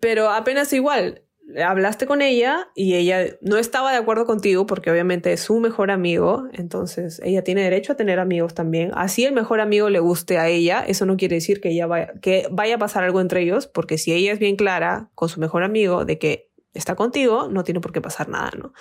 Pero 0.00 0.30
apenas 0.30 0.72
igual, 0.72 1.27
hablaste 1.64 2.06
con 2.06 2.22
ella 2.22 2.68
y 2.74 2.94
ella 2.94 3.24
no 3.40 3.56
estaba 3.56 3.92
de 3.92 3.98
acuerdo 3.98 4.26
contigo 4.26 4.66
porque 4.66 4.90
obviamente 4.90 5.32
es 5.32 5.40
su 5.40 5.58
mejor 5.60 5.90
amigo, 5.90 6.44
entonces 6.52 7.20
ella 7.24 7.42
tiene 7.42 7.62
derecho 7.62 7.92
a 7.92 7.96
tener 7.96 8.18
amigos 8.18 8.54
también. 8.54 8.90
Así 8.94 9.24
el 9.24 9.32
mejor 9.32 9.60
amigo 9.60 9.88
le 9.88 10.00
guste 10.00 10.38
a 10.38 10.48
ella, 10.48 10.84
eso 10.86 11.06
no 11.06 11.16
quiere 11.16 11.36
decir 11.36 11.60
que 11.60 11.70
ella 11.70 11.86
vaya, 11.86 12.12
que 12.20 12.46
vaya 12.50 12.76
a 12.76 12.78
pasar 12.78 13.04
algo 13.04 13.20
entre 13.20 13.42
ellos, 13.42 13.66
porque 13.66 13.98
si 13.98 14.12
ella 14.12 14.32
es 14.32 14.38
bien 14.38 14.56
clara 14.56 15.10
con 15.14 15.28
su 15.28 15.40
mejor 15.40 15.62
amigo 15.62 16.04
de 16.04 16.18
que 16.18 16.50
está 16.74 16.94
contigo, 16.94 17.48
no 17.50 17.64
tiene 17.64 17.80
por 17.80 17.92
qué 17.92 18.00
pasar 18.00 18.28
nada, 18.28 18.52
¿no? 18.56 18.72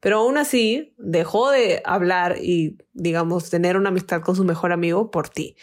Pero 0.00 0.18
aún 0.18 0.36
así 0.36 0.94
dejó 0.98 1.50
de 1.50 1.80
hablar 1.84 2.36
y, 2.40 2.76
digamos, 2.92 3.50
tener 3.50 3.76
una 3.76 3.88
amistad 3.88 4.20
con 4.20 4.36
su 4.36 4.44
mejor 4.44 4.72
amigo 4.72 5.10
por 5.10 5.28
ti. 5.28 5.56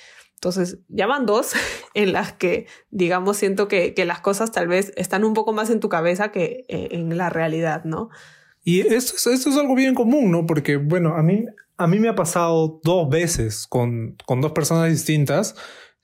Entonces, 0.43 0.79
ya 0.89 1.07
van 1.07 1.25
dos 1.25 1.53
en 1.93 2.11
las 2.11 2.33
que, 2.33 2.67
digamos, 2.91 3.37
siento 3.37 3.69
que, 3.69 3.93
que, 3.93 4.03
las 4.03 4.19
cosas 4.19 4.51
tal 4.51 4.67
vez 4.67 4.91
están 4.97 5.23
un 5.23 5.33
poco 5.33 5.53
más 5.53 5.69
en 5.69 5.79
tu 5.79 5.87
cabeza 5.87 6.33
que 6.33 6.65
eh, 6.67 6.89
en 6.91 7.17
la 7.17 7.29
realidad, 7.29 7.85
¿no? 7.85 8.09
Y 8.61 8.81
esto 8.81 9.15
es, 9.15 9.27
esto 9.27 9.49
es 9.49 9.57
algo 9.57 9.73
bien 9.73 9.95
común, 9.95 10.31
¿no? 10.31 10.45
Porque, 10.45 10.75
bueno, 10.75 11.15
a 11.15 11.23
mí, 11.23 11.45
a 11.77 11.87
mí 11.87 11.97
me 11.99 12.09
ha 12.09 12.15
pasado 12.15 12.81
dos 12.83 13.07
veces 13.09 13.67
con, 13.67 14.17
con 14.25 14.41
dos 14.41 14.51
personas 14.51 14.89
distintas 14.89 15.55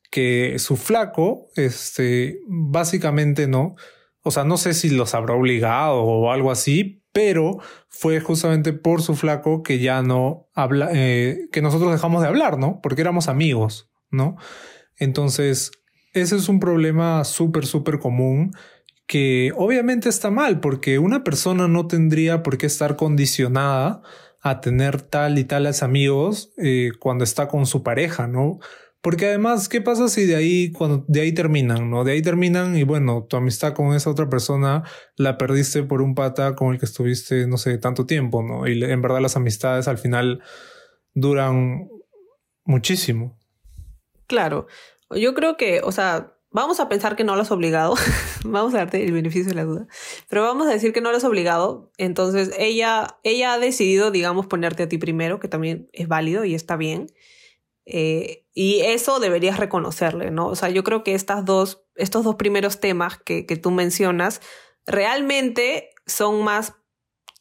que 0.09 0.57
su 0.57 0.77
flaco, 0.77 1.47
este, 1.57 2.39
básicamente, 2.47 3.45
¿no? 3.47 3.75
O 4.23 4.31
sea, 4.31 4.45
no 4.45 4.55
sé 4.55 4.73
si 4.73 4.89
los 4.89 5.15
habrá 5.15 5.33
obligado 5.33 6.01
o 6.01 6.31
algo 6.31 6.49
así, 6.49 7.03
pero 7.11 7.57
fue 7.89 8.21
justamente 8.21 8.71
por 8.71 9.01
su 9.01 9.17
flaco 9.17 9.63
que 9.63 9.79
ya 9.79 10.01
no 10.01 10.47
habla, 10.53 10.91
eh, 10.93 11.49
que 11.51 11.61
nosotros 11.61 11.91
dejamos 11.91 12.21
de 12.21 12.29
hablar, 12.29 12.57
¿no? 12.57 12.79
Porque 12.81 13.01
éramos 13.01 13.27
amigos, 13.27 13.89
¿no? 14.11 14.37
Entonces, 14.97 15.71
ese 16.13 16.35
es 16.35 16.49
un 16.49 16.59
problema 16.59 17.23
súper, 17.23 17.65
súper 17.65 17.99
común 17.99 18.51
que 19.07 19.51
obviamente 19.55 20.07
está 20.07 20.29
mal 20.29 20.59
porque 20.59 20.99
una 20.99 21.23
persona 21.23 21.67
no 21.67 21.87
tendría 21.87 22.43
por 22.43 22.59
qué 22.59 22.67
estar 22.67 22.95
condicionada 22.95 24.03
a 24.41 24.61
tener 24.61 25.01
tal 25.01 25.39
y 25.39 25.45
tales 25.45 25.81
amigos 25.81 26.53
eh, 26.57 26.91
cuando 26.99 27.23
está 27.23 27.47
con 27.47 27.65
su 27.65 27.81
pareja, 27.81 28.27
¿no? 28.27 28.59
Porque 29.01 29.27
además, 29.27 29.69
¿qué 29.69 29.81
pasa 29.81 30.09
si 30.09 30.25
de 30.25 30.35
ahí, 30.35 30.71
cuando 30.71 31.05
de 31.07 31.21
ahí 31.21 31.33
terminan, 31.33 31.89
¿no? 31.89 32.03
De 32.03 32.11
ahí 32.11 32.21
terminan 32.21 32.77
y 32.77 32.83
bueno, 32.83 33.25
tu 33.27 33.37
amistad 33.37 33.73
con 33.73 33.95
esa 33.95 34.09
otra 34.09 34.29
persona 34.29 34.83
la 35.15 35.37
perdiste 35.37 35.83
por 35.83 36.01
un 36.01 36.15
pata 36.15 36.53
con 36.55 36.73
el 36.73 36.79
que 36.79 36.85
estuviste, 36.85 37.47
no 37.47 37.57
sé, 37.57 37.77
tanto 37.77 38.05
tiempo, 38.05 38.43
¿no? 38.43 38.67
Y 38.67 38.83
en 38.83 39.01
verdad 39.01 39.21
las 39.21 39.37
amistades 39.37 39.87
al 39.87 39.97
final 39.97 40.41
duran 41.13 41.87
muchísimo. 42.65 43.38
Claro. 44.29 44.67
Yo 45.09 45.33
creo 45.33 45.57
que, 45.57 45.81
o 45.83 45.91
sea, 45.91 46.37
vamos 46.51 46.79
a 46.79 46.87
pensar 46.87 47.15
que 47.15 47.23
no 47.23 47.35
lo 47.35 47.41
has 47.41 47.51
obligado. 47.51 47.95
vamos 48.45 48.73
a 48.75 48.77
darte 48.77 49.03
el 49.03 49.11
beneficio 49.11 49.49
de 49.49 49.55
la 49.55 49.63
duda. 49.63 49.87
Pero 50.29 50.43
vamos 50.43 50.67
a 50.67 50.71
decir 50.71 50.93
que 50.93 51.01
no 51.01 51.09
lo 51.09 51.17
has 51.17 51.23
obligado. 51.23 51.91
Entonces, 51.97 52.51
ella, 52.57 53.17
ella 53.23 53.53
ha 53.53 53.59
decidido, 53.59 54.11
digamos, 54.11 54.45
ponerte 54.45 54.83
a 54.83 54.87
ti 54.87 54.99
primero, 54.99 55.39
que 55.39 55.47
también 55.47 55.89
es 55.93 56.07
válido 56.07 56.45
y 56.45 56.53
está 56.53 56.77
bien. 56.77 57.07
Eh, 57.85 58.45
y 58.53 58.81
eso 58.81 59.19
deberías 59.19 59.57
reconocerle, 59.57 60.29
¿no? 60.29 60.45
O 60.45 60.55
sea, 60.55 60.69
yo 60.69 60.83
creo 60.83 61.03
que 61.03 61.15
estas 61.15 61.43
dos, 61.43 61.83
estos 61.95 62.23
dos 62.23 62.35
primeros 62.35 62.79
temas 62.79 63.17
que, 63.17 63.47
que 63.47 63.57
tú 63.57 63.71
mencionas 63.71 64.41
realmente 64.85 65.89
son 66.05 66.43
más 66.43 66.75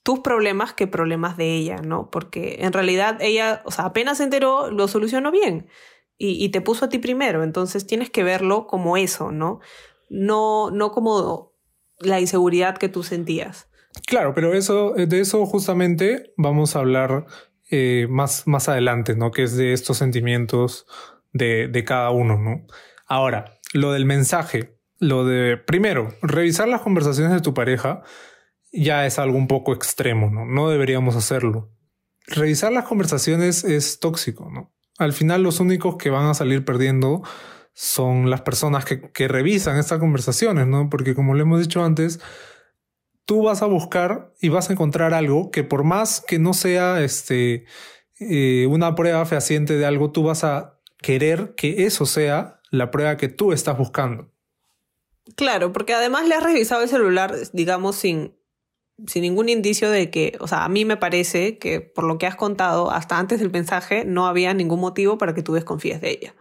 tus 0.03 0.21
problemas 0.21 0.73
que 0.73 0.87
problemas 0.87 1.37
de 1.37 1.55
ella, 1.55 1.83
¿no? 1.83 2.11
Porque 2.11 2.57
en 2.61 2.73
realidad 2.73 3.19
ella, 3.21 3.61
o 3.67 3.71
sea, 3.71 3.85
apenas 3.85 4.17
se 4.17 4.25
enteró, 4.25 4.71
lo 4.71 4.89
solucionó 4.89 5.31
bien 5.31 5.69
y, 6.19 6.49
te 6.49 6.61
puso 6.61 6.85
a 6.85 6.89
ti 6.89 6.99
primero. 6.99 7.45
Entonces 7.45 7.87
tienes 7.87 8.11
que 8.11 8.25
verlo 8.25 8.67
como 8.67 8.97
eso, 8.97 9.31
¿no? 9.31 9.61
No, 10.11 10.71
no 10.71 10.91
como 10.91 11.53
la 12.01 12.21
inseguridad 12.21 12.77
que 12.77 12.89
tú 12.89 13.03
sentías. 13.03 13.69
Claro, 14.07 14.35
pero 14.35 14.55
eso, 14.55 14.95
de 14.95 15.21
eso 15.21 15.47
justamente 15.47 16.33
vamos 16.37 16.77
a 16.77 16.81
hablar 16.81 17.27
eh, 17.71 18.07
más, 18.11 18.47
más 18.47 18.69
adelante, 18.69 19.15
¿no? 19.17 19.31
Que 19.31 19.45
es 19.45 19.57
de 19.57 19.73
estos 19.73 19.99
sentimientos 19.99 20.87
de, 21.33 21.69
de 21.69 21.85
cada 21.85 22.11
uno, 22.11 22.39
¿no? 22.39 22.67
Ahora, 23.07 23.61
lo 23.73 23.93
del 23.93 24.05
mensaje, 24.05 24.79
lo 24.99 25.25
de, 25.25 25.57
primero, 25.57 26.15
revisar 26.23 26.69
las 26.69 26.81
conversaciones 26.81 27.33
de 27.33 27.41
tu 27.41 27.55
pareja 27.55 28.03
ya 28.73 29.07
es 29.07 29.19
algo 29.19 29.39
un 29.39 29.49
poco 29.49 29.73
extremo, 29.73 30.31
¿no? 30.31 30.45
No 30.45 30.69
deberíamos 30.69 31.17
hacerlo. 31.17 31.71
Revisar 32.27 32.73
las 32.73 32.85
conversaciones 32.85 33.65
es 33.65 34.01
tóxico, 34.01 34.51
¿no? 34.51 34.73
Al 34.99 35.13
final 35.13 35.43
los 35.43 35.61
únicos 35.61 35.97
que 35.97 36.11
van 36.11 36.27
a 36.27 36.35
salir 36.35 36.65
perdiendo 36.65 37.23
son 37.73 38.29
las 38.29 38.43
personas 38.43 38.85
que, 38.85 39.29
revisan 39.29 39.79
estas 39.79 40.01
conversaciones, 40.01 40.67
¿no? 40.67 40.91
Porque 40.91 41.15
como 41.15 41.35
le 41.35 41.43
hemos 41.43 41.61
dicho 41.61 41.85
antes, 41.85 42.19
tú 43.25 43.45
vas 43.45 43.63
a 43.63 43.67
buscar 43.67 44.35
y 44.41 44.49
vas 44.49 44.69
a 44.69 44.73
encontrar 44.73 45.15
algo 45.15 45.53
que 45.53 45.63
por 45.63 45.85
más 45.85 46.21
que 46.21 46.41
no 46.41 46.55
sea 46.55 47.01
este, 47.03 47.67
eh, 48.19 48.67
una 48.69 48.97
prueba 48.97 49.25
fehaciente 49.27 49.77
de 49.77 49.87
algo, 49.87 50.11
tú 50.11 50.25
vas 50.25 50.43
a 50.43 50.81
querer 51.01 51.55
que 51.55 51.85
eso 51.87 52.05
sea 52.05 52.61
la 52.71 52.91
prueba 52.91 53.17
que 53.17 53.29
tú 53.29 53.53
estás 53.53 53.79
buscando. 53.79 54.33
Claro, 55.37 55.73
porque 55.73 55.95
además 55.95 56.27
le 56.27 56.35
has 56.35 56.43
revisado 56.43 56.83
el 56.83 56.89
celular, 56.89 57.35
digamos, 57.53 57.97
sin, 57.97 58.38
sin 59.07 59.23
ningún 59.23 59.49
indicio 59.49 59.91
de 59.91 60.11
que, 60.11 60.37
o 60.41 60.49
sea, 60.49 60.65
a 60.65 60.69
mí 60.69 60.85
me 60.85 60.97
parece 60.97 61.59
que 61.59 61.81
por 61.81 62.05
lo 62.05 62.19
que 62.19 62.27
has 62.27 62.37
contado, 62.37 62.91
hasta 62.91 63.19
antes 63.19 63.41
del 63.41 63.51
mensaje, 63.51 64.05
no 64.05 64.27
había 64.27 64.55
ningún 64.55 64.81
motivo 64.81 65.19
para 65.19 65.35
que 65.35 65.43
tú 65.43 65.55
desconfíes 65.55 66.01
de 66.01 66.11
ella 66.11 66.35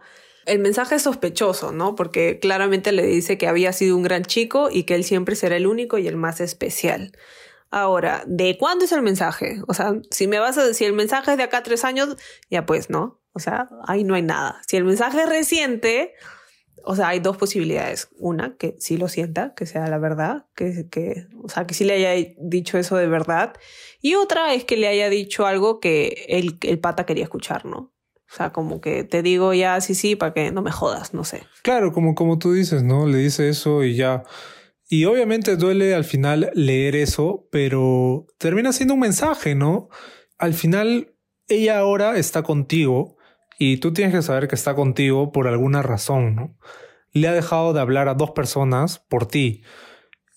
el 0.48 0.58
mensaje 0.60 0.94
es 0.94 1.02
sospechoso, 1.02 1.72
¿no? 1.72 1.94
Porque 1.94 2.38
claramente 2.40 2.90
le 2.90 3.04
dice 3.06 3.36
que 3.36 3.46
había 3.46 3.72
sido 3.72 3.96
un 3.96 4.02
gran 4.02 4.24
chico 4.24 4.70
y 4.72 4.84
que 4.84 4.94
él 4.94 5.04
siempre 5.04 5.36
será 5.36 5.56
el 5.56 5.66
único 5.66 5.98
y 5.98 6.08
el 6.08 6.16
más 6.16 6.40
especial. 6.40 7.12
Ahora, 7.70 8.24
¿de 8.26 8.56
cuándo 8.56 8.86
es 8.86 8.92
el 8.92 9.02
mensaje? 9.02 9.60
O 9.68 9.74
sea, 9.74 9.92
si 10.10 10.26
me 10.26 10.38
vas 10.38 10.56
a 10.56 10.64
decir 10.64 10.86
el 10.86 10.94
mensaje 10.94 11.32
es 11.32 11.36
de 11.36 11.42
acá 11.42 11.62
tres 11.62 11.84
años, 11.84 12.16
ya 12.50 12.64
pues, 12.64 12.88
¿no? 12.88 13.20
O 13.34 13.40
sea, 13.40 13.68
ahí 13.86 14.04
no 14.04 14.14
hay 14.14 14.22
nada. 14.22 14.62
Si 14.66 14.78
el 14.78 14.84
mensaje 14.84 15.20
es 15.22 15.28
reciente, 15.28 16.14
o 16.90 16.96
sea, 16.96 17.08
hay 17.08 17.20
dos 17.20 17.36
posibilidades. 17.36 18.08
Una, 18.16 18.56
que 18.56 18.74
sí 18.78 18.96
lo 18.96 19.08
sienta, 19.08 19.52
que 19.54 19.66
sea 19.66 19.88
la 19.88 19.98
verdad, 19.98 20.46
que, 20.56 20.88
que, 20.90 21.26
o 21.38 21.50
sea, 21.50 21.66
que 21.66 21.74
sí 21.74 21.84
le 21.84 21.92
haya 21.92 22.32
dicho 22.40 22.78
eso 22.78 22.96
de 22.96 23.06
verdad. 23.06 23.52
Y 24.00 24.14
otra 24.14 24.54
es 24.54 24.64
que 24.64 24.78
le 24.78 24.88
haya 24.88 25.10
dicho 25.10 25.44
algo 25.44 25.80
que 25.80 26.24
el, 26.28 26.56
el 26.62 26.78
pata 26.78 27.04
quería 27.04 27.24
escuchar, 27.24 27.66
¿no? 27.66 27.92
O 28.30 28.34
sea, 28.34 28.52
como 28.52 28.80
que 28.80 29.04
te 29.04 29.20
digo 29.20 29.52
ya 29.52 29.78
sí, 29.82 29.94
sí, 29.94 30.16
para 30.16 30.32
que 30.32 30.50
no 30.50 30.62
me 30.62 30.72
jodas, 30.72 31.12
no 31.12 31.24
sé. 31.24 31.42
Claro, 31.60 31.92
como, 31.92 32.14
como 32.14 32.38
tú 32.38 32.54
dices, 32.54 32.82
¿no? 32.82 33.06
Le 33.06 33.18
dice 33.18 33.50
eso 33.50 33.84
y 33.84 33.94
ya. 33.94 34.22
Y 34.88 35.04
obviamente 35.04 35.56
duele 35.56 35.94
al 35.94 36.04
final 36.04 36.50
leer 36.54 36.96
eso, 36.96 37.46
pero 37.52 38.26
termina 38.38 38.72
siendo 38.72 38.94
un 38.94 39.00
mensaje, 39.00 39.54
¿no? 39.54 39.90
Al 40.38 40.54
final, 40.54 41.14
ella 41.48 41.80
ahora 41.80 42.16
está 42.16 42.42
contigo 42.42 43.17
y 43.58 43.78
tú 43.78 43.92
tienes 43.92 44.14
que 44.14 44.22
saber 44.22 44.46
que 44.46 44.54
está 44.54 44.74
contigo 44.74 45.32
por 45.32 45.48
alguna 45.48 45.82
razón, 45.82 46.36
¿no? 46.36 46.56
Le 47.12 47.26
ha 47.26 47.32
dejado 47.32 47.72
de 47.72 47.80
hablar 47.80 48.08
a 48.08 48.14
dos 48.14 48.30
personas 48.30 49.00
por 49.00 49.26
ti. 49.26 49.62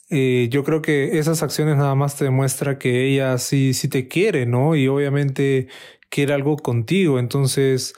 Eh, 0.09 0.49
yo 0.51 0.63
creo 0.63 0.81
que 0.81 1.19
esas 1.19 1.43
acciones 1.43 1.77
nada 1.77 1.93
más 1.95 2.17
te 2.17 2.25
demuestra 2.25 2.79
que 2.79 3.07
ella 3.07 3.37
sí, 3.37 3.73
sí 3.73 3.87
te 3.87 4.07
quiere, 4.07 4.47
¿no? 4.47 4.75
Y 4.75 4.87
obviamente 4.87 5.67
quiere 6.09 6.33
algo 6.33 6.57
contigo. 6.57 7.19
Entonces, 7.19 7.93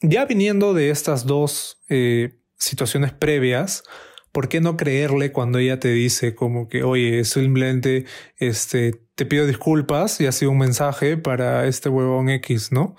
ya 0.00 0.24
viniendo 0.24 0.72
de 0.72 0.90
estas 0.90 1.26
dos 1.26 1.82
eh, 1.88 2.38
situaciones 2.56 3.12
previas, 3.12 3.82
¿por 4.30 4.48
qué 4.48 4.60
no 4.60 4.76
creerle 4.76 5.32
cuando 5.32 5.58
ella 5.58 5.80
te 5.80 5.88
dice 5.90 6.34
como 6.36 6.68
que, 6.68 6.84
oye, 6.84 7.24
simplemente 7.24 8.04
este, 8.38 8.92
te 9.16 9.26
pido 9.26 9.46
disculpas 9.46 10.20
y 10.20 10.26
ha 10.26 10.32
sido 10.32 10.52
un 10.52 10.58
mensaje 10.58 11.16
para 11.16 11.66
este 11.66 11.88
huevón 11.88 12.28
X, 12.30 12.70
¿no? 12.70 12.96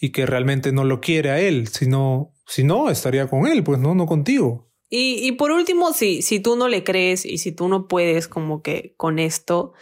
Y 0.00 0.10
que 0.10 0.26
realmente 0.26 0.72
no 0.72 0.84
lo 0.84 1.00
quiere 1.00 1.30
a 1.30 1.40
él, 1.40 1.68
sino, 1.68 2.32
si 2.46 2.64
no, 2.64 2.90
estaría 2.90 3.26
con 3.28 3.46
él, 3.46 3.64
pues 3.64 3.80
no, 3.80 3.94
no 3.94 4.06
contigo. 4.06 4.70
Y, 4.88 5.26
y 5.26 5.32
por 5.32 5.50
último, 5.50 5.92
si, 5.92 6.22
si 6.22 6.40
tú 6.40 6.56
no 6.56 6.68
le 6.68 6.84
crees 6.84 7.26
y 7.26 7.38
si 7.38 7.52
tú 7.52 7.68
no 7.68 7.88
puedes 7.88 8.28
como 8.28 8.62
que 8.62 8.94
con 8.96 9.18
esto, 9.18 9.74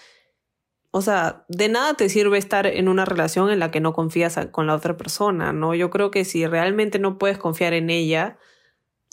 o 0.91 1.03
sea, 1.03 1.45
de 1.49 1.69
nada 1.69 1.93
te 1.93 2.09
sirve 2.09 2.39
estar 2.39 2.67
en 2.67 2.89
una 2.89 3.05
relación 3.05 3.51
en 3.51 3.59
la 3.59 3.71
que 3.71 3.81
no 3.81 3.93
confías 3.93 4.39
con 4.51 4.67
la 4.67 4.75
otra 4.75 4.97
persona, 4.97 5.53
¿no? 5.53 5.75
Yo 5.75 5.91
creo 5.91 6.11
que 6.11 6.25
si 6.25 6.47
realmente 6.47 6.99
no 6.99 7.19
puedes 7.19 7.37
confiar 7.37 7.75
en 7.75 7.91
ella, 7.91 8.39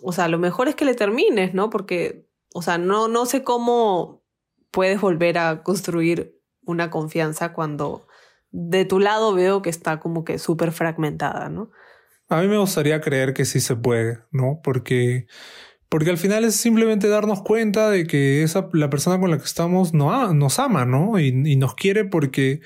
o 0.01 0.13
sea, 0.13 0.29
lo 0.29 0.39
mejor 0.39 0.69
es 0.69 0.75
que 0.75 0.85
le 0.85 0.93
termines, 0.93 1.53
¿no? 1.53 1.69
Porque, 1.69 2.25
o 2.53 2.61
sea, 2.61 2.77
no, 2.77 3.09
no 3.09 3.25
sé 3.25 3.43
cómo 3.43 4.23
puedes 4.71 5.01
volver 5.01 5.37
a 5.37 5.61
construir 5.61 6.39
una 6.65 6.89
confianza 6.89 7.51
cuando 7.51 8.07
de 8.53 8.85
tu 8.85 8.99
lado 8.99 9.33
veo 9.33 9.61
que 9.61 9.69
está 9.69 9.99
como 9.99 10.23
que 10.23 10.39
súper 10.39 10.71
fragmentada, 10.71 11.49
¿no? 11.49 11.71
A 12.29 12.41
mí 12.41 12.47
me 12.47 12.57
gustaría 12.57 13.01
creer 13.01 13.33
que 13.33 13.43
sí 13.43 13.59
se 13.59 13.75
puede, 13.75 14.19
¿no? 14.31 14.61
Porque 14.63 15.27
porque 15.93 16.09
al 16.09 16.17
final 16.17 16.43
es 16.43 16.55
simplemente 16.55 17.07
darnos 17.07 17.43
cuenta 17.43 17.91
de 17.91 18.07
que 18.07 18.41
esa, 18.41 18.67
la 18.73 18.89
persona 18.89 19.19
con 19.19 19.29
la 19.29 19.37
que 19.37 19.43
estamos 19.43 19.93
no, 19.93 20.33
nos 20.33 20.57
ama, 20.57 20.85
¿no? 20.87 21.19
Y, 21.19 21.55
nos 21.55 21.75
quiere 21.75 22.03
porque, 22.03 22.61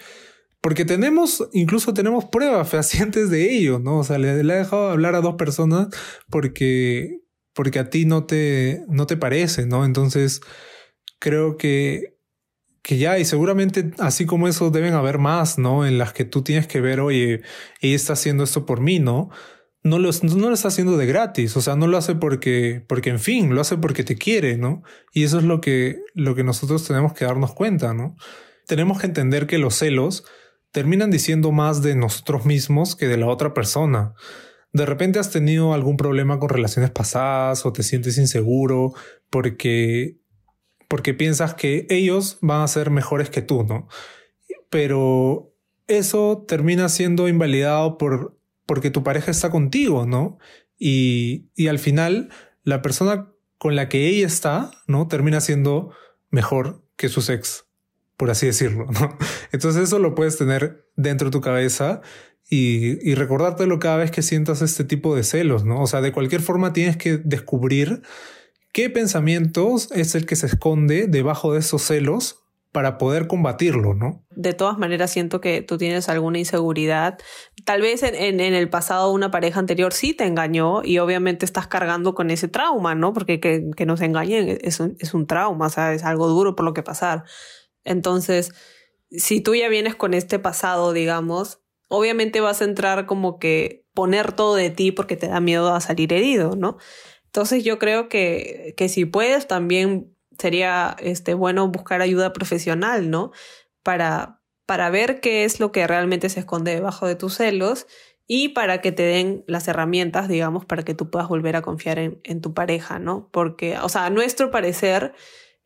porque 0.62 0.86
tenemos, 0.86 1.45
incluso 1.52 1.93
tenemos 1.93 2.23
pruebas 2.23 2.69
fehacientes 2.69 3.30
de 3.30 3.54
ello, 3.54 3.80
¿no? 3.80 4.00
O 4.00 4.04
sea, 4.06 4.17
le, 4.17 4.41
le, 4.45 4.54
ha 4.54 4.58
dejado 4.60 4.91
hablar 4.91 5.13
a 5.13 5.19
dos 5.19 5.36
personas 5.36 5.89
porque, 6.30 7.19
porque 7.54 7.80
a 7.80 7.89
ti 7.89 8.06
no 8.06 8.26
te, 8.26 8.86
no 8.88 9.08
te 9.08 9.17
parece, 9.17 9.65
¿no? 9.65 9.84
Entonces, 9.84 10.39
creo 11.19 11.58
que, 11.58 12.17
que 12.82 12.98
ya, 12.98 13.20
y 13.20 13.26
seguramente 13.26 13.92
así 14.00 14.26
como 14.26 14.48
eso 14.48 14.70
deben 14.70 14.94
haber 14.94 15.17
más, 15.17 15.58
¿no? 15.58 15.86
En 15.86 15.98
las 15.98 16.13
que 16.13 16.25
tú 16.25 16.42
tienes 16.42 16.67
que 16.67 16.82
ver, 16.82 17.00
oye, 17.00 17.42
ella 17.82 17.96
está 17.96 18.13
haciendo 18.13 18.44
esto 18.44 18.65
por 18.65 18.82
mí, 18.82 19.00
¿no? 19.00 19.30
no 19.88 20.00
lo, 20.00 20.10
no 20.23 20.50
lo 20.50 20.54
está 20.54 20.67
haciendo 20.67 20.98
de 20.98 21.06
gratis, 21.06 21.56
o 21.58 21.62
sea, 21.62 21.75
no 21.75 21.88
lo 21.88 21.98
hace 21.98 22.15
porque, 22.15 22.84
porque 22.88 23.10
en 23.10 23.19
fin, 23.19 23.54
lo 23.54 23.62
hace 23.62 23.78
porque 23.78 24.04
te 24.04 24.15
quiere, 24.15 24.58
¿no? 24.58 24.84
Y 25.13 25.23
eso 25.23 25.38
es 25.40 25.44
lo 25.44 25.62
que, 25.62 26.00
lo 26.13 26.36
que 26.36 26.44
nosotros 26.44 26.86
tenemos 26.88 27.13
que 27.13 27.25
darnos 27.25 27.54
cuenta, 27.54 27.94
¿no? 27.94 28.15
Tenemos 28.67 29.00
que 29.00 29.08
entender 29.08 29.48
que 29.48 29.58
los 29.58 29.75
celos 29.75 30.25
terminan 30.71 31.10
diciendo 31.10 31.52
más 31.52 31.82
de 31.82 31.96
nosotros 31.96 32.46
mismos 32.46 32.96
que 32.96 33.08
de 33.08 33.17
la 33.17 33.28
otra 33.28 33.54
persona. 33.54 34.13
De 34.73 34.86
repente 34.86 35.19
has 35.19 35.32
tenido 35.32 35.73
algún 35.73 35.98
problema 35.98 36.40
con 36.40 36.50
relaciones 36.50 36.92
pasadas 36.92 37.65
o 37.65 37.71
te 37.71 37.84
sientes 37.84 38.17
inseguro 38.17 38.94
porque, 39.30 40.17
porque 40.88 41.13
piensas 41.13 41.54
que 41.54 41.85
ellos 41.90 42.38
van 42.42 42.62
a 42.62 42.67
ser 42.67 42.90
mejores 42.90 43.29
que 43.29 43.42
tú, 43.42 43.63
¿no? 43.63 43.88
Pero 44.69 45.54
eso 45.88 46.46
termina 46.48 46.90
siendo 46.90 47.27
invalidado 47.27 47.98
por 47.98 48.38
porque 48.65 48.92
tu 48.92 49.02
pareja 49.04 49.31
está 49.31 49.50
contigo, 49.50 50.06
¿no? 50.06 50.38
Y, 50.77 51.50
y 51.56 51.67
al 51.67 51.79
final 51.79 52.29
la 52.63 52.81
persona 52.81 53.31
con 53.58 53.75
la 53.75 53.90
que 53.90 54.08
ella 54.08 54.27
está, 54.27 54.71
¿no? 54.88 55.08
Termina 55.08 55.40
siendo 55.42 55.94
mejor 56.29 56.83
que 56.98 57.10
su 57.10 57.19
ex. 57.31 57.65
por 58.17 58.29
así 58.29 58.46
decirlo. 58.46 58.88
Entonces 59.52 59.83
eso 59.83 60.00
lo 60.00 60.15
puedes 60.15 60.38
tener 60.38 60.85
dentro 60.96 61.29
de 61.29 61.31
tu 61.31 61.42
cabeza 61.42 62.02
y, 62.50 63.10
y, 63.10 63.15
recordártelo 63.15 63.79
cada 63.79 63.98
vez 63.98 64.12
que 64.12 64.21
sientas 64.21 64.62
este 64.62 64.83
tipo 64.83 65.15
de 65.15 65.23
celos, 65.23 65.65
¿no? 65.65 65.81
O 65.81 65.88
sea, 65.88 66.02
de 66.02 66.13
cualquier 66.13 66.42
forma 66.42 66.71
tienes 66.71 66.96
que 66.96 67.17
descubrir 67.17 68.04
qué 68.78 68.92
pensamientos 68.92 69.90
es 69.92 70.13
el 70.13 70.28
que 70.28 70.36
se 70.36 70.46
esconde 70.46 71.08
debajo 71.08 71.52
de 71.52 71.62
esos 71.62 71.82
celos 71.82 72.44
para 72.71 73.00
poder 73.00 73.25
combatirlo, 73.25 73.96
¿no? 73.96 74.23
De 74.30 74.54
todas 74.54 74.78
maneras, 74.78 75.10
siento 75.10 75.42
que 75.42 75.63
tú 75.63 75.80
tienes 75.80 76.10
alguna 76.10 76.38
inseguridad. 76.38 77.17
Tal 77.65 77.82
vez 77.82 78.04
en, 78.04 78.40
el 78.40 78.69
pasado 78.69 79.12
una 79.12 79.32
pareja 79.32 79.60
anterior 79.60 79.94
sí 79.94 80.13
te 80.13 80.25
engañó 80.25 80.84
y 80.84 81.00
obviamente 81.00 81.44
estás 81.44 81.65
cargando 81.65 82.13
con 82.13 82.30
ese 82.30 82.50
trauma, 82.50 82.94
¿no? 82.94 83.13
Porque 83.13 83.40
que, 83.40 83.65
que 83.75 83.88
nos 83.88 84.00
engañen 84.02 84.60
es 84.62 84.80
un, 84.80 84.96
es 85.00 85.15
un 85.15 85.25
trauma, 85.25 85.65
o 85.65 85.69
sea, 85.71 85.96
es 85.96 86.04
algo 86.04 86.28
duro 86.28 86.56
por 86.56 86.63
lo 86.63 86.75
que 86.75 86.84
pasar. 86.84 87.23
Entonces, 87.84 88.52
si 89.10 89.42
tú 89.42 89.56
ya 89.56 89.69
vienes 89.69 89.96
con 89.96 90.13
este 90.13 90.38
pasado, 90.38 90.94
digamos, 90.94 91.63
obviamente 91.88 92.42
vas 92.42 92.62
a 92.62 92.65
entrar 92.65 93.08
como 93.08 93.40
que 93.40 93.88
poner 93.96 94.34
todo 94.34 94.54
de 94.54 94.69
ti 94.69 94.92
porque 94.92 95.17
te 95.17 95.30
da 95.30 95.40
miedo 95.40 95.73
a 95.73 95.82
salir 95.82 96.13
herido, 96.13 96.56
¿no? 96.56 96.78
Entonces 97.38 97.63
yo 97.63 97.77
creo 97.77 98.10
que, 98.10 98.73
que 98.77 98.90
si 98.90 99.06
puedes 99.06 99.48
también 99.48 100.12
sería 100.40 100.96
este, 100.98 101.35
bueno 101.35 101.67
buscar 101.67 102.02
ayuda 102.02 102.33
profesional, 102.33 103.12
¿no? 103.12 103.31
Para, 103.83 104.42
para 104.65 104.90
ver 104.90 105.19
qué 105.19 105.44
es 105.44 105.60
lo 105.60 105.71
que 105.71 105.85
realmente 105.85 106.29
se 106.29 106.40
esconde 106.40 106.73
debajo 106.73 107.06
de 107.06 107.15
tus 107.15 107.35
celos 107.35 107.85
y 108.25 108.50
para 108.50 108.81
que 108.81 108.92
te 108.92 109.04
den 109.04 109.44
las 109.46 109.67
herramientas, 109.67 110.27
digamos, 110.27 110.65
para 110.65 110.81
que 110.81 110.96
tú 110.96 111.12
puedas 111.12 111.27
volver 111.27 111.56
a 111.56 111.62
confiar 111.62 112.00
en, 112.00 112.19
en 112.23 112.42
tu 112.42 112.56
pareja, 112.56 112.98
¿no? 112.98 113.29
Porque, 113.31 113.77
o 113.77 113.88
sea, 113.88 114.08
a 114.08 114.10
nuestro 114.10 114.50
parecer, 114.50 115.13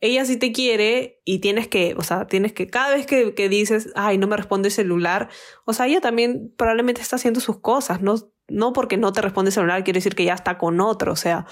ella 0.02 0.26
sí 0.26 0.36
te 0.36 0.52
quiere 0.52 1.22
y 1.24 1.38
tienes 1.38 1.68
que, 1.68 1.94
o 1.96 2.02
sea, 2.02 2.26
tienes 2.26 2.52
que, 2.52 2.66
cada 2.66 2.94
vez 2.94 3.06
que, 3.06 3.34
que, 3.34 3.48
dices, 3.48 3.88
ay, 3.94 4.18
no 4.18 4.26
me 4.26 4.36
responde 4.36 4.68
el 4.68 4.74
celular, 4.74 5.30
o 5.64 5.72
sea, 5.72 5.86
ella 5.86 6.02
también 6.02 6.52
probablemente 6.54 7.00
está 7.00 7.16
haciendo 7.16 7.40
sus 7.40 7.60
cosas, 7.60 8.02
no, 8.02 8.31
no 8.48 8.72
porque 8.72 8.96
no 8.96 9.12
te 9.12 9.22
responde 9.22 9.50
el 9.50 9.54
celular 9.54 9.84
quiere 9.84 9.98
decir 9.98 10.14
que 10.14 10.24
ya 10.24 10.34
está 10.34 10.58
con 10.58 10.80
otro, 10.80 11.12
o 11.12 11.16
sea, 11.16 11.46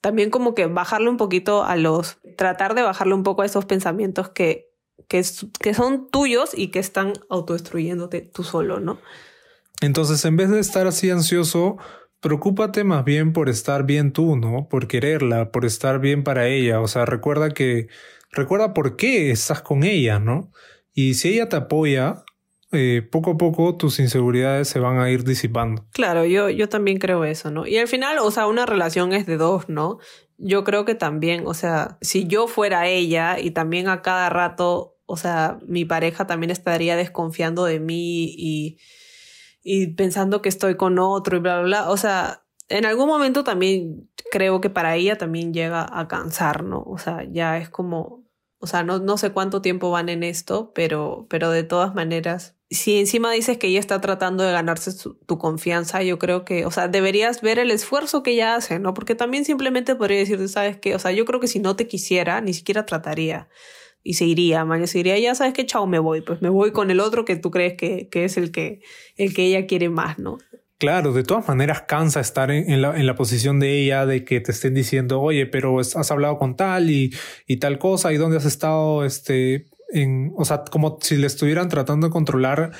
también 0.00 0.30
como 0.30 0.54
que 0.54 0.66
bajarle 0.66 1.08
un 1.08 1.16
poquito 1.16 1.64
a 1.64 1.76
los, 1.76 2.18
tratar 2.36 2.74
de 2.74 2.82
bajarle 2.82 3.14
un 3.14 3.22
poco 3.22 3.42
a 3.42 3.46
esos 3.46 3.64
pensamientos 3.64 4.30
que, 4.30 4.70
que, 5.08 5.22
son 5.22 6.10
tuyos 6.10 6.50
y 6.56 6.68
que 6.68 6.78
están 6.78 7.12
autodestruyéndote 7.30 8.20
tú 8.20 8.42
solo, 8.42 8.80
¿no? 8.80 8.98
Entonces, 9.80 10.24
en 10.24 10.36
vez 10.36 10.50
de 10.50 10.60
estar 10.60 10.86
así 10.86 11.10
ansioso, 11.10 11.76
Preocúpate 12.22 12.84
más 12.84 13.04
bien 13.04 13.32
por 13.32 13.48
estar 13.48 13.84
bien 13.84 14.12
tú, 14.12 14.36
¿no? 14.36 14.68
Por 14.68 14.86
quererla, 14.86 15.50
por 15.50 15.64
estar 15.64 15.98
bien 15.98 16.22
para 16.22 16.46
ella. 16.46 16.80
O 16.80 16.86
sea, 16.86 17.04
recuerda 17.04 17.50
que, 17.50 17.88
recuerda 18.30 18.74
por 18.74 18.94
qué 18.94 19.32
estás 19.32 19.60
con 19.60 19.82
ella, 19.82 20.20
¿no? 20.20 20.52
Y 20.94 21.14
si 21.14 21.30
ella 21.30 21.48
te 21.48 21.56
apoya, 21.56 22.22
eh, 22.72 23.06
poco 23.10 23.32
a 23.32 23.36
poco 23.36 23.76
tus 23.76 23.98
inseguridades 24.00 24.68
se 24.68 24.78
van 24.80 24.98
a 24.98 25.10
ir 25.10 25.24
disipando. 25.24 25.84
Claro, 25.92 26.24
yo, 26.24 26.50
yo 26.50 26.68
también 26.68 26.98
creo 26.98 27.24
eso, 27.24 27.50
¿no? 27.50 27.66
Y 27.66 27.76
al 27.78 27.88
final, 27.88 28.18
o 28.18 28.30
sea, 28.30 28.46
una 28.46 28.66
relación 28.66 29.12
es 29.12 29.26
de 29.26 29.36
dos, 29.36 29.68
¿no? 29.68 29.98
Yo 30.38 30.64
creo 30.64 30.84
que 30.84 30.94
también, 30.94 31.44
o 31.46 31.54
sea, 31.54 31.98
si 32.00 32.26
yo 32.26 32.48
fuera 32.48 32.88
ella 32.88 33.38
y 33.38 33.52
también 33.52 33.88
a 33.88 34.02
cada 34.02 34.28
rato, 34.28 34.96
o 35.06 35.16
sea, 35.16 35.58
mi 35.66 35.84
pareja 35.84 36.26
también 36.26 36.50
estaría 36.50 36.96
desconfiando 36.96 37.64
de 37.64 37.78
mí 37.78 38.34
y 38.36 38.78
y 39.62 39.88
pensando 39.88 40.42
que 40.42 40.48
estoy 40.48 40.76
con 40.76 40.98
otro 40.98 41.36
y 41.36 41.40
bla, 41.40 41.60
bla, 41.60 41.64
bla. 41.64 41.90
O 41.90 41.96
sea, 41.96 42.44
en 42.68 42.84
algún 42.84 43.06
momento 43.06 43.44
también 43.44 44.10
creo 44.30 44.60
que 44.60 44.70
para 44.70 44.96
ella 44.96 45.16
también 45.16 45.52
llega 45.54 45.86
a 45.90 46.08
cansar, 46.08 46.64
¿no? 46.64 46.82
O 46.82 46.98
sea, 46.98 47.24
ya 47.30 47.58
es 47.58 47.68
como, 47.68 48.24
o 48.58 48.66
sea, 48.66 48.82
no, 48.82 48.98
no 48.98 49.16
sé 49.16 49.30
cuánto 49.30 49.62
tiempo 49.62 49.90
van 49.90 50.08
en 50.08 50.22
esto, 50.22 50.72
pero, 50.74 51.26
pero 51.30 51.50
de 51.50 51.62
todas 51.62 51.94
maneras, 51.94 52.56
si 52.72 52.98
encima 52.98 53.32
dices 53.32 53.58
que 53.58 53.68
ella 53.68 53.80
está 53.80 54.00
tratando 54.00 54.44
de 54.44 54.52
ganarse 54.52 54.92
tu 55.26 55.38
confianza, 55.38 56.02
yo 56.02 56.18
creo 56.18 56.44
que, 56.44 56.66
o 56.66 56.70
sea, 56.70 56.88
deberías 56.88 57.40
ver 57.40 57.58
el 57.58 57.70
esfuerzo 57.70 58.22
que 58.22 58.32
ella 58.32 58.54
hace, 58.54 58.78
¿no? 58.78 58.94
Porque 58.94 59.14
también 59.14 59.44
simplemente 59.44 59.94
podría 59.94 60.18
decirte, 60.18 60.48
¿sabes 60.48 60.76
qué? 60.78 60.94
O 60.94 60.98
sea, 60.98 61.12
yo 61.12 61.24
creo 61.24 61.40
que 61.40 61.48
si 61.48 61.58
no 61.58 61.76
te 61.76 61.86
quisiera, 61.86 62.40
ni 62.40 62.54
siquiera 62.54 62.86
trataría 62.86 63.48
y 64.02 64.14
se 64.14 64.24
iría, 64.24 64.64
man, 64.64 64.86
se 64.86 64.98
iría, 64.98 65.18
ya 65.18 65.34
sabes 65.34 65.54
que 65.54 65.66
chao, 65.66 65.86
me 65.86 65.98
voy, 65.98 66.22
pues 66.22 66.42
me 66.42 66.48
voy 66.48 66.72
con 66.72 66.90
el 66.90 67.00
otro 67.00 67.24
que 67.24 67.36
tú 67.36 67.50
crees 67.50 67.74
que, 67.74 68.08
que 68.08 68.24
es 68.24 68.36
el 68.36 68.50
que, 68.50 68.80
el 69.16 69.32
que 69.34 69.44
ella 69.44 69.66
quiere 69.66 69.88
más, 69.88 70.18
¿no? 70.18 70.38
Claro, 70.78 71.12
de 71.12 71.22
todas 71.22 71.46
maneras 71.46 71.82
cansa 71.82 72.18
estar 72.18 72.50
en, 72.50 72.82
la, 72.82 72.98
en, 72.98 73.06
la, 73.06 73.14
posición 73.14 73.60
de 73.60 73.80
ella, 73.80 74.04
de 74.04 74.24
que 74.24 74.40
te 74.40 74.50
estén 74.50 74.74
diciendo, 74.74 75.20
oye, 75.20 75.46
pero 75.46 75.78
has 75.78 76.10
hablado 76.10 76.38
con 76.38 76.56
tal 76.56 76.90
y, 76.90 77.14
y 77.46 77.58
tal 77.58 77.78
cosa, 77.78 78.12
y 78.12 78.16
dónde 78.16 78.38
has 78.38 78.46
estado, 78.46 79.04
este, 79.04 79.68
en, 79.92 80.32
o 80.36 80.44
sea, 80.44 80.64
como 80.70 80.98
si 81.00 81.16
le 81.16 81.26
estuvieran 81.26 81.68
tratando 81.68 82.06
de 82.08 82.12
controlar, 82.12 82.72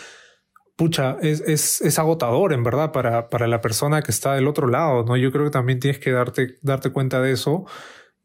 pucha, 0.77 1.19
es, 1.23 1.41
es, 1.43 1.81
es 1.81 1.99
agotador, 1.99 2.53
en 2.53 2.65
verdad, 2.65 2.93
para, 2.93 3.29
para 3.29 3.47
la 3.47 3.61
persona 3.61 4.03
que 4.03 4.11
está 4.11 4.35
del 4.35 4.49
otro 4.49 4.69
lado, 4.69 5.05
¿no? 5.05 5.17
Yo 5.17 5.31
creo 5.31 5.45
que 5.45 5.51
también 5.51 5.81
tienes 5.81 5.99
que 5.99 6.11
darte, 6.11 6.59
darte 6.63 6.91
cuenta 6.91 7.21
de 7.21 7.33
eso 7.33 7.67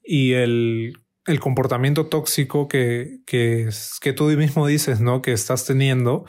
y 0.04 0.34
el 0.34 0.94
el 1.28 1.42
comportamiento 1.42 2.08
tóxico 2.08 2.68
que, 2.68 3.20
que, 3.26 3.70
que 4.02 4.14
tú 4.14 4.26
mismo 4.26 4.66
dices, 4.66 5.02
¿no? 5.02 5.22
Que 5.22 5.34
estás 5.34 5.66
teniendo 5.66 6.26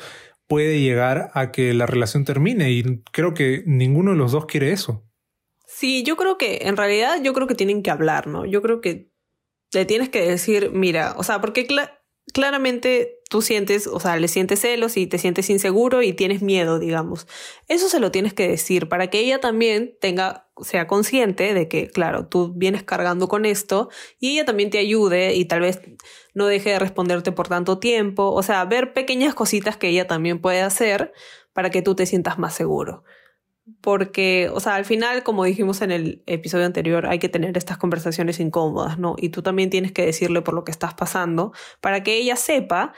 puede 0.49 0.81
llegar 0.81 1.31
a 1.35 1.53
que 1.53 1.73
la 1.73 1.87
relación 1.87 2.25
termine 2.25 2.73
y 2.73 3.03
creo 3.13 3.33
que 3.33 3.63
ninguno 3.67 4.13
de 4.13 4.17
los 4.17 4.33
dos 4.33 4.47
quiere 4.47 4.73
eso. 4.73 5.05
Sí, 5.67 6.03
yo 6.03 6.17
creo 6.17 6.39
que 6.39 6.61
en 6.63 6.77
realidad 6.77 7.23
yo 7.23 7.33
creo 7.35 7.47
que 7.47 7.55
tienen 7.55 7.83
que 7.83 7.91
hablar, 7.91 8.27
¿no? 8.27 8.45
Yo 8.45 8.63
creo 8.63 8.81
que 8.81 9.13
le 9.73 9.85
tienes 9.85 10.09
que 10.09 10.23
decir, 10.23 10.71
mira, 10.73 11.15
o 11.19 11.23
sea, 11.23 11.41
porque 11.41 11.67
claramente 12.39 13.19
tú 13.29 13.43
sientes, 13.43 13.89
o 13.89 13.99
sea, 13.99 14.17
le 14.17 14.29
sientes 14.29 14.61
celos 14.61 14.97
y 14.97 15.09
te 15.09 15.19
sientes 15.19 15.51
inseguro 15.51 16.03
y 16.03 16.13
tienes 16.13 16.41
miedo, 16.41 16.79
digamos. 16.79 17.27
Eso 17.67 17.89
se 17.89 17.99
lo 17.99 18.13
tienes 18.13 18.33
que 18.33 18.47
decir 18.47 18.89
para 18.89 19.09
que 19.09 19.19
ella 19.19 19.41
también 19.41 19.97
tenga, 20.01 20.49
sea 20.63 20.87
consciente 20.87 21.53
de 21.53 21.67
que, 21.67 21.89
claro, 21.89 22.29
tú 22.29 22.53
vienes 22.55 22.85
cargando 22.85 23.27
con 23.27 23.45
esto 23.45 23.89
y 24.21 24.35
ella 24.35 24.45
también 24.45 24.71
te 24.71 24.79
ayude 24.79 25.35
y 25.35 25.47
tal 25.47 25.63
vez 25.63 25.81
no 26.33 26.47
deje 26.47 26.71
de 26.71 26.79
responderte 26.79 27.33
por 27.33 27.49
tanto 27.49 27.81
tiempo. 27.81 28.31
O 28.31 28.45
sea, 28.45 28.65
ver 28.67 28.93
pequeñas 28.93 29.35
cositas 29.35 29.77
que 29.77 29.89
ella 29.89 30.07
también 30.07 30.41
puede 30.41 30.61
hacer 30.63 31.13
para 31.53 31.71
que 31.71 31.83
tú 31.83 31.97
te 31.97 32.07
sientas 32.07 32.39
más 32.39 32.55
seguro 32.55 33.03
porque, 33.81 34.51
o 34.53 34.61
sea, 34.61 34.75
al 34.75 34.85
final, 34.85 35.23
como 35.23 35.45
dijimos 35.45 35.83
en 35.83 35.91
el 35.91 36.23
episodio 36.27 36.67
anterior, 36.67 37.07
hay 37.07 37.19
que 37.19 37.29
tener 37.29 37.57
estas 37.57 37.79
conversaciones 37.79 38.41
incómodas, 38.41 38.99
¿no? 38.99 39.15
Y 39.19 39.31
tú 39.31 39.43
también 39.43 39.71
tienes 39.71 39.93
que 39.93 40.05
decirle 40.05 40.43
por 40.43 40.55
lo 40.55 40.65
que 40.65 40.73
estás 40.73 40.95
pasando 40.95 41.53
para 41.81 42.03
que 42.03 42.17
ella 42.17 42.37
sepa 42.37 42.93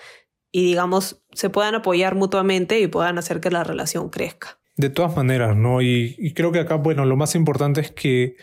y, 0.53 0.65
digamos, 0.65 1.23
se 1.33 1.51
puedan 1.51 1.75
apoyar 1.75 2.15
mutuamente 2.15 2.81
y 2.81 2.87
puedan 2.87 3.19
hacer 3.19 3.41
que 3.41 3.51
la 3.51 3.65
relación 3.65 4.11
crezca. 4.11 4.59
De 4.77 4.91
todas 4.91 5.15
maneras, 5.17 5.57
¿no? 5.57 5.83
Y, 5.83 6.33
creo 6.35 6.53
que 6.53 6.61
acá, 6.61 6.77
bueno, 6.77 7.05
lo 7.05 7.17
más 7.17 7.35
importante 7.35 7.81
es 7.81 7.91
que 7.91 8.37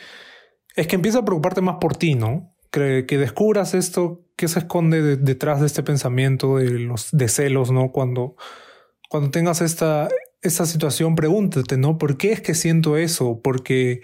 es 0.75 0.85
que 0.85 0.95
empieza 0.95 1.19
a 1.19 1.25
preocuparte 1.25 1.61
más 1.61 1.77
por 1.81 1.97
ti, 1.97 2.13
¿no? 2.13 2.53
Que, 2.71 3.05
que 3.07 3.17
descubras 3.17 3.73
esto 3.73 4.27
que 4.35 4.47
se 4.47 4.59
esconde 4.59 5.17
detrás 5.17 5.59
de 5.59 5.65
este 5.65 5.81
pensamiento 5.81 6.57
de 6.57 6.69
los 6.69 7.09
de 7.11 7.27
celos, 7.27 7.71
¿no? 7.71 7.91
Cuando, 7.91 8.35
cuando 9.09 9.31
tengas 9.31 9.61
esta, 9.61 10.07
esa 10.41 10.65
situación, 10.65 11.15
pregúntate, 11.15 11.77
¿no? 11.77 11.97
¿Por 11.97 12.17
qué 12.17 12.31
es 12.31 12.41
que 12.41 12.53
siento 12.53 12.97
eso? 12.97 13.41
Porque 13.43 14.01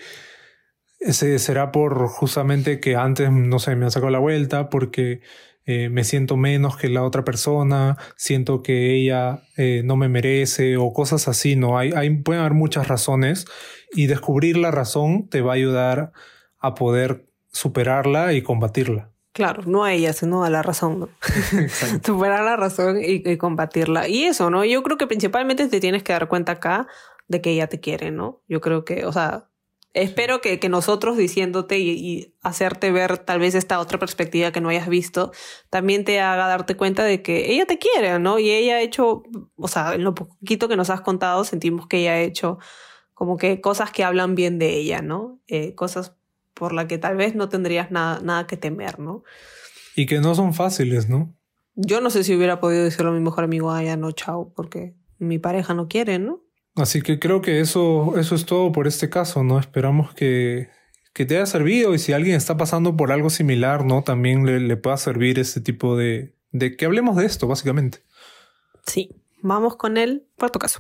ese 1.00 1.38
será 1.40 1.72
por 1.72 2.08
justamente 2.08 2.80
que 2.80 2.96
antes, 2.96 3.32
no 3.32 3.60
sé, 3.60 3.76
me 3.76 3.86
han 3.86 3.92
sacado 3.92 4.12
la 4.12 4.20
vuelta, 4.20 4.70
porque 4.70 5.22
eh, 5.66 5.90
me 5.90 6.04
siento 6.04 6.36
menos 6.38 6.78
que 6.78 6.90
la 6.90 7.04
otra 7.04 7.24
persona, 7.24 7.98
siento 8.18 8.64
que 8.64 8.94
ella 8.96 9.44
eh, 9.58 9.82
no 9.86 9.96
me 9.96 10.10
merece 10.10 10.78
o 10.78 10.92
cosas 10.92 11.28
así, 11.28 11.56
¿no? 11.56 11.78
Hay, 11.78 11.92
hay, 11.96 12.10
pueden 12.18 12.42
haber 12.42 12.54
muchas 12.54 12.88
razones 12.88 13.46
y 13.94 14.08
descubrir 14.08 14.58
la 14.58 14.72
razón 14.72 15.30
te 15.30 15.42
va 15.42 15.54
a 15.54 15.56
ayudar 15.56 16.12
a 16.60 16.76
poder 16.76 17.28
superarla 17.52 18.34
y 18.34 18.42
combatirla. 18.42 19.13
Claro, 19.34 19.64
no 19.66 19.84
a 19.84 19.94
ella, 19.94 20.14
sino 20.14 20.44
a 20.44 20.50
la 20.52 20.62
razón, 20.62 21.00
¿no? 21.00 21.10
Superar 22.06 22.44
la 22.44 22.56
razón 22.56 23.00
y, 23.04 23.38
combatirla. 23.38 24.08
Y 24.08 24.26
eso, 24.26 24.52
¿no? 24.52 24.64
Yo 24.64 24.84
creo 24.84 24.98
que 24.98 25.08
principalmente 25.08 25.68
te 25.68 25.80
tienes 25.80 26.04
que 26.04 26.14
dar 26.14 26.28
cuenta 26.28 26.54
acá 26.54 26.88
de 27.28 27.42
que 27.42 27.50
ella 27.50 27.68
te 27.68 27.80
quiere, 27.80 28.12
¿no? 28.12 28.44
Yo 28.48 28.62
creo 28.62 28.86
que, 28.86 29.08
o 29.08 29.12
sea, 29.12 29.50
espero 29.94 30.40
que, 30.40 30.60
que 30.60 30.70
nosotros 30.70 31.18
diciéndote 31.18 31.80
y, 31.80 31.90
y, 31.90 32.36
hacerte 32.44 32.92
ver 32.92 33.18
tal 33.18 33.40
vez 33.40 33.56
esta 33.56 33.80
otra 33.80 33.98
perspectiva 33.98 34.52
que 34.52 34.62
no 34.62 34.70
hayas 34.70 34.88
visto, 34.88 35.32
también 35.72 36.06
te 36.06 36.20
haga 36.20 36.48
darte 36.48 36.78
cuenta 36.78 37.04
de 37.04 37.24
que 37.24 37.52
ella 37.52 37.66
te 37.66 37.80
quiere, 37.80 38.20
¿no? 38.20 38.38
Y 38.38 38.52
ella 38.52 38.76
ha 38.76 38.82
hecho, 38.82 39.24
o 39.56 39.68
sea, 39.68 39.96
en 39.96 40.04
lo 40.04 40.14
poquito 40.14 40.68
que 40.68 40.76
nos 40.76 40.92
has 40.92 41.02
contado, 41.02 41.44
sentimos 41.44 41.88
que 41.88 42.02
ella 42.02 42.14
ha 42.14 42.22
hecho 42.22 42.60
como 43.16 43.38
que 43.38 43.62
cosas 43.62 43.92
que 43.92 44.04
hablan 44.04 44.36
bien 44.36 44.60
de 44.60 44.76
ella, 44.76 45.02
¿no? 45.02 45.40
Eh, 45.48 45.74
cosas 45.74 46.16
por 46.54 46.74
la 46.74 46.88
que 46.88 46.98
tal 46.98 47.16
vez 47.16 47.36
no 47.36 47.50
tendrías 47.50 47.92
nada, 47.92 48.20
nada 48.22 48.48
que 48.48 48.58
temer, 48.58 49.00
¿no? 49.00 49.24
Y 49.96 50.06
que 50.06 50.20
no 50.20 50.36
son 50.36 50.54
fáciles, 50.54 51.10
¿no? 51.10 51.36
Yo 51.76 52.02
no 52.02 52.10
sé 52.10 52.24
si 52.24 52.36
hubiera 52.36 52.60
podido 52.60 52.84
decirlo 52.84 53.12
a 53.12 53.14
mi 53.14 53.20
mejor 53.20 53.44
amigo, 53.44 53.72
ah, 53.72 53.84
ya 53.84 53.98
no, 53.98 54.12
chao, 54.12 54.54
porque 54.56 54.96
mi 55.18 55.40
pareja 55.40 55.74
no 55.74 55.88
quiere, 55.88 56.20
¿no? 56.20 56.44
Así 56.76 57.02
que 57.02 57.20
creo 57.20 57.42
que 57.42 57.60
eso, 57.60 58.18
eso 58.18 58.36
es 58.36 58.46
todo 58.46 58.72
por 58.72 58.88
este 58.88 59.10
caso, 59.10 59.44
¿no? 59.44 59.60
Esperamos 59.60 60.14
que, 60.14 60.70
que 61.14 61.26
te 61.26 61.36
haya 61.36 61.46
servido 61.46 61.94
y 61.94 62.00
si 62.00 62.14
alguien 62.14 62.36
está 62.36 62.58
pasando 62.58 62.96
por 62.98 63.12
algo 63.12 63.30
similar, 63.30 63.86
¿no? 63.86 64.04
También 64.04 64.46
le, 64.46 64.60
le 64.60 64.78
pueda 64.78 64.98
servir 64.98 65.40
este 65.40 65.62
tipo 65.62 65.96
de, 65.96 66.36
de 66.52 66.76
que 66.76 66.86
hablemos 66.86 67.16
de 67.16 67.26
esto, 67.26 67.48
básicamente. 67.48 68.00
Sí, 68.86 69.10
vamos 69.42 69.76
con 69.76 69.98
el 69.98 70.26
cuarto 70.38 70.60
caso. 70.60 70.80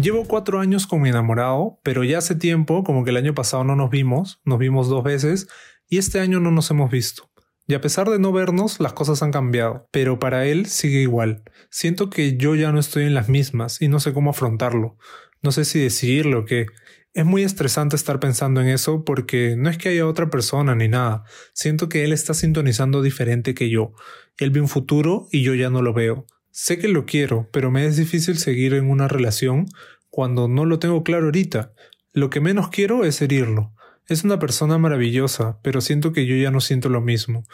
Llevo 0.00 0.24
cuatro 0.24 0.58
años 0.58 0.88
con 0.88 1.00
mi 1.02 1.10
enamorado, 1.10 1.78
pero 1.84 2.02
ya 2.02 2.18
hace 2.18 2.34
tiempo, 2.34 2.82
como 2.82 3.04
que 3.04 3.10
el 3.10 3.16
año 3.16 3.32
pasado 3.32 3.62
no 3.62 3.76
nos 3.76 3.90
vimos, 3.90 4.40
nos 4.44 4.58
vimos 4.58 4.88
dos 4.88 5.04
veces, 5.04 5.46
y 5.88 5.98
este 5.98 6.18
año 6.18 6.40
no 6.40 6.50
nos 6.50 6.68
hemos 6.72 6.90
visto. 6.90 7.30
Y 7.68 7.74
a 7.74 7.80
pesar 7.80 8.10
de 8.10 8.18
no 8.18 8.32
vernos, 8.32 8.80
las 8.80 8.92
cosas 8.92 9.22
han 9.22 9.30
cambiado, 9.30 9.88
pero 9.92 10.18
para 10.18 10.46
él 10.46 10.66
sigue 10.66 11.00
igual. 11.00 11.44
Siento 11.70 12.10
que 12.10 12.36
yo 12.36 12.56
ya 12.56 12.72
no 12.72 12.80
estoy 12.80 13.04
en 13.04 13.14
las 13.14 13.28
mismas 13.28 13.80
y 13.80 13.88
no 13.88 14.00
sé 14.00 14.12
cómo 14.12 14.30
afrontarlo. 14.30 14.98
No 15.42 15.52
sé 15.52 15.64
si 15.64 15.78
decirlo 15.78 16.40
o 16.40 16.44
qué. 16.44 16.66
Es 17.14 17.24
muy 17.24 17.44
estresante 17.44 17.94
estar 17.94 18.18
pensando 18.18 18.60
en 18.60 18.66
eso 18.66 19.04
porque 19.04 19.54
no 19.56 19.70
es 19.70 19.78
que 19.78 19.90
haya 19.90 20.06
otra 20.06 20.28
persona 20.28 20.74
ni 20.74 20.88
nada. 20.88 21.22
Siento 21.54 21.88
que 21.88 22.04
él 22.04 22.12
está 22.12 22.34
sintonizando 22.34 23.00
diferente 23.00 23.54
que 23.54 23.70
yo. 23.70 23.92
Él 24.38 24.50
ve 24.50 24.60
un 24.60 24.68
futuro 24.68 25.28
y 25.30 25.42
yo 25.42 25.54
ya 25.54 25.70
no 25.70 25.80
lo 25.80 25.94
veo. 25.94 26.26
Sé 26.56 26.78
que 26.78 26.86
lo 26.86 27.04
quiero, 27.04 27.48
pero 27.50 27.72
me 27.72 27.84
es 27.84 27.96
difícil 27.96 28.38
seguir 28.38 28.74
en 28.74 28.88
una 28.88 29.08
relación 29.08 29.66
cuando 30.08 30.46
no 30.46 30.64
lo 30.66 30.78
tengo 30.78 31.02
claro 31.02 31.24
ahorita. 31.24 31.72
Lo 32.12 32.30
que 32.30 32.40
menos 32.40 32.68
quiero 32.68 33.04
es 33.04 33.20
herirlo. 33.20 33.74
Es 34.06 34.22
una 34.22 34.38
persona 34.38 34.78
maravillosa, 34.78 35.58
pero 35.62 35.80
siento 35.80 36.12
que 36.12 36.26
yo 36.26 36.36
ya 36.36 36.52
no 36.52 36.60
siento 36.60 36.88
lo 36.90 37.00
mismo. 37.00 37.44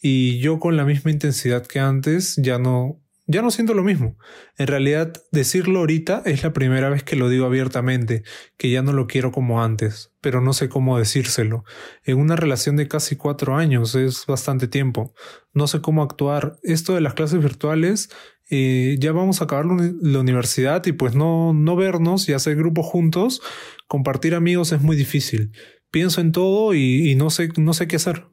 Y 0.00 0.40
yo 0.40 0.58
con 0.58 0.76
la 0.76 0.84
misma 0.84 1.12
intensidad 1.12 1.64
que 1.64 1.78
antes 1.78 2.34
ya 2.34 2.58
no 2.58 3.00
ya 3.32 3.42
no 3.42 3.50
siento 3.50 3.74
lo 3.74 3.82
mismo. 3.82 4.16
En 4.56 4.66
realidad, 4.66 5.12
decirlo 5.32 5.80
ahorita 5.80 6.22
es 6.24 6.42
la 6.42 6.52
primera 6.52 6.88
vez 6.90 7.02
que 7.02 7.16
lo 7.16 7.28
digo 7.28 7.46
abiertamente, 7.46 8.22
que 8.56 8.70
ya 8.70 8.82
no 8.82 8.92
lo 8.92 9.06
quiero 9.06 9.32
como 9.32 9.62
antes, 9.62 10.12
pero 10.20 10.40
no 10.40 10.52
sé 10.52 10.68
cómo 10.68 10.98
decírselo. 10.98 11.64
En 12.04 12.18
una 12.18 12.36
relación 12.36 12.76
de 12.76 12.88
casi 12.88 13.16
cuatro 13.16 13.56
años 13.56 13.94
es 13.94 14.26
bastante 14.26 14.68
tiempo. 14.68 15.14
No 15.52 15.66
sé 15.66 15.80
cómo 15.80 16.02
actuar. 16.02 16.58
Esto 16.62 16.94
de 16.94 17.00
las 17.00 17.14
clases 17.14 17.42
virtuales, 17.42 18.10
eh, 18.50 18.96
ya 19.00 19.12
vamos 19.12 19.40
a 19.40 19.44
acabar 19.44 19.66
la 19.66 20.20
universidad 20.20 20.84
y 20.84 20.92
pues 20.92 21.14
no, 21.14 21.54
no 21.54 21.74
vernos 21.74 22.28
y 22.28 22.34
hacer 22.34 22.56
grupos 22.56 22.86
juntos, 22.86 23.40
compartir 23.88 24.34
amigos 24.34 24.72
es 24.72 24.82
muy 24.82 24.94
difícil. 24.94 25.52
Pienso 25.90 26.20
en 26.20 26.32
todo 26.32 26.74
y, 26.74 27.14
no, 27.16 27.30
sé, 27.30 27.48
no 27.56 27.72
sé 27.72 27.88
qué 27.88 27.96
hacer. 27.96 28.26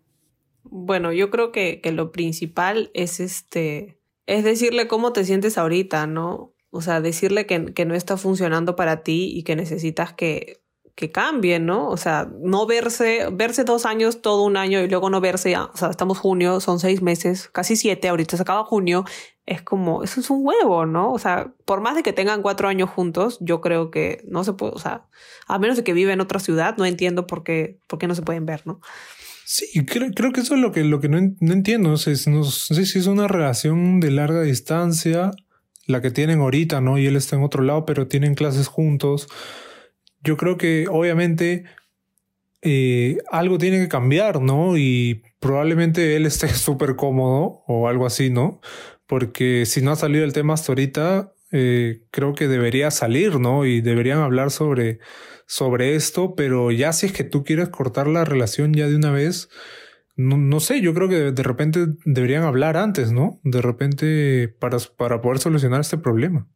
Bueno, 0.63 1.13
yo 1.13 1.29
creo 1.29 1.51
que, 1.51 1.81
que 1.81 1.91
lo 1.91 2.11
principal 2.11 2.91
es 2.93 3.19
este 3.19 3.98
es 4.29 4.43
decirle 4.43 4.87
cómo 4.87 5.11
te 5.11 5.25
sientes 5.25 5.57
ahorita, 5.57 6.05
¿no? 6.05 6.53
O 6.69 6.81
sea, 6.81 7.01
decirle 7.01 7.47
que, 7.47 7.73
que 7.73 7.85
no 7.85 7.95
está 7.95 8.15
funcionando 8.15 8.75
para 8.75 9.01
ti 9.01 9.31
y 9.33 9.41
que 9.41 9.55
necesitas 9.55 10.13
que, 10.13 10.61
que 10.93 11.11
cambie, 11.11 11.59
¿no? 11.59 11.89
O 11.89 11.97
sea, 11.97 12.29
no 12.39 12.67
verse, 12.67 13.29
verse 13.31 13.63
dos 13.63 13.87
años, 13.87 14.21
todo 14.21 14.43
un 14.43 14.55
año 14.55 14.81
y 14.81 14.87
luego 14.87 15.09
no 15.09 15.19
verse, 15.19 15.49
ya, 15.49 15.63
o 15.63 15.77
sea, 15.77 15.89
estamos 15.89 16.19
junio, 16.19 16.59
son 16.59 16.79
seis 16.79 17.01
meses, 17.01 17.49
casi 17.49 17.75
siete, 17.75 18.07
ahorita 18.07 18.37
se 18.37 18.43
acaba 18.43 18.63
junio, 18.65 19.03
es 19.47 19.63
como, 19.63 20.03
eso 20.03 20.19
es 20.19 20.29
un 20.29 20.45
huevo, 20.45 20.85
¿no? 20.85 21.11
O 21.11 21.17
sea, 21.17 21.51
por 21.65 21.81
más 21.81 21.95
de 21.95 22.03
que 22.03 22.13
tengan 22.13 22.43
cuatro 22.43 22.67
años 22.67 22.91
juntos, 22.91 23.39
yo 23.41 23.61
creo 23.61 23.89
que 23.89 24.21
no 24.27 24.43
se 24.43 24.53
puede, 24.53 24.73
o 24.73 24.79
sea, 24.79 25.07
a 25.47 25.57
menos 25.57 25.75
de 25.75 25.83
que 25.83 25.93
vive 25.93 26.13
en 26.13 26.21
otra 26.21 26.39
ciudad, 26.39 26.77
no 26.77 26.85
entiendo 26.85 27.25
por 27.25 27.43
qué, 27.43 27.79
por 27.87 27.97
qué 27.97 28.05
no 28.05 28.13
se 28.13 28.21
pueden 28.21 28.45
ver, 28.45 28.61
¿no? 28.67 28.79
Sí, 29.51 29.83
creo, 29.83 30.11
creo 30.11 30.31
que 30.31 30.41
eso 30.41 30.53
es 30.53 30.61
lo 30.61 30.71
que, 30.71 30.83
lo 30.83 30.99
que 30.99 31.09
no, 31.09 31.17
entiendo. 31.17 31.89
No 31.89 31.97
sé, 31.97 32.13
no 32.29 32.43
sé 32.43 32.85
si 32.85 32.99
es 32.99 33.07
una 33.07 33.27
relación 33.27 33.99
de 33.99 34.11
larga 34.11 34.43
distancia, 34.43 35.31
la 35.87 36.03
que 36.03 36.11
tienen 36.11 36.41
ahorita, 36.41 36.81
¿no? 36.81 36.99
Y 36.99 37.07
él 37.07 37.15
está 37.15 37.35
en 37.35 37.41
otro 37.41 37.63
lado, 37.63 37.83
pero 37.83 38.07
tienen 38.07 38.35
clases 38.35 38.67
juntos. 38.67 39.27
Yo 40.23 40.37
creo 40.37 40.57
que 40.59 40.85
obviamente 40.87 41.63
eh, 42.61 43.17
algo 43.31 43.57
tiene 43.57 43.79
que 43.79 43.87
cambiar, 43.87 44.39
¿no? 44.39 44.77
Y 44.77 45.23
probablemente 45.39 46.15
él 46.15 46.27
esté 46.27 46.49
súper 46.53 46.95
cómodo 46.95 47.63
o 47.65 47.87
algo 47.87 48.05
así, 48.05 48.29
¿no? 48.29 48.61
Porque 49.07 49.65
si 49.65 49.81
no 49.81 49.91
ha 49.91 49.95
salido 49.95 50.25
el 50.25 50.33
tema 50.33 50.53
hasta 50.53 50.73
ahorita, 50.73 51.33
eh, 51.51 52.03
creo 52.11 52.33
que 52.33 52.47
debería 52.47 52.91
salir, 52.91 53.39
¿no? 53.39 53.65
Y 53.65 53.81
deberían 53.81 54.19
hablar 54.19 54.51
sobre, 54.51 54.99
sobre 55.47 55.95
esto, 55.95 56.35
pero 56.35 56.71
ya 56.71 56.93
si 56.93 57.07
es 57.07 57.11
que 57.11 57.23
tú 57.23 57.43
quieres 57.43 57.69
cortar 57.69 58.07
la 58.07 58.25
relación 58.25 58.73
ya 58.73 58.87
de 58.87 58.95
una 58.95 59.11
vez, 59.11 59.49
no, 60.15 60.37
no 60.37 60.59
sé, 60.59 60.81
yo 60.81 60.93
creo 60.93 61.07
que 61.07 61.31
de, 61.31 61.43
repente 61.43 61.87
deberían 62.05 62.43
hablar 62.43 62.77
antes, 62.77 63.11
¿no? 63.11 63.39
De 63.43 63.61
repente 63.61 64.49
para, 64.59 64.77
para 64.97 65.21
poder 65.21 65.39
solucionar 65.39 65.81
este 65.81 65.97
problema. 65.97 66.47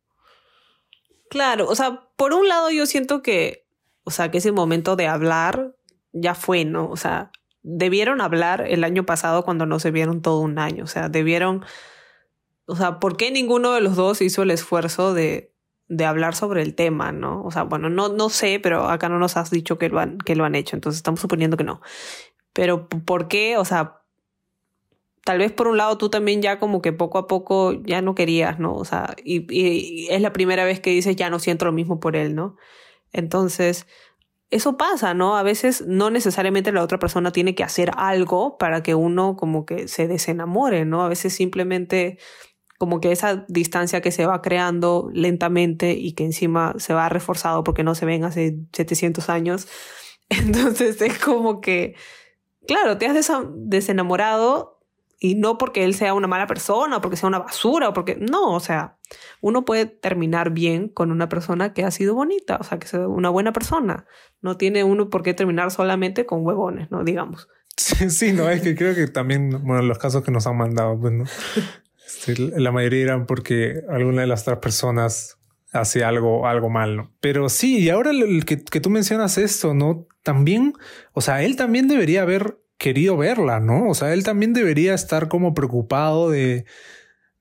Claro, 1.30 1.68
o 1.68 1.76
sea, 1.76 2.02
por 2.16 2.34
un 2.34 2.48
lado 2.48 2.70
yo 2.70 2.86
siento 2.86 3.22
que, 3.22 3.66
o 4.04 4.12
sea, 4.12 4.30
que 4.30 4.40
ese 4.40 4.52
momento 4.52 4.96
de 4.96 5.08
hablar 5.08 5.76
ya 6.12 6.36
fue, 6.36 6.66
¿no? 6.66 6.90
O 6.90 6.98
sea, 6.98 7.32
debieron 7.64 8.22
hablar 8.22 8.66
el 8.68 8.84
año 8.84 9.06
pasado 9.06 9.44
cuando 9.44 9.66
no 9.66 9.80
se 9.80 9.92
vieron 9.92 10.22
todo 10.22 10.42
un 10.42 10.60
año, 10.60 10.84
o 10.84 10.88
sea, 10.88 11.10
debieron, 11.10 11.66
o 12.66 12.76
sea, 12.76 13.00
¿por 13.00 13.18
qué 13.18 13.32
ninguno 13.32 13.74
de 13.74 13.82
los 13.82 13.96
dos 13.96 14.22
hizo 14.22 14.44
el 14.44 14.52
esfuerzo 14.52 15.14
de, 15.14 15.54
de 15.88 16.06
hablar 16.06 16.36
sobre 16.36 16.62
el 16.62 16.76
tema, 16.76 17.12
¿no? 17.12 17.44
O 17.44 17.52
sea, 17.52 17.64
bueno, 17.64 17.90
no, 17.90 18.10
no 18.10 18.30
sé, 18.30 18.60
pero 18.62 18.90
acá 18.90 19.10
no 19.10 19.20
nos 19.20 19.38
has 19.38 19.52
dicho 19.52 19.78
que 19.78 19.90
lo, 19.90 20.00
han, 20.00 20.18
que 20.20 20.36
lo 20.36 20.46
han 20.46 20.56
hecho, 20.56 20.76
entonces 20.76 20.98
estamos 20.98 21.20
suponiendo 21.20 21.58
que 21.58 21.64
no. 21.64 21.82
Pero 22.54 22.88
¿por 22.88 23.28
qué? 23.28 23.58
O 23.58 23.66
sea, 23.66 24.02
tal 25.24 25.40
vez 25.40 25.52
por 25.52 25.68
un 25.68 25.78
lado 25.78 25.98
tú 25.98 26.10
también 26.10 26.42
ya 26.42 26.60
como 26.60 26.82
que 26.82 26.94
poco 26.94 27.18
a 27.18 27.28
poco 27.28 27.74
ya 27.84 28.02
no 28.02 28.16
querías, 28.16 28.60
¿no? 28.60 28.76
O 28.76 28.86
sea, 28.86 29.16
y, 29.24 29.46
y, 29.54 30.08
es 30.10 30.22
la 30.22 30.34
primera 30.34 30.66
vez 30.66 30.80
que 30.80 30.92
dices 30.92 31.16
ya 31.16 31.30
no 31.30 31.40
siento 31.40 31.66
lo 31.66 31.72
mismo 31.72 32.00
por 32.00 32.16
él, 32.16 32.36
¿no? 32.36 32.56
Entonces, 33.12 33.88
eso 34.50 34.78
pasa, 34.78 35.14
¿no? 35.14 35.38
A 35.38 35.44
veces 35.44 35.84
no 35.88 36.10
necesariamente 36.12 36.72
la 36.72 36.84
otra 36.84 37.00
persona 37.00 37.32
tiene 37.32 37.56
que 37.56 37.64
hacer 37.64 37.92
algo 37.98 38.58
para 38.58 38.84
que 38.84 38.96
uno 38.96 39.36
como 39.36 39.66
que 39.66 39.88
se 39.88 40.08
desenamore, 40.08 40.86
¿no? 40.86 41.04
A 41.04 41.10
veces 41.10 41.34
simplemente 41.34 42.20
como 42.84 43.00
que 43.00 43.14
esa 43.14 43.46
distancia 43.48 44.02
que 44.02 44.12
se 44.12 44.26
va 44.26 44.42
creando 44.42 45.10
lentamente 45.14 45.94
y 45.94 46.12
que 46.12 46.26
encima 46.26 46.74
se 46.80 46.94
va 46.94 47.08
reforzado 47.08 47.64
porque 47.64 47.82
no 47.82 47.96
se 47.96 48.06
ven 48.06 48.26
hace 48.26 48.58
700 48.74 49.30
años. 49.30 49.70
Entonces 50.30 51.02
es 51.02 51.18
como 51.18 51.62
que, 51.62 51.96
claro, 52.68 52.98
te 52.98 53.06
has 53.06 53.32
desenamorado 53.56 54.82
y 55.18 55.36
no 55.36 55.58
porque 55.58 55.86
él 55.86 55.94
sea 55.94 56.14
una 56.14 56.28
mala 56.28 56.46
persona 56.46 56.98
o 56.98 57.00
porque 57.00 57.16
sea 57.16 57.30
una 57.30 57.40
basura 57.40 57.88
o 57.88 57.94
porque, 57.94 58.18
no, 58.18 58.54
o 58.54 58.60
sea, 58.60 58.98
uno 59.40 59.64
puede 59.64 59.86
terminar 59.86 60.50
bien 60.50 60.90
con 60.90 61.10
una 61.10 61.30
persona 61.30 61.72
que 61.72 61.86
ha 61.86 61.92
sido 61.92 62.16
bonita, 62.16 62.58
o 62.60 62.66
sea, 62.66 62.80
que 62.80 62.88
sea 62.88 63.08
una 63.08 63.30
buena 63.30 63.54
persona. 63.54 64.08
No 64.42 64.58
tiene 64.58 64.84
uno 64.84 65.10
por 65.10 65.24
qué 65.24 65.34
terminar 65.34 65.72
solamente 65.72 66.26
con 66.26 66.46
huevones, 66.46 66.92
¿no? 66.92 67.06
Digamos. 67.06 67.48
Sí, 67.78 68.34
no, 68.34 68.50
es 68.50 68.62
que 68.62 68.76
creo 68.76 68.94
que 68.94 69.08
también, 69.08 69.64
bueno, 69.64 69.84
los 69.84 69.98
casos 70.00 70.22
que 70.22 70.32
nos 70.32 70.46
han 70.48 70.58
mandado, 70.58 71.00
pues, 71.00 71.14
¿no? 71.14 71.24
la 72.56 72.72
mayoría 72.72 73.04
eran 73.04 73.26
porque 73.26 73.82
alguna 73.90 74.22
de 74.22 74.28
las 74.28 74.42
otras 74.44 74.60
personas 74.60 75.38
hace 75.72 76.04
algo, 76.04 76.48
algo 76.48 76.70
mal. 76.70 77.10
Pero 77.20 77.50
sí, 77.50 77.80
y 77.80 77.90
ahora 77.90 78.12
que, 78.46 78.64
que, 78.64 78.80
tú 78.80 78.90
mencionas 78.90 79.38
esto, 79.38 79.74
¿no? 79.74 80.08
También, 80.24 80.74
o 81.14 81.22
sea, 81.22 81.44
él 81.44 81.56
también 81.56 81.88
debería 81.88 82.22
haber 82.22 82.60
querido 82.78 83.18
verla, 83.18 83.60
¿no? 83.60 83.90
O 83.90 83.94
sea, 83.94 84.14
él 84.14 84.24
también 84.24 84.54
debería 84.54 84.94
estar 84.94 85.28
como 85.28 85.54
preocupado 85.54 86.30
de, 86.30 86.66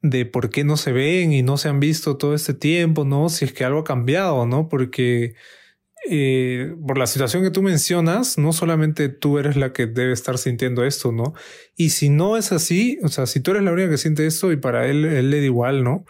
de 0.01 0.27
por 0.27 0.51
qué 0.51 0.65
no 0.65 0.77
se 0.77 0.93
ven 0.93 1.33
y 1.33 1.43
no 1.43 1.57
se 1.57 1.69
han 1.69 1.81
visto 1.81 2.17
todo 2.17 2.35
este 2.35 2.55
tiempo, 2.55 3.05
¿no? 3.05 3.29
Si 3.29 3.45
es 3.45 3.53
que 3.53 3.65
algo 3.65 3.81
ha 3.81 3.85
cambiado, 3.85 4.47
¿no? 4.47 4.69
Porque 4.69 5.35
eh, 6.09 6.75
por 6.87 6.99
la 6.99 7.07
situación 7.07 7.43
que 7.43 7.51
tú 7.51 7.63
mencionas, 7.63 8.39
no 8.39 8.53
solamente 8.53 9.09
tú 9.09 9.39
eres 9.39 9.57
la 9.57 9.73
que 9.73 9.87
debe 9.87 10.13
estar 10.13 10.39
sintiendo 10.39 10.85
esto, 10.85 11.13
¿no? 11.13 11.35
Y 11.77 11.91
si 11.91 12.09
no 12.09 12.37
es 12.37 12.53
así, 12.53 12.99
o 13.03 13.09
sea, 13.09 13.27
si 13.27 13.41
tú 13.41 13.53
eres 13.53 13.63
la 13.63 13.73
única 13.73 13.91
que 13.91 13.99
siente 13.99 14.27
esto 14.27 14.51
y 14.53 14.57
para 14.57 14.87
él, 14.87 15.05
él 15.05 15.31
le 15.31 15.39
da 15.39 15.45
igual, 15.45 15.85
¿no? 15.85 16.05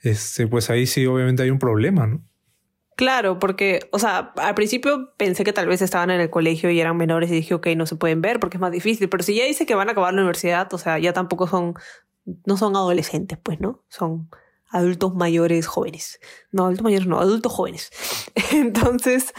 Este, 0.00 0.46
pues 0.46 0.70
ahí 0.70 0.86
sí, 0.86 1.06
obviamente 1.06 1.42
hay 1.42 1.50
un 1.50 1.58
problema, 1.58 2.06
¿no? 2.06 2.22
Claro, 2.96 3.38
porque, 3.38 3.88
o 3.92 3.98
sea, 4.00 4.32
al 4.36 4.56
principio 4.56 5.14
pensé 5.16 5.44
que 5.44 5.52
tal 5.52 5.68
vez 5.68 5.80
estaban 5.82 6.10
en 6.10 6.20
el 6.20 6.30
colegio 6.30 6.68
y 6.70 6.80
eran 6.80 6.96
menores 6.96 7.30
y 7.30 7.34
dije, 7.34 7.54
ok, 7.54 7.68
no 7.76 7.86
se 7.86 7.94
pueden 7.94 8.20
ver 8.20 8.40
porque 8.40 8.56
es 8.56 8.60
más 8.60 8.72
difícil, 8.72 9.08
pero 9.08 9.22
si 9.22 9.36
ya 9.36 9.44
dice 9.44 9.66
que 9.66 9.76
van 9.76 9.88
a 9.88 9.92
acabar 9.92 10.12
la 10.12 10.20
universidad, 10.20 10.72
o 10.74 10.78
sea, 10.78 10.98
ya 10.98 11.12
tampoco 11.12 11.46
son, 11.46 11.74
no 12.44 12.56
son 12.56 12.74
adolescentes, 12.74 13.38
pues, 13.40 13.60
¿no? 13.60 13.84
Son 13.88 14.28
adultos 14.70 15.14
mayores 15.14 15.66
jóvenes. 15.66 16.20
No, 16.52 16.64
adultos 16.64 16.84
mayores 16.84 17.06
no, 17.06 17.20
adultos 17.20 17.52
jóvenes. 17.52 17.90
Entonces, 18.52 19.32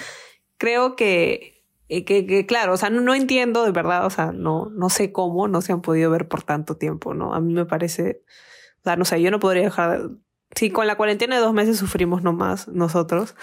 creo 0.57 0.95
que, 0.95 1.63
eh, 1.87 2.05
que, 2.05 2.25
que, 2.25 2.45
claro, 2.45 2.73
o 2.73 2.77
sea, 2.77 2.89
no, 2.89 3.13
entiendo 3.15 3.63
de 3.63 3.71
verdad, 3.71 4.05
o 4.05 4.09
sea, 4.09 4.31
no, 4.31 4.69
no 4.69 4.89
sé 4.89 5.11
cómo 5.11 5.47
no 5.47 5.61
se 5.61 5.71
han 5.71 5.81
podido 5.81 6.11
ver 6.11 6.27
por 6.27 6.43
tanto 6.43 6.77
tiempo, 6.77 7.13
¿no? 7.13 7.33
A 7.33 7.39
mí 7.39 7.53
me 7.53 7.65
parece, 7.65 8.23
o 8.81 8.83
sea, 8.83 8.95
no 8.95 9.05
sé, 9.05 9.21
yo 9.21 9.31
no 9.31 9.39
podría 9.39 9.63
dejar, 9.63 10.09
sí, 10.55 10.69
con 10.69 10.87
la 10.87 10.97
cuarentena 10.97 11.35
de 11.35 11.41
dos 11.41 11.53
meses 11.53 11.77
sufrimos 11.77 12.23
nomás 12.23 12.67
nosotros, 12.67 13.35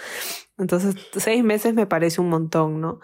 entonces 0.57 0.95
seis 1.17 1.43
meses 1.43 1.73
me 1.73 1.87
parece 1.87 2.21
un 2.21 2.29
montón, 2.29 2.79
¿no? 2.81 2.99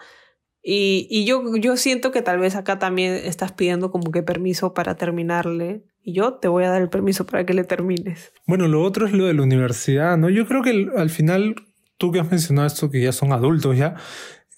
Y, 0.62 1.06
y 1.10 1.26
yo, 1.26 1.56
yo 1.56 1.76
siento 1.76 2.10
que 2.10 2.22
tal 2.22 2.38
vez 2.38 2.56
acá 2.56 2.78
también 2.78 3.12
estás 3.14 3.52
pidiendo 3.52 3.90
como 3.90 4.10
que 4.10 4.22
permiso 4.22 4.72
para 4.72 4.96
terminarle 4.96 5.84
y 6.04 6.12
yo 6.12 6.34
te 6.34 6.48
voy 6.48 6.64
a 6.64 6.70
dar 6.70 6.82
el 6.82 6.90
permiso 6.90 7.24
para 7.24 7.46
que 7.46 7.54
le 7.54 7.64
termines. 7.64 8.32
Bueno, 8.46 8.68
lo 8.68 8.82
otro 8.82 9.06
es 9.06 9.12
lo 9.12 9.24
de 9.24 9.34
la 9.34 9.42
universidad, 9.42 10.18
¿no? 10.18 10.28
Yo 10.28 10.46
creo 10.46 10.62
que 10.62 10.88
al 10.96 11.10
final, 11.10 11.54
tú 11.96 12.12
que 12.12 12.20
has 12.20 12.30
mencionado 12.30 12.66
esto, 12.66 12.90
que 12.90 13.00
ya 13.00 13.12
son 13.12 13.32
adultos 13.32 13.76
ya, 13.76 13.96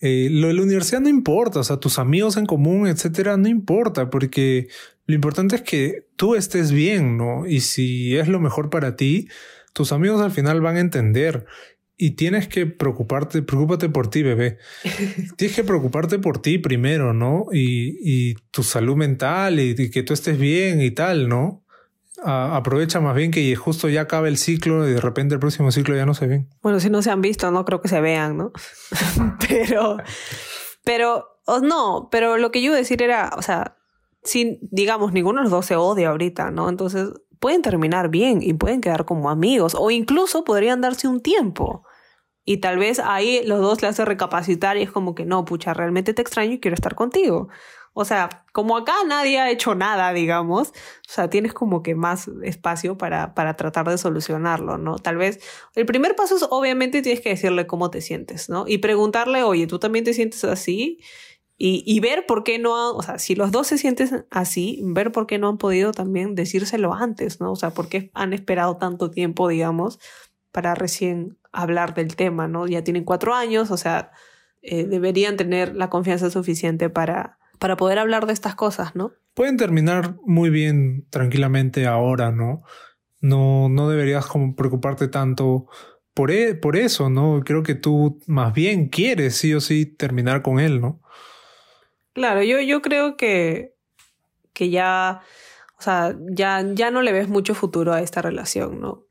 eh, 0.01 0.28
lo 0.30 0.49
de 0.49 0.55
la 0.55 0.62
universidad 0.62 1.01
no 1.01 1.09
importa, 1.09 1.61
o 1.61 1.64
sea, 1.64 1.78
tus 1.78 1.99
amigos 1.99 2.36
en 2.36 2.47
común, 2.47 2.88
etcétera, 2.88 3.36
no 3.36 3.49
importa, 3.49 4.11
porque 4.11 4.68
lo 5.07 5.14
importante 5.14 5.57
es 5.57 5.62
que 5.62 6.09
tú 6.16 6.34
estés 6.34 6.72
bien, 6.72 7.16
¿no? 7.16 7.47
Y 7.47 7.61
si 7.61 8.16
es 8.16 8.28
lo 8.28 8.40
mejor 8.40 8.68
para 8.68 8.97
ti, 8.97 9.28
tus 9.72 9.92
amigos 9.92 10.20
al 10.20 10.32
final 10.32 10.61
van 10.61 10.76
a 10.76 10.80
entender. 10.80 11.47
Y 11.99 12.11
tienes 12.12 12.47
que 12.49 12.66
preocuparte, 12.66 13.42
preocúpate 13.42 13.88
por 13.88 14.09
ti, 14.09 14.22
bebé. 14.22 14.59
tienes 15.36 15.57
que 15.57 15.64
preocuparte 15.64 16.18
por 16.18 16.42
ti 16.42 16.59
primero, 16.59 17.12
¿no? 17.12 17.47
Y, 17.53 17.99
y 18.03 18.34
tu 18.51 18.62
salud 18.62 18.97
mental 18.97 19.61
y, 19.61 19.74
y, 19.76 19.90
que 19.90 20.03
tú 20.03 20.12
estés 20.12 20.38
bien 20.38 20.82
y 20.82 20.90
tal, 20.90 21.28
¿no? 21.28 21.62
aprovecha 22.22 23.01
más 23.01 23.14
bien 23.14 23.30
que 23.30 23.55
justo 23.57 23.88
ya 23.88 24.03
acaba 24.03 24.28
el 24.28 24.38
ciclo 24.38 24.88
y 24.88 24.92
de 24.92 25.01
repente 25.01 25.34
el 25.34 25.40
próximo 25.40 25.70
ciclo 25.70 25.97
ya 25.97 26.07
no 26.07 26.14
se 26.14 26.26
ven. 26.26 26.49
Bueno, 26.62 26.80
si 26.80 26.90
no 26.90 27.03
se 27.03 27.11
han 27.11 27.20
visto, 27.20 27.51
no 27.51 27.64
creo 27.64 27.80
que 27.80 27.88
se 27.88 28.01
vean, 28.01 28.36
¿no? 28.36 28.53
pero, 29.49 29.99
pero, 30.84 31.40
no, 31.62 32.09
pero 32.11 32.38
lo 32.38 32.51
que 32.51 32.62
yo 32.62 32.66
iba 32.66 32.76
a 32.76 32.78
decir 32.78 33.03
era, 33.03 33.32
o 33.36 33.42
sea, 33.42 33.76
si, 34.22 34.59
digamos, 34.62 35.12
ninguno 35.12 35.40
de 35.40 35.44
los 35.44 35.53
dos 35.53 35.66
se 35.66 35.76
odia 35.76 36.09
ahorita, 36.09 36.51
¿no? 36.51 36.68
Entonces, 36.68 37.11
pueden 37.39 37.62
terminar 37.62 38.09
bien 38.09 38.43
y 38.43 38.55
pueden 38.55 38.80
quedar 38.80 39.05
como 39.05 39.30
amigos 39.30 39.76
o 39.78 39.91
incluso 39.91 40.45
podrían 40.45 40.80
darse 40.80 41.09
un 41.09 41.20
tiempo. 41.20 41.84
Y 42.45 42.59
tal 42.59 42.78
vez 42.78 43.01
ahí 43.01 43.43
los 43.45 43.61
dos 43.61 43.82
le 43.82 43.89
hace 43.89 44.05
recapacitar 44.05 44.76
y 44.76 44.82
es 44.82 44.93
como 44.93 45.14
que 45.14 45.24
no, 45.24 45.45
pucha, 45.45 45.74
realmente 45.74 46.14
te 46.14 46.22
extraño 46.22 46.53
y 46.53 46.61
quiero 46.61 46.76
estar 46.76 46.95
contigo. 46.95 47.49
O 47.99 48.05
sea, 48.05 48.45
como 48.53 48.76
acá 48.76 48.93
nadie 49.07 49.41
ha 49.41 49.51
hecho 49.51 49.74
nada, 49.74 50.12
digamos, 50.12 50.68
o 50.68 50.72
sea, 51.09 51.30
tienes 51.30 51.55
como 51.55 51.82
que 51.82 51.95
más 51.95 52.28
espacio 52.45 52.99
para, 52.99 53.34
para 53.34 53.55
tratar 53.57 53.89
de 53.89 53.97
solucionarlo, 53.97 54.76
¿no? 54.76 54.97
Tal 54.97 55.16
vez 55.16 55.41
el 55.74 55.87
primer 55.87 56.14
paso 56.14 56.37
es 56.37 56.45
obviamente 56.51 57.01
tienes 57.01 57.22
que 57.22 57.30
decirle 57.30 57.66
cómo 57.66 57.91
te 57.91 58.03
sientes, 58.03 58.51
¿no? 58.51 58.64
Y 58.68 58.78
preguntarle, 58.78 59.45
oye, 59.45 59.66
¿tú 59.66 59.78
también 59.78 60.05
te 60.05 60.12
sientes 60.12 60.45
así? 60.45 60.99
Y, 61.59 61.83
y, 61.87 62.01
ver 62.01 62.27
por 62.27 62.45
qué 62.45 62.59
no, 62.59 62.93
o 62.93 63.03
sea, 63.03 63.19
si 63.19 63.35
los 63.35 63.51
dos 63.51 63.67
se 63.67 63.79
sienten 63.79 64.27
así, 64.31 64.81
ver 64.85 65.11
por 65.11 65.27
qué 65.27 65.39
no 65.39 65.49
han 65.49 65.57
podido 65.57 65.93
también 65.93 66.35
decírselo 66.35 66.93
antes, 66.93 67.41
¿no? 67.41 67.53
O 67.53 67.57
sea, 67.57 67.71
por 67.71 67.89
qué 67.89 68.11
han 68.13 68.35
esperado 68.35 68.77
tanto 68.77 69.11
tiempo, 69.11 69.49
digamos, 69.49 69.99
para 70.53 70.75
recién 70.75 71.39
hablar 71.53 71.95
del 71.95 72.15
tema, 72.15 72.47
¿no? 72.47 72.67
Ya 72.67 72.85
tienen 72.85 73.05
cuatro 73.05 73.35
años, 73.35 73.71
o 73.71 73.77
sea, 73.79 74.11
eh, 74.63 74.85
deberían 74.85 75.37
tener 75.37 75.75
la 75.75 75.89
confianza 75.89 76.31
suficiente 76.31 76.91
para, 76.91 77.39
para 77.59 77.77
poder 77.77 77.99
hablar 77.99 78.27
de 78.27 78.33
estas 78.33 78.55
cosas, 78.55 78.95
¿no? 78.95 79.13
Pueden 79.35 79.57
terminar 79.57 80.17
muy 80.25 80.51
bien 80.51 81.07
tranquilamente 81.11 81.87
ahora, 81.87 82.33
¿no? 82.33 82.63
No, 83.21 83.69
no 83.69 83.89
deberías 83.89 84.27
como 84.27 84.55
preocuparte 84.55 85.09
tanto 85.09 85.67
por, 86.15 86.31
e, 86.31 86.55
por 86.55 86.77
eso, 86.77 87.11
¿no? 87.11 87.43
Creo 87.45 87.63
que 87.63 87.75
tú 87.75 88.21
más 88.27 88.53
bien 88.55 88.89
quieres 88.89 89.37
sí 89.37 89.55
o 89.55 89.61
sí 89.61 89.87
terminar 89.87 90.43
con 90.43 90.59
él, 90.59 90.81
¿no? 90.81 91.01
Claro, 92.17 92.43
yo, 92.43 92.62
yo 92.62 92.81
creo 92.81 93.19
que, 93.19 93.75
que 94.55 94.71
ya, 94.71 95.21
o 95.79 95.83
sea, 95.83 96.17
ya, 96.31 96.64
ya 96.73 96.91
no 96.91 97.03
le 97.03 97.12
ves 97.12 97.29
mucho 97.29 97.55
futuro 97.55 97.93
a 97.93 98.01
esta 98.01 98.23
relación, 98.23 98.81
¿no? 98.81 99.05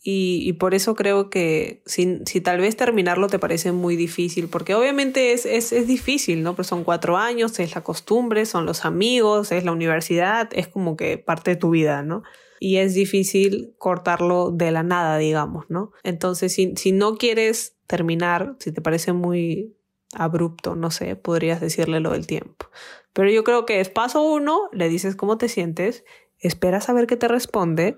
Y, 0.00 0.52
por 0.52 0.72
eso 0.72 0.94
creo 0.94 1.30
que 1.30 1.82
si, 1.84 2.20
si, 2.26 2.40
tal 2.40 2.60
vez 2.60 2.76
terminarlo 2.76 3.26
te 3.26 3.40
parece 3.40 3.72
muy 3.72 3.96
difícil, 3.96 4.46
porque 4.46 4.76
obviamente 4.76 5.32
es, 5.32 5.46
es, 5.46 5.72
es 5.72 5.88
difícil, 5.88 6.44
¿no? 6.44 6.54
Pero 6.54 6.62
son 6.62 6.84
cuatro 6.84 7.16
años, 7.16 7.58
es 7.58 7.74
la 7.74 7.82
costumbre, 7.82 8.46
son 8.46 8.66
los 8.66 8.84
amigos, 8.84 9.50
es 9.50 9.64
la 9.64 9.72
universidad, 9.72 10.48
es 10.52 10.68
como 10.68 10.96
que 10.96 11.18
parte 11.18 11.50
de 11.50 11.56
tu 11.56 11.70
vida, 11.70 12.04
¿no? 12.04 12.22
Y 12.60 12.76
es 12.76 12.94
difícil 12.94 13.74
cortarlo 13.78 14.52
de 14.52 14.70
la 14.70 14.84
nada, 14.84 15.18
digamos, 15.18 15.64
¿no? 15.70 15.90
Entonces, 16.04 16.54
si, 16.54 16.76
si 16.76 16.92
no 16.92 17.16
quieres 17.16 17.76
terminar, 17.88 18.54
si 18.60 18.70
te 18.70 18.80
parece 18.80 19.12
muy 19.12 19.74
abrupto, 20.14 20.74
no 20.74 20.90
sé, 20.90 21.16
podrías 21.16 21.60
decirle 21.60 22.00
lo 22.00 22.12
del 22.12 22.26
tiempo. 22.26 22.70
Pero 23.12 23.30
yo 23.30 23.44
creo 23.44 23.66
que 23.66 23.80
es 23.80 23.88
paso 23.88 24.22
uno, 24.22 24.68
le 24.72 24.88
dices 24.88 25.16
cómo 25.16 25.38
te 25.38 25.48
sientes, 25.48 26.04
esperas 26.38 26.88
a 26.88 26.92
ver 26.92 27.06
qué 27.06 27.16
te 27.16 27.28
responde 27.28 27.96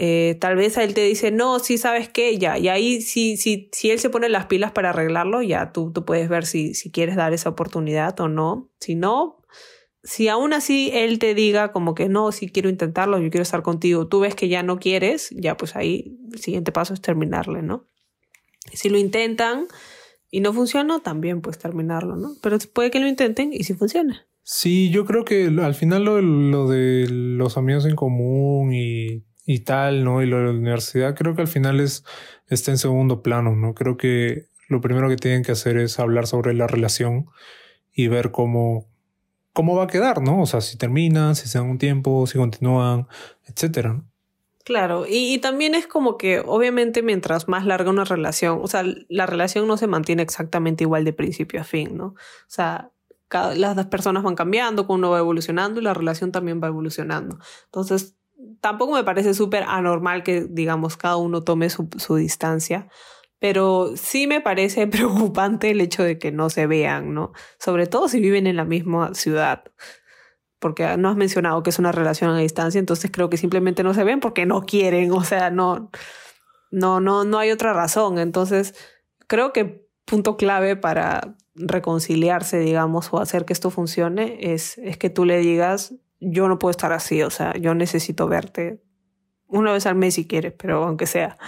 eh, 0.00 0.36
tal 0.38 0.54
vez 0.54 0.78
a 0.78 0.84
él 0.84 0.94
te 0.94 1.02
dice, 1.02 1.32
no, 1.32 1.58
sí, 1.58 1.76
sabes 1.76 2.08
qué, 2.08 2.38
ya. 2.38 2.56
Y 2.56 2.68
ahí, 2.68 3.00
si, 3.00 3.36
si, 3.36 3.68
si 3.72 3.90
él 3.90 3.98
se 3.98 4.10
pone 4.10 4.28
las 4.28 4.46
pilas 4.46 4.70
para 4.70 4.90
arreglarlo, 4.90 5.42
ya 5.42 5.72
tú, 5.72 5.90
tú 5.92 6.04
puedes 6.04 6.28
ver 6.28 6.46
si, 6.46 6.72
si 6.74 6.92
quieres 6.92 7.16
dar 7.16 7.32
esa 7.32 7.48
oportunidad 7.48 8.18
o 8.20 8.28
no. 8.28 8.70
Si 8.78 8.94
no, 8.94 9.42
si 10.04 10.28
aún 10.28 10.52
así 10.52 10.92
él 10.94 11.18
te 11.18 11.34
diga 11.34 11.72
como 11.72 11.96
que 11.96 12.08
no, 12.08 12.30
si 12.30 12.48
quiero 12.48 12.68
intentarlo, 12.68 13.18
yo 13.18 13.28
quiero 13.30 13.42
estar 13.42 13.62
contigo, 13.62 14.06
tú 14.06 14.20
ves 14.20 14.36
que 14.36 14.46
ya 14.46 14.62
no 14.62 14.78
quieres, 14.78 15.30
ya 15.32 15.56
pues 15.56 15.74
ahí 15.74 16.16
el 16.32 16.38
siguiente 16.38 16.70
paso 16.70 16.94
es 16.94 17.00
terminarle, 17.00 17.62
¿no? 17.62 17.84
si 18.72 18.90
lo 18.90 18.98
intentan 18.98 19.66
y 20.30 20.40
no 20.40 20.52
funciona, 20.52 21.00
también 21.00 21.40
pues 21.40 21.58
terminarlo, 21.58 22.16
¿no? 22.16 22.34
Pero 22.42 22.58
puede 22.72 22.90
que 22.90 23.00
lo 23.00 23.08
intenten 23.08 23.52
y 23.52 23.64
si 23.64 23.74
funciona. 23.74 24.26
Sí, 24.42 24.90
yo 24.90 25.04
creo 25.04 25.24
que 25.24 25.46
al 25.46 25.74
final 25.74 26.04
lo, 26.04 26.20
lo 26.22 26.68
de 26.68 27.06
los 27.08 27.56
amigos 27.56 27.84
en 27.84 27.96
común 27.96 28.72
y 28.72 29.24
y 29.48 29.60
tal, 29.60 30.04
¿no? 30.04 30.22
Y 30.22 30.26
lo 30.26 30.36
de 30.36 30.44
la 30.44 30.50
universidad 30.50 31.16
creo 31.16 31.34
que 31.34 31.40
al 31.40 31.48
final 31.48 31.80
es, 31.80 32.04
está 32.48 32.70
en 32.70 32.76
segundo 32.76 33.22
plano, 33.22 33.56
¿no? 33.56 33.72
Creo 33.72 33.96
que 33.96 34.48
lo 34.68 34.82
primero 34.82 35.08
que 35.08 35.16
tienen 35.16 35.42
que 35.42 35.52
hacer 35.52 35.78
es 35.78 35.98
hablar 35.98 36.26
sobre 36.26 36.52
la 36.52 36.66
relación 36.66 37.30
y 37.90 38.08
ver 38.08 38.30
cómo, 38.30 38.86
cómo 39.54 39.74
va 39.74 39.84
a 39.84 39.86
quedar, 39.86 40.20
¿no? 40.20 40.42
O 40.42 40.44
sea, 40.44 40.60
si 40.60 40.76
terminan, 40.76 41.34
si 41.34 41.48
se 41.48 41.56
dan 41.56 41.70
un 41.70 41.78
tiempo, 41.78 42.26
si 42.26 42.36
continúan, 42.36 43.06
etcétera. 43.46 44.04
Claro, 44.68 45.06
y, 45.08 45.38
también 45.38 45.74
es 45.74 45.86
como 45.86 46.18
que 46.18 46.40
obviamente 46.40 47.02
mientras 47.02 47.48
más 47.48 47.64
larga 47.64 47.88
una 47.88 48.04
relación, 48.04 48.60
o 48.62 48.66
sea, 48.66 48.84
la 49.08 49.24
relación 49.24 49.66
no 49.66 49.78
se 49.78 49.86
mantiene 49.86 50.22
exactamente 50.22 50.84
igual 50.84 51.06
de 51.06 51.14
principio 51.14 51.62
a 51.62 51.64
fin, 51.64 51.96
¿no? 51.96 52.08
O 52.08 52.14
sea, 52.48 52.92
las 53.30 53.76
dos 53.76 53.86
personas 53.86 54.22
van 54.24 54.34
cambiando, 54.34 54.84
uno 54.90 55.08
va 55.08 55.20
evolucionando 55.20 55.80
y 55.80 55.84
la 55.84 55.94
relación 55.94 56.32
también 56.32 56.60
va 56.62 56.66
evolucionando. 56.66 57.38
Entonces, 57.64 58.18
tampoco 58.60 58.92
me 58.92 59.04
parece 59.04 59.32
súper 59.32 59.62
anormal 59.62 60.22
que, 60.22 60.44
digamos, 60.44 60.98
cada 60.98 61.16
uno 61.16 61.42
tome 61.42 61.70
su, 61.70 61.88
su, 61.96 62.16
distancia, 62.16 62.88
pero 63.38 63.96
sí 63.96 64.26
me 64.26 64.42
parece 64.42 64.86
preocupante 64.86 65.70
el 65.70 65.80
hecho 65.80 66.02
de 66.02 66.18
que 66.18 66.30
no 66.30 66.50
se 66.50 66.66
vean, 66.66 67.14
¿no? 67.14 67.32
Sobre 67.58 67.86
todo 67.86 68.06
si 68.06 68.20
viven 68.20 68.46
en 68.46 68.56
la 68.56 68.66
misma 68.66 69.14
ciudad. 69.14 69.64
Porque 70.58 70.96
no 70.96 71.08
has 71.08 71.16
mencionado 71.16 71.62
que 71.62 71.70
es 71.70 71.78
una 71.78 71.92
relación 71.92 72.30
a 72.30 72.38
distancia, 72.38 72.78
entonces 72.78 73.10
creo 73.12 73.30
que 73.30 73.36
simplemente 73.36 73.82
no 73.82 73.94
se 73.94 74.04
ven 74.04 74.20
porque 74.20 74.46
no 74.46 74.62
quieren, 74.62 75.12
o 75.12 75.22
sea, 75.22 75.50
no, 75.50 75.90
no, 76.70 77.00
no, 77.00 77.24
no 77.24 77.38
hay 77.38 77.50
otra 77.50 77.72
razón. 77.72 78.18
Entonces, 78.18 78.74
creo 79.26 79.52
que 79.52 79.88
punto 80.04 80.36
clave 80.36 80.76
para 80.76 81.36
reconciliarse, 81.54 82.58
digamos, 82.58 83.12
o 83.12 83.20
hacer 83.20 83.44
que 83.44 83.52
esto 83.52 83.70
funcione 83.70 84.38
es, 84.52 84.78
es 84.78 84.96
que 84.96 85.10
tú 85.10 85.24
le 85.24 85.38
digas, 85.38 85.94
yo 86.20 86.48
no 86.48 86.58
puedo 86.58 86.70
estar 86.70 86.92
así, 86.92 87.22
o 87.22 87.30
sea, 87.30 87.56
yo 87.56 87.74
necesito 87.74 88.26
verte 88.26 88.80
una 89.46 89.72
vez 89.72 89.86
al 89.86 89.94
mes 89.94 90.14
si 90.14 90.26
quieres, 90.26 90.52
pero 90.56 90.84
aunque 90.84 91.06
sea. 91.06 91.38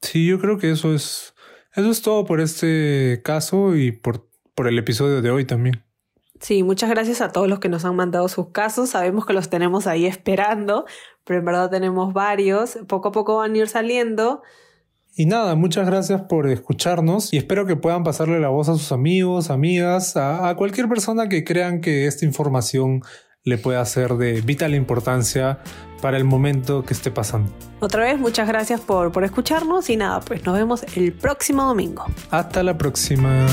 Sí, 0.00 0.26
yo 0.26 0.40
creo 0.40 0.58
que 0.58 0.70
eso 0.70 0.94
es, 0.94 1.34
eso 1.74 1.90
es 1.90 2.02
todo 2.02 2.24
por 2.24 2.40
este 2.40 3.20
caso 3.24 3.76
y 3.76 3.92
por, 3.92 4.28
por 4.54 4.68
el 4.68 4.78
episodio 4.78 5.22
de 5.22 5.30
hoy 5.30 5.44
también. 5.44 5.84
Sí, 6.42 6.64
muchas 6.64 6.90
gracias 6.90 7.20
a 7.20 7.30
todos 7.30 7.48
los 7.48 7.60
que 7.60 7.68
nos 7.68 7.84
han 7.84 7.94
mandado 7.94 8.28
sus 8.28 8.48
casos. 8.48 8.90
Sabemos 8.90 9.24
que 9.24 9.32
los 9.32 9.48
tenemos 9.48 9.86
ahí 9.86 10.06
esperando, 10.06 10.86
pero 11.24 11.38
en 11.38 11.44
verdad 11.44 11.70
tenemos 11.70 12.12
varios. 12.12 12.78
Poco 12.88 13.08
a 13.08 13.12
poco 13.12 13.36
van 13.36 13.54
a 13.54 13.58
ir 13.58 13.68
saliendo. 13.68 14.42
Y 15.14 15.26
nada, 15.26 15.54
muchas 15.54 15.86
gracias 15.86 16.22
por 16.22 16.48
escucharnos 16.48 17.32
y 17.32 17.36
espero 17.36 17.64
que 17.64 17.76
puedan 17.76 18.02
pasarle 18.02 18.40
la 18.40 18.48
voz 18.48 18.68
a 18.68 18.72
sus 18.72 18.90
amigos, 18.90 19.50
amigas, 19.50 20.16
a, 20.16 20.48
a 20.48 20.56
cualquier 20.56 20.88
persona 20.88 21.28
que 21.28 21.44
crean 21.44 21.80
que 21.80 22.06
esta 22.06 22.24
información 22.24 23.02
le 23.44 23.58
pueda 23.58 23.84
ser 23.84 24.14
de 24.14 24.40
vital 24.40 24.74
importancia 24.74 25.60
para 26.00 26.16
el 26.16 26.24
momento 26.24 26.82
que 26.82 26.94
esté 26.94 27.12
pasando. 27.12 27.52
Otra 27.80 28.04
vez, 28.04 28.18
muchas 28.18 28.48
gracias 28.48 28.80
por, 28.80 29.12
por 29.12 29.22
escucharnos 29.22 29.88
y 29.90 29.96
nada, 29.96 30.20
pues 30.20 30.44
nos 30.44 30.56
vemos 30.56 30.84
el 30.96 31.12
próximo 31.12 31.62
domingo. 31.64 32.04
Hasta 32.30 32.62
la 32.62 32.76
próxima. 32.76 33.46